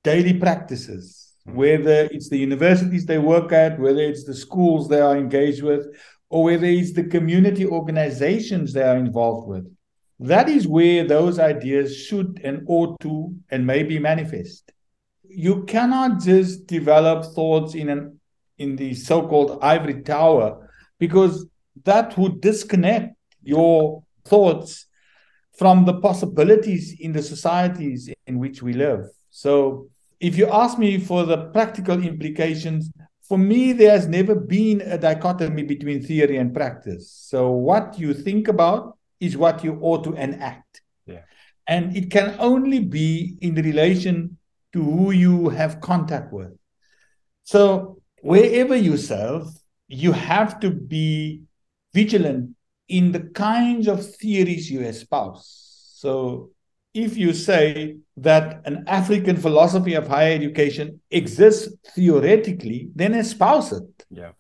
daily 0.03 0.35
practices, 0.39 1.35
whether 1.45 2.09
it's 2.13 2.29
the 2.29 2.39
universities 2.39 3.07
they 3.07 3.19
work 3.19 3.53
at, 3.53 3.79
whether 3.79 4.01
it's 4.01 4.25
the 4.25 4.35
schools 4.35 4.89
they 4.89 5.01
are 5.01 5.17
engaged 5.17 5.63
with, 5.63 5.87
or 6.29 6.45
whether 6.45 6.67
it's 6.67 6.93
the 6.93 7.05
community 7.05 7.67
organizations 7.67 8.73
they 8.73 8.83
are 8.83 8.97
involved 8.97 9.49
with. 9.49 9.76
That 10.19 10.49
is 10.49 10.67
where 10.67 11.05
those 11.05 11.39
ideas 11.39 11.97
should 11.97 12.41
and 12.43 12.65
ought 12.67 12.99
to 13.01 13.35
and 13.51 13.67
maybe 13.67 13.99
manifest. 13.99 14.73
You 15.29 15.65
cannot 15.65 16.21
just 16.21 16.67
develop 16.67 17.25
thoughts 17.35 17.75
in 17.75 17.89
an 17.89 18.21
in 18.59 18.77
the 18.77 18.95
so-called 18.95 19.59
ivory 19.61 20.03
tower 20.03 20.71
because 20.99 21.47
that 21.85 22.17
would 22.17 22.41
disconnect 22.41 23.15
your 23.43 24.03
thoughts 24.25 24.87
from 25.59 25.85
the 25.85 26.01
possibilities 26.01 26.97
in 26.99 27.13
the 27.13 27.23
societies 27.23 28.11
in 28.27 28.39
which 28.39 28.63
we 28.63 28.73
live. 28.73 29.05
So 29.31 29.89
if 30.21 30.39
you 30.39 30.49
ask 30.49 30.79
me 30.79 30.99
for 30.99 31.25
the 31.25 31.49
practical 31.49 32.03
implications, 32.03 32.91
for 33.23 33.37
me, 33.37 33.73
there 33.73 33.91
has 33.91 34.07
never 34.07 34.35
been 34.35 34.81
a 34.81 34.97
dichotomy 34.97 35.65
between 35.65 36.03
theory 36.03 36.37
and 36.37 36.55
practice. 36.55 37.11
So 37.11 37.51
what 37.51 37.99
you 37.99 38.15
think 38.15 38.49
about 38.49 38.96
is 39.21 39.37
what 39.37 39.65
you 39.65 39.79
ought 39.81 40.05
to 40.05 40.15
enact. 40.15 40.83
Yeah. 41.07 41.23
And 41.67 41.97
it 41.97 42.11
can 42.11 42.37
only 42.39 42.81
be 42.81 43.37
in 43.41 43.55
relation 43.55 44.39
to 44.73 44.83
who 44.83 45.11
you 45.11 45.49
have 45.49 45.81
contact 45.81 46.33
with. 46.33 46.53
So 47.45 48.03
wherever 48.23 48.77
you 48.77 48.97
serve, 48.97 49.47
you 49.89 50.13
have 50.13 50.61
to 50.61 50.71
be 50.71 51.43
vigilant 51.95 52.57
in 52.89 53.13
the 53.13 53.21
kinds 53.21 53.89
of 53.89 54.05
theories 54.17 54.71
you 54.71 54.81
espouse. 54.81 55.93
So 55.95 56.51
if 56.93 57.17
you 57.17 57.33
say 57.33 57.97
that 58.17 58.63
an 58.65 58.85
African 58.87 59.37
philosophy 59.37 59.95
of 59.95 60.09
higher 60.09 60.35
education 60.35 61.01
exists 61.11 61.75
theoretically, 61.95 62.89
then 62.95 63.15
espouse 63.15 63.73
it. 63.73 64.07
Yeah. 64.11 64.33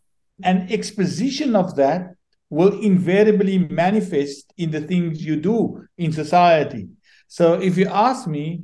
An 0.42 0.66
exposition 0.70 1.56
of 1.56 1.76
that 1.76 2.14
will 2.50 2.80
invariably 2.80 3.58
manifest 3.58 4.52
in 4.56 4.70
the 4.70 4.80
things 4.80 5.24
you 5.24 5.36
do 5.36 5.84
in 5.98 6.12
society. 6.12 6.88
So 7.28 7.54
if 7.54 7.76
you 7.76 7.86
ask 7.88 8.26
me, 8.26 8.62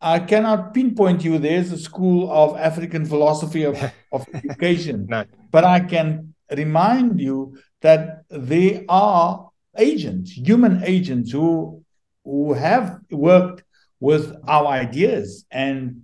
I 0.00 0.18
cannot 0.18 0.74
pinpoint 0.74 1.24
you 1.24 1.38
there's 1.38 1.72
a 1.72 1.78
school 1.78 2.30
of 2.30 2.56
African 2.56 3.06
philosophy 3.06 3.64
of, 3.64 3.82
of 4.12 4.26
education, 4.34 5.06
no. 5.08 5.24
but 5.50 5.64
I 5.64 5.80
can 5.80 6.34
remind 6.54 7.20
you 7.20 7.58
that 7.80 8.24
they 8.30 8.84
are 8.88 9.50
agents, 9.76 10.32
human 10.32 10.82
agents 10.84 11.32
who 11.32 11.82
who 12.24 12.54
have 12.54 12.98
worked 13.10 13.62
with 14.00 14.34
our 14.48 14.66
ideas 14.66 15.44
and 15.50 16.02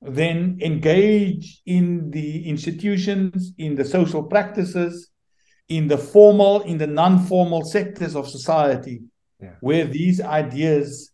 then 0.00 0.58
engage 0.62 1.60
in 1.66 2.10
the 2.10 2.48
institutions, 2.48 3.52
in 3.58 3.74
the 3.74 3.84
social 3.84 4.22
practices, 4.22 5.10
in 5.68 5.88
the 5.88 5.98
formal, 5.98 6.62
in 6.62 6.78
the 6.78 6.86
non-formal 6.86 7.64
sectors 7.64 8.14
of 8.14 8.28
society, 8.28 9.02
yeah. 9.40 9.54
where 9.60 9.84
these 9.84 10.20
ideas 10.20 11.10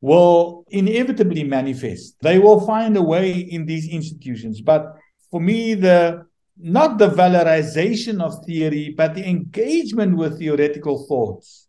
will 0.00 0.64
inevitably 0.68 1.44
manifest. 1.44 2.16
They 2.20 2.38
will 2.38 2.66
find 2.66 2.96
a 2.96 3.02
way 3.02 3.32
in 3.32 3.64
these 3.64 3.88
institutions. 3.88 4.60
But 4.60 4.94
for 5.30 5.40
me, 5.40 5.74
the 5.74 6.26
not 6.56 6.98
the 6.98 7.08
valorization 7.08 8.22
of 8.22 8.44
theory, 8.44 8.94
but 8.96 9.14
the 9.14 9.26
engagement 9.28 10.16
with 10.16 10.38
theoretical 10.38 11.06
thoughts 11.06 11.66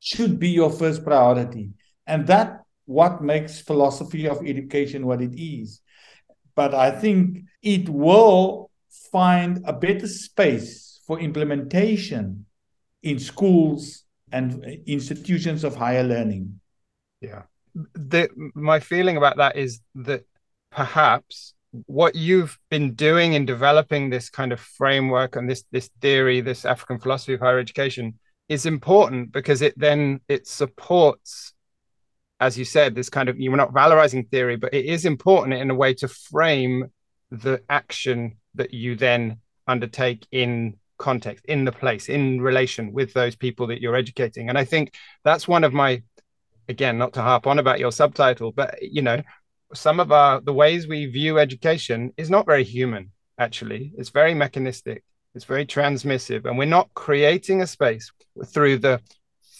should 0.00 0.38
be 0.38 0.48
your 0.48 0.70
first 0.70 1.04
priority. 1.04 1.70
And 2.06 2.26
that 2.26 2.62
what 2.86 3.22
makes 3.22 3.60
philosophy 3.60 4.26
of 4.26 4.44
education 4.44 5.06
what 5.06 5.20
it 5.20 5.38
is. 5.38 5.82
But 6.56 6.74
I 6.74 6.90
think 6.90 7.44
it 7.62 7.88
will 7.88 8.70
find 9.12 9.62
a 9.66 9.72
better 9.72 10.08
space 10.08 10.87
for 11.08 11.18
implementation 11.18 12.44
in 13.02 13.18
schools 13.18 14.04
and 14.30 14.62
institutions 14.86 15.64
of 15.64 15.74
higher 15.74 16.04
learning. 16.04 16.60
Yeah. 17.22 17.42
The, 17.94 18.28
my 18.54 18.78
feeling 18.78 19.16
about 19.16 19.38
that 19.38 19.56
is 19.56 19.80
that 19.94 20.24
perhaps 20.70 21.54
what 21.86 22.14
you've 22.14 22.58
been 22.70 22.94
doing 22.94 23.32
in 23.32 23.46
developing 23.46 24.10
this 24.10 24.28
kind 24.28 24.52
of 24.52 24.60
framework 24.60 25.36
and 25.36 25.48
this 25.48 25.64
this 25.70 25.90
theory 26.00 26.40
this 26.40 26.64
african 26.64 26.98
philosophy 26.98 27.34
of 27.34 27.40
higher 27.40 27.58
education 27.58 28.18
is 28.48 28.64
important 28.64 29.30
because 29.32 29.60
it 29.60 29.78
then 29.78 30.18
it 30.28 30.46
supports 30.46 31.52
as 32.40 32.56
you 32.56 32.64
said 32.64 32.94
this 32.94 33.10
kind 33.10 33.28
of 33.28 33.38
you're 33.38 33.54
not 33.54 33.72
valorizing 33.72 34.28
theory 34.30 34.56
but 34.56 34.72
it 34.72 34.86
is 34.86 35.04
important 35.04 35.52
in 35.54 35.70
a 35.70 35.74
way 35.74 35.92
to 35.92 36.08
frame 36.08 36.86
the 37.30 37.62
action 37.68 38.38
that 38.54 38.72
you 38.72 38.96
then 38.96 39.38
undertake 39.66 40.26
in 40.32 40.74
context 40.98 41.44
in 41.46 41.64
the 41.64 41.72
place 41.72 42.08
in 42.08 42.40
relation 42.40 42.92
with 42.92 43.12
those 43.12 43.36
people 43.36 43.66
that 43.68 43.80
you're 43.80 43.96
educating. 43.96 44.48
And 44.48 44.58
i 44.58 44.64
think 44.64 44.94
that's 45.24 45.48
one 45.48 45.64
of 45.64 45.72
my 45.72 46.02
again 46.68 46.98
not 46.98 47.14
to 47.14 47.22
harp 47.22 47.46
on 47.46 47.58
about 47.58 47.78
your 47.78 47.92
subtitle 47.92 48.52
but 48.52 48.82
you 48.82 49.00
know 49.00 49.22
some 49.74 50.00
of 50.00 50.12
our 50.12 50.40
the 50.40 50.52
ways 50.52 50.86
we 50.86 51.06
view 51.06 51.38
education 51.38 52.12
is 52.16 52.30
not 52.30 52.46
very 52.46 52.64
human 52.64 53.10
actually. 53.38 53.92
It's 53.96 54.10
very 54.10 54.34
mechanistic. 54.34 55.04
It's 55.34 55.44
very 55.44 55.64
transmissive. 55.64 56.44
And 56.44 56.58
we're 56.58 56.64
not 56.66 56.92
creating 56.94 57.62
a 57.62 57.66
space 57.66 58.10
through 58.46 58.78
the 58.78 59.00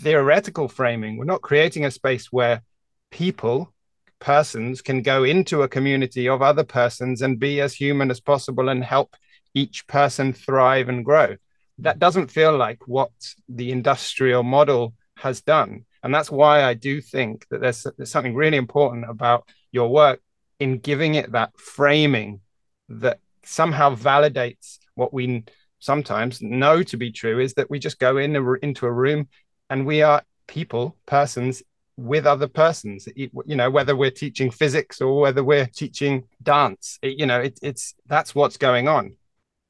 theoretical 0.01 0.69
framing. 0.69 1.17
We're 1.17 1.25
not 1.25 1.43
creating 1.43 1.85
a 1.85 1.91
space 1.91 2.33
where 2.33 2.63
people 3.11 3.73
persons 4.21 4.83
can 4.83 5.03
go 5.03 5.23
into 5.23 5.63
a 5.63 5.69
community 5.69 6.29
of 6.29 6.43
other 6.43 6.65
persons 6.65 7.23
and 7.23 7.39
be 7.39 7.61
as 7.61 7.73
human 7.73 8.11
as 8.11 8.21
possible 8.21 8.69
and 8.69 8.83
help 8.83 9.15
each 9.55 9.87
person 9.87 10.33
thrive 10.33 10.89
and 10.89 11.05
grow. 11.05 11.37
That 11.79 11.97
hmm. 11.97 12.01
doesn't 12.01 12.31
feel 12.31 12.57
like 12.57 12.87
what 12.87 13.11
the 13.49 13.73
industrial 13.73 14.43
model 14.43 14.95
has 15.17 15.41
done. 15.41 15.85
And 16.03 16.15
that's 16.15 16.31
why 16.31 16.63
i 16.63 16.75
do 16.75 17.01
think 17.01 17.47
that 17.51 17.61
there's, 17.61 17.87
there's 17.97 18.11
something 18.11 18.35
really 18.35 18.57
important 18.57 19.05
about 19.09 19.49
your 19.73 19.89
work 19.89 20.21
in 20.61 20.79
giving 20.79 21.15
it 21.15 21.33
that 21.33 21.51
framing 21.59 22.41
that 22.89 23.19
somehow 23.45 23.95
validates 23.95 24.79
what 24.95 25.13
we 25.13 25.45
sometimes 25.79 26.43
know 26.43 26.83
to 26.83 26.97
be 26.97 27.13
true 27.13 27.39
is 27.41 27.55
that 27.55 27.71
we 27.71 27.79
just 27.79 27.99
go 27.99 28.17
in 28.17 28.37
a, 28.37 28.53
into 28.55 28.87
a 28.87 28.93
room 28.93 29.29
and 29.71 29.87
we 29.87 30.03
are 30.03 30.23
people 30.47 30.97
persons 31.07 31.63
with 31.97 32.27
other 32.27 32.47
persons. 32.47 33.09
You 33.17 33.57
know 33.57 33.71
whether 33.71 33.97
we're 33.97 34.11
teaching 34.11 34.51
physics 34.51 35.01
or 35.01 35.21
whether 35.21 35.43
we're 35.43 35.67
teaching 35.67 36.25
dance 36.43 36.99
it, 37.03 37.19
you 37.19 37.27
know 37.27 37.41
it, 37.41 37.59
it's 37.61 37.95
that's 38.07 38.35
what's 38.35 38.57
going 38.57 38.87
on 38.89 39.17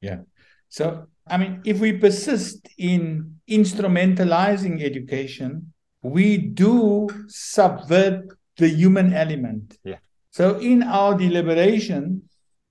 yeah 0.01 0.19
so 0.67 1.05
i 1.27 1.37
mean 1.37 1.61
if 1.65 1.79
we 1.79 1.93
persist 1.93 2.67
in 2.77 3.35
instrumentalizing 3.47 4.81
education 4.83 5.73
we 6.01 6.37
do 6.37 7.07
subvert 7.27 8.29
the 8.57 8.69
human 8.69 9.13
element. 9.13 9.77
Yeah. 9.83 9.97
So 10.31 10.59
in 10.59 10.83
our 10.83 11.17
deliberations, 11.17 12.23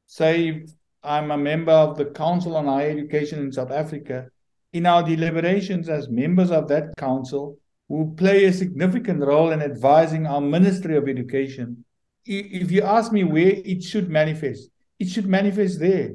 say 0.07 0.67
I'm 1.03 1.31
a 1.31 1.37
member 1.37 1.73
of 1.73 1.97
the 1.97 2.07
Council 2.07 2.57
on 2.57 2.67
Higher 2.67 2.91
Education 2.91 3.41
in 3.41 3.53
South 3.53 3.71
Africa, 3.71 4.29
in 4.73 4.87
our 4.87 5.03
deliberations 5.03 5.89
as 5.89 6.09
members 6.09 6.51
of 6.51 6.69
that 6.69 6.97
council, 6.97 7.59
who 7.89 8.15
play 8.17 8.45
a 8.45 8.53
significant 8.53 9.21
role 9.21 9.51
in 9.51 9.63
advising 9.63 10.27
our 10.27 10.43
Ministry 10.43 10.97
of 10.97 11.09
Education. 11.09 11.85
If 12.27 12.71
you 12.71 12.83
ask 12.83 13.11
me 13.11 13.25
where 13.25 13.55
it 13.65 13.83
should 13.83 14.11
manifest, 14.11 14.69
it 14.99 15.09
should 15.09 15.27
manifest 15.27 15.81
there. 15.81 16.11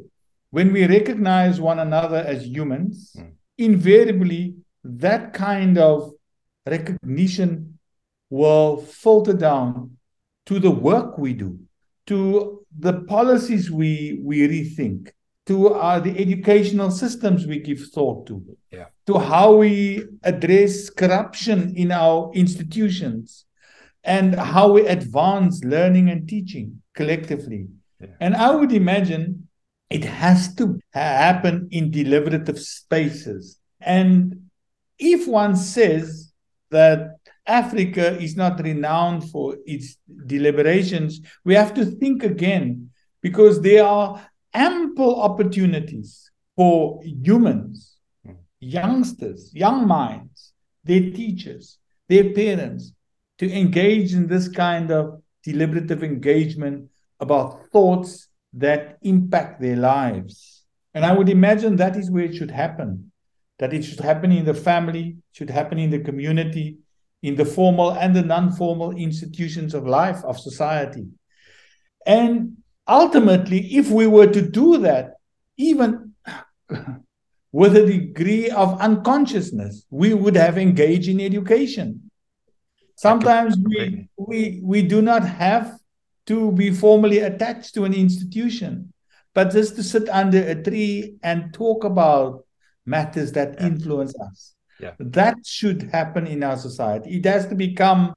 When 0.53 0.71
we 0.71 0.85
recognize 0.85 1.59
one 1.59 1.79
another 1.79 2.17
as 2.17 2.45
humans, 2.45 3.15
mm. 3.17 3.31
invariably 3.57 4.53
that 4.83 5.33
kind 5.33 5.79
of 5.79 6.11
recognition 6.67 7.79
will 8.29 8.77
filter 8.77 9.33
down 9.33 9.97
to 10.45 10.59
the 10.59 10.69
work 10.69 11.17
we 11.17 11.33
do, 11.33 11.57
to 12.05 12.63
the 12.77 13.01
policies 13.15 13.71
we, 13.71 14.21
we 14.21 14.47
rethink, 14.47 15.09
to 15.47 15.69
uh, 15.69 15.99
the 15.99 16.15
educational 16.19 16.91
systems 16.91 17.47
we 17.47 17.57
give 17.57 17.87
thought 17.91 18.27
to, 18.27 18.45
yeah. 18.69 18.85
to 19.07 19.17
how 19.17 19.55
we 19.55 20.05
address 20.21 20.87
corruption 20.91 21.73
in 21.75 21.91
our 21.91 22.31
institutions, 22.35 23.45
and 24.03 24.35
how 24.35 24.73
we 24.73 24.85
advance 24.85 25.63
learning 25.63 26.11
and 26.11 26.29
teaching 26.29 26.83
collectively. 26.93 27.69
Yeah. 27.99 28.09
And 28.19 28.35
I 28.35 28.53
would 28.53 28.71
imagine 28.71 29.47
it 29.93 30.03
has 30.03 30.55
to 30.55 30.79
happen 30.91 31.67
in 31.71 31.91
deliberative 31.91 32.59
spaces. 32.59 33.59
And 33.79 34.49
if 34.97 35.27
one 35.27 35.55
says 35.55 36.33
that 36.71 37.17
Africa 37.45 38.17
is 38.19 38.35
not 38.35 38.59
renowned 38.63 39.29
for 39.29 39.57
its 39.67 39.97
deliberations, 40.25 41.21
we 41.45 41.53
have 41.53 41.75
to 41.75 41.85
think 41.85 42.23
again 42.23 42.89
because 43.21 43.61
there 43.61 43.85
are 43.85 44.27
ample 44.53 45.21
opportunities 45.21 46.31
for 46.55 46.99
humans, 47.03 47.95
youngsters, 48.59 49.53
young 49.53 49.87
minds, 49.87 50.53
their 50.83 51.11
teachers, 51.11 51.77
their 52.09 52.33
parents 52.33 52.93
to 53.37 53.51
engage 53.51 54.15
in 54.15 54.25
this 54.25 54.47
kind 54.47 54.91
of 54.91 55.21
deliberative 55.43 56.03
engagement 56.03 56.89
about 57.19 57.67
thoughts 57.71 58.29
that 58.53 58.97
impact 59.01 59.61
their 59.61 59.75
lives. 59.75 60.63
And 60.93 61.05
I 61.05 61.13
would 61.13 61.29
imagine 61.29 61.75
that 61.77 61.95
is 61.95 62.11
where 62.11 62.25
it 62.25 62.35
should 62.35 62.51
happen. 62.51 63.11
That 63.59 63.73
it 63.73 63.83
should 63.83 63.99
happen 63.99 64.31
in 64.31 64.45
the 64.45 64.53
family, 64.53 65.17
should 65.31 65.49
happen 65.49 65.79
in 65.79 65.89
the 65.89 65.99
community, 65.99 66.77
in 67.21 67.35
the 67.35 67.45
formal 67.45 67.91
and 67.91 68.15
the 68.15 68.21
non-formal 68.21 68.91
institutions 68.91 69.73
of 69.73 69.87
life, 69.87 70.23
of 70.23 70.39
society. 70.39 71.07
And 72.05 72.57
ultimately, 72.87 73.75
if 73.75 73.89
we 73.89 74.07
were 74.07 74.27
to 74.27 74.41
do 74.41 74.77
that, 74.79 75.13
even 75.57 76.13
with 77.51 77.75
a 77.75 77.85
degree 77.85 78.49
of 78.49 78.79
unconsciousness, 78.81 79.85
we 79.89 80.13
would 80.13 80.35
have 80.35 80.57
engaged 80.57 81.07
in 81.07 81.21
education. 81.21 82.11
Sometimes 82.95 83.57
we, 83.57 84.09
we, 84.17 84.59
we 84.63 84.81
do 84.81 85.01
not 85.01 85.25
have 85.25 85.79
to 86.27 86.51
be 86.51 86.71
formally 86.71 87.19
attached 87.19 87.73
to 87.75 87.83
an 87.83 87.93
institution, 87.93 88.93
but 89.33 89.51
just 89.51 89.75
to 89.75 89.83
sit 89.83 90.07
under 90.09 90.41
a 90.41 90.55
tree 90.55 91.15
and 91.23 91.53
talk 91.53 91.83
about 91.83 92.45
matters 92.85 93.31
that 93.33 93.55
yeah. 93.55 93.67
influence 93.67 94.13
us. 94.19 94.55
Yeah. 94.79 94.93
That 94.99 95.37
should 95.45 95.83
happen 95.83 96.27
in 96.27 96.43
our 96.43 96.57
society. 96.57 97.17
It 97.17 97.25
has 97.25 97.47
to 97.47 97.55
become 97.55 98.13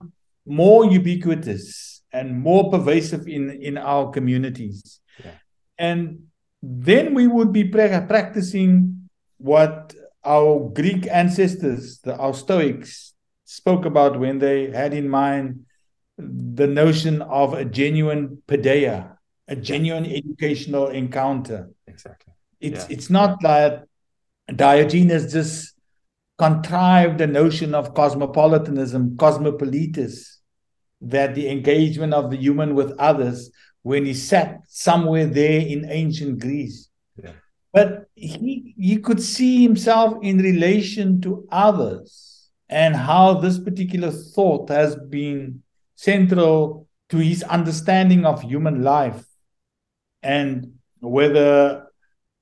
more 0.46 0.86
ubiquitous 0.86 2.02
and 2.12 2.40
more 2.40 2.70
pervasive 2.70 3.28
in, 3.28 3.50
in 3.50 3.76
our 3.76 4.10
communities. 4.10 5.00
Yeah. 5.22 5.32
And 5.78 6.24
then 6.62 7.14
we 7.14 7.26
would 7.26 7.52
be 7.52 7.64
pra- 7.64 8.06
practicing 8.06 9.08
what 9.38 9.94
our 10.24 10.70
Greek 10.70 11.06
ancestors, 11.10 12.00
the, 12.00 12.16
our 12.16 12.34
Stoics, 12.34 13.12
spoke 13.44 13.84
about 13.84 14.18
when 14.18 14.38
they 14.38 14.70
had 14.70 14.92
in 14.92 15.08
mind 15.08 15.65
the 16.18 16.66
notion 16.66 17.22
of 17.22 17.54
a 17.54 17.64
genuine 17.64 18.42
paideia, 18.46 19.16
a 19.48 19.56
genuine 19.56 20.06
educational 20.06 20.88
encounter. 20.88 21.70
Exactly. 21.86 22.32
It's 22.60 22.88
yeah. 22.88 22.96
it's 22.96 23.10
not 23.10 23.40
that 23.42 23.86
Diogenes 24.54 25.32
just 25.32 25.74
contrived 26.38 27.18
the 27.18 27.26
notion 27.26 27.74
of 27.74 27.94
cosmopolitanism, 27.94 29.16
cosmopolitis, 29.16 30.36
that 31.00 31.34
the 31.34 31.48
engagement 31.48 32.14
of 32.14 32.30
the 32.30 32.36
human 32.36 32.74
with 32.74 32.92
others 32.98 33.50
when 33.82 34.04
he 34.04 34.14
sat 34.14 34.60
somewhere 34.68 35.26
there 35.26 35.60
in 35.60 35.88
ancient 35.90 36.40
Greece. 36.40 36.88
Yeah. 37.22 37.32
But 37.72 38.06
he, 38.14 38.74
he 38.76 38.98
could 38.98 39.22
see 39.22 39.62
himself 39.62 40.18
in 40.22 40.38
relation 40.38 41.20
to 41.22 41.46
others 41.50 42.48
and 42.68 42.96
how 42.96 43.34
this 43.34 43.58
particular 43.58 44.10
thought 44.10 44.68
has 44.70 44.96
been 44.96 45.62
central 45.96 46.86
to 47.08 47.18
his 47.18 47.42
understanding 47.42 48.24
of 48.24 48.42
human 48.42 48.82
life. 48.82 49.24
And 50.22 50.74
whether 51.00 51.86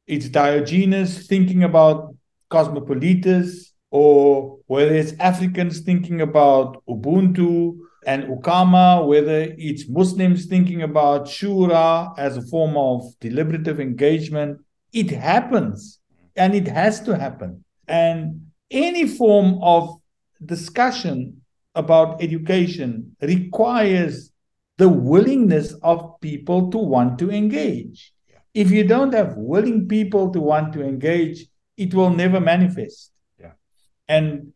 it's 0.06 0.28
Diogenes 0.28 1.26
thinking 1.26 1.64
about 1.64 2.14
cosmopolitas, 2.50 3.70
or 3.90 4.58
whether 4.66 4.94
it's 4.94 5.12
Africans 5.20 5.80
thinking 5.80 6.20
about 6.20 6.82
Ubuntu 6.88 7.78
and 8.06 8.24
Ukama, 8.24 9.06
whether 9.06 9.54
it's 9.56 9.88
Muslims 9.88 10.46
thinking 10.46 10.82
about 10.82 11.26
Shura 11.26 12.12
as 12.18 12.36
a 12.36 12.42
form 12.42 12.76
of 12.76 13.02
deliberative 13.20 13.78
engagement, 13.78 14.60
it 14.92 15.10
happens 15.10 16.00
and 16.34 16.54
it 16.54 16.66
has 16.66 17.00
to 17.02 17.16
happen. 17.16 17.64
And 17.86 18.48
any 18.70 19.06
form 19.06 19.60
of 19.62 20.00
discussion 20.44 21.43
about 21.74 22.22
education 22.22 23.16
requires 23.20 24.30
the 24.78 24.88
willingness 24.88 25.72
of 25.82 26.20
people 26.20 26.70
to 26.70 26.78
want 26.78 27.18
to 27.18 27.30
engage. 27.30 28.12
If 28.52 28.70
you 28.70 28.84
don't 28.84 29.12
have 29.14 29.34
willing 29.36 29.88
people 29.88 30.32
to 30.32 30.40
want 30.40 30.72
to 30.74 30.82
engage, 30.82 31.46
it 31.76 31.92
will 31.94 32.10
never 32.10 32.40
manifest. 32.40 33.12
Yeah. 33.38 33.52
And 34.08 34.52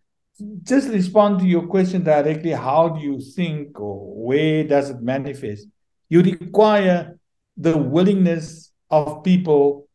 just 0.62 0.88
respond 0.88 1.40
to 1.40 1.46
your 1.46 1.66
question 1.66 2.04
directly 2.04 2.52
how 2.52 2.90
do 2.90 3.00
you 3.00 3.20
think 3.20 3.78
or 3.80 4.24
where 4.24 4.64
does 4.64 4.90
it 4.90 5.00
manifest? 5.00 5.66
You 6.08 6.22
require 6.22 7.18
the 7.56 7.76
willingness 7.76 8.70
of 8.90 9.24
people 9.24 9.88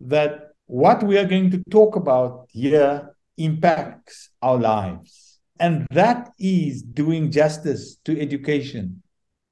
that 0.00 0.52
what 0.66 1.02
we 1.02 1.18
are 1.18 1.26
going 1.26 1.50
to 1.50 1.62
talk 1.70 1.96
about 1.96 2.48
here 2.50 3.14
impacts 3.36 4.30
our 4.40 4.56
lives 4.56 5.23
and 5.58 5.86
that 5.90 6.32
is 6.38 6.82
doing 6.82 7.30
justice 7.30 7.96
to 8.04 8.20
education. 8.20 9.02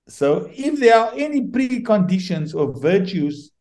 So, 0.08 0.50
if 0.52 0.80
there 0.80 0.96
are 0.96 1.12
any 1.16 1.42
preconditions 1.42 2.54
or 2.54 2.78
virtues 2.78 3.52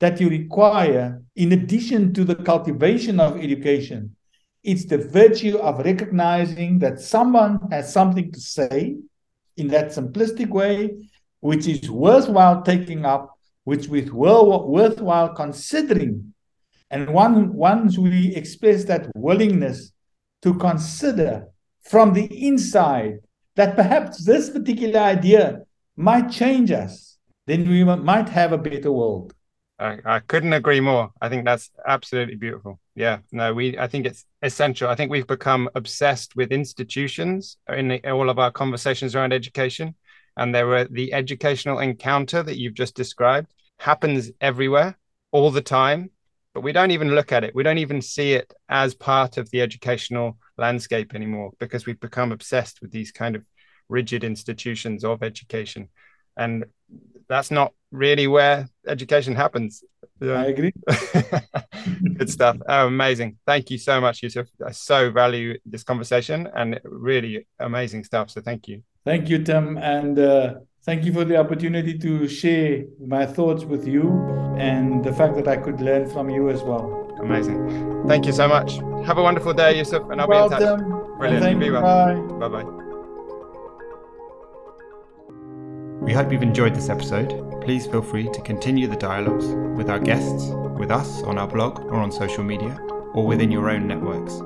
that 0.00 0.20
you 0.20 0.28
require 0.28 1.22
in 1.34 1.52
addition 1.52 2.12
to 2.14 2.24
the 2.24 2.36
cultivation 2.36 3.18
of 3.18 3.38
education, 3.38 4.14
it's 4.62 4.84
the 4.84 4.98
virtue 4.98 5.56
of 5.58 5.78
recognizing 5.84 6.78
that 6.80 7.00
someone 7.00 7.58
has 7.70 7.92
something 7.92 8.30
to 8.32 8.40
say 8.40 8.96
in 9.56 9.68
that 9.68 9.88
simplistic 9.88 10.50
way, 10.50 11.08
which 11.40 11.66
is 11.66 11.90
worthwhile 11.90 12.62
taking 12.62 13.06
up, 13.06 13.34
which 13.64 13.88
is 13.88 14.12
worthwhile 14.12 15.30
considering. 15.34 16.34
And 16.90 17.12
one, 17.12 17.52
once 17.54 17.98
we 17.98 18.34
express 18.34 18.84
that 18.84 19.10
willingness 19.14 19.92
to 20.42 20.54
consider 20.54 21.48
from 21.82 22.12
the 22.12 22.46
inside 22.46 23.20
that 23.56 23.76
perhaps 23.76 24.24
this 24.24 24.50
particular 24.50 25.00
idea 25.00 25.62
might 25.96 26.30
change 26.30 26.70
us, 26.70 27.18
then 27.46 27.68
we 27.68 27.82
might 27.82 28.28
have 28.28 28.52
a 28.52 28.58
better 28.58 28.92
world. 28.92 29.32
I, 29.78 29.98
I 30.04 30.20
couldn't 30.20 30.52
agree 30.52 30.80
more. 30.80 31.10
I 31.20 31.28
think 31.28 31.44
that's 31.44 31.70
absolutely 31.86 32.34
beautiful. 32.34 32.80
Yeah, 32.94 33.18
no, 33.30 33.54
we. 33.54 33.78
I 33.78 33.86
think 33.86 34.06
it's 34.06 34.24
essential. 34.42 34.88
I 34.88 34.96
think 34.96 35.10
we've 35.10 35.26
become 35.26 35.68
obsessed 35.74 36.34
with 36.34 36.50
institutions 36.50 37.56
in, 37.68 37.88
the, 37.88 38.10
all 38.10 38.28
of 38.28 38.38
our 38.38 38.50
conversations 38.50 39.14
around 39.14 39.32
education, 39.32 39.94
and 40.36 40.52
there 40.52 40.66
were 40.66 40.84
the 40.90 41.12
educational 41.12 41.78
encounter 41.78 42.42
that 42.42 42.58
you've 42.58 42.74
just 42.74 42.96
described 42.96 43.54
happens 43.78 44.30
everywhere, 44.40 44.98
all 45.30 45.50
the 45.52 45.62
time, 45.62 46.10
but 46.58 46.64
we 46.64 46.72
don't 46.72 46.90
even 46.90 47.14
look 47.14 47.30
at 47.30 47.44
it. 47.44 47.54
We 47.54 47.62
don't 47.62 47.78
even 47.78 48.02
see 48.02 48.32
it 48.32 48.52
as 48.68 48.92
part 48.92 49.36
of 49.36 49.48
the 49.50 49.62
educational 49.62 50.38
landscape 50.56 51.14
anymore 51.14 51.52
because 51.60 51.86
we've 51.86 52.00
become 52.00 52.32
obsessed 52.32 52.82
with 52.82 52.90
these 52.90 53.12
kind 53.12 53.36
of 53.36 53.44
rigid 53.88 54.24
institutions 54.24 55.04
of 55.04 55.22
education. 55.22 55.88
And 56.36 56.64
that's 57.28 57.52
not 57.52 57.74
really 57.92 58.26
where 58.26 58.68
education 58.88 59.36
happens. 59.36 59.84
I 60.20 60.46
agree. 60.46 60.72
Good 62.16 62.28
stuff. 62.28 62.56
Oh, 62.68 62.88
amazing. 62.88 63.38
Thank 63.46 63.70
you 63.70 63.78
so 63.78 64.00
much, 64.00 64.24
Yusuf. 64.24 64.48
I 64.66 64.72
so 64.72 65.12
value 65.12 65.58
this 65.64 65.84
conversation 65.84 66.48
and 66.56 66.80
really 66.82 67.46
amazing 67.60 68.02
stuff. 68.02 68.30
So 68.30 68.40
thank 68.40 68.66
you. 68.66 68.82
Thank 69.04 69.28
you, 69.28 69.44
Tim. 69.44 69.78
And 69.78 70.18
uh, 70.18 70.54
thank 70.88 71.04
you 71.04 71.12
for 71.12 71.22
the 71.22 71.36
opportunity 71.36 71.98
to 71.98 72.26
share 72.26 72.82
my 72.98 73.26
thoughts 73.26 73.62
with 73.62 73.86
you 73.86 74.08
and 74.56 75.04
the 75.04 75.12
fact 75.12 75.34
that 75.36 75.46
I 75.46 75.58
could 75.58 75.82
learn 75.82 76.08
from 76.08 76.30
you 76.30 76.48
as 76.48 76.62
well. 76.62 77.14
Amazing. 77.20 78.08
Thank 78.08 78.24
you 78.24 78.32
so 78.32 78.48
much. 78.48 78.76
Have 79.06 79.18
a 79.18 79.22
wonderful 79.22 79.52
day, 79.52 79.76
Yusuf, 79.76 80.08
and 80.08 80.18
I'll 80.18 80.26
well 80.26 80.48
be 80.48 80.54
in 80.54 80.60
touch. 80.62 80.78
Done. 80.78 81.18
Brilliant. 81.18 81.42
Thank 81.42 81.62
you. 81.62 81.72
Bye. 81.72 82.14
Bye 82.40 82.48
bye. 82.48 82.64
We 86.00 86.14
hope 86.14 86.32
you've 86.32 86.42
enjoyed 86.42 86.74
this 86.74 86.88
episode. 86.88 87.28
Please 87.60 87.86
feel 87.86 88.00
free 88.00 88.30
to 88.32 88.40
continue 88.40 88.86
the 88.86 88.96
dialogues 88.96 89.44
with 89.76 89.90
our 89.90 89.98
guests, 89.98 90.52
with 90.78 90.90
us 90.90 91.22
on 91.24 91.36
our 91.36 91.48
blog 91.48 91.80
or 91.80 91.96
on 91.96 92.10
social 92.10 92.44
media, 92.44 92.78
or 93.12 93.26
within 93.26 93.50
your 93.50 93.68
own 93.68 93.86
networks. 93.86 94.40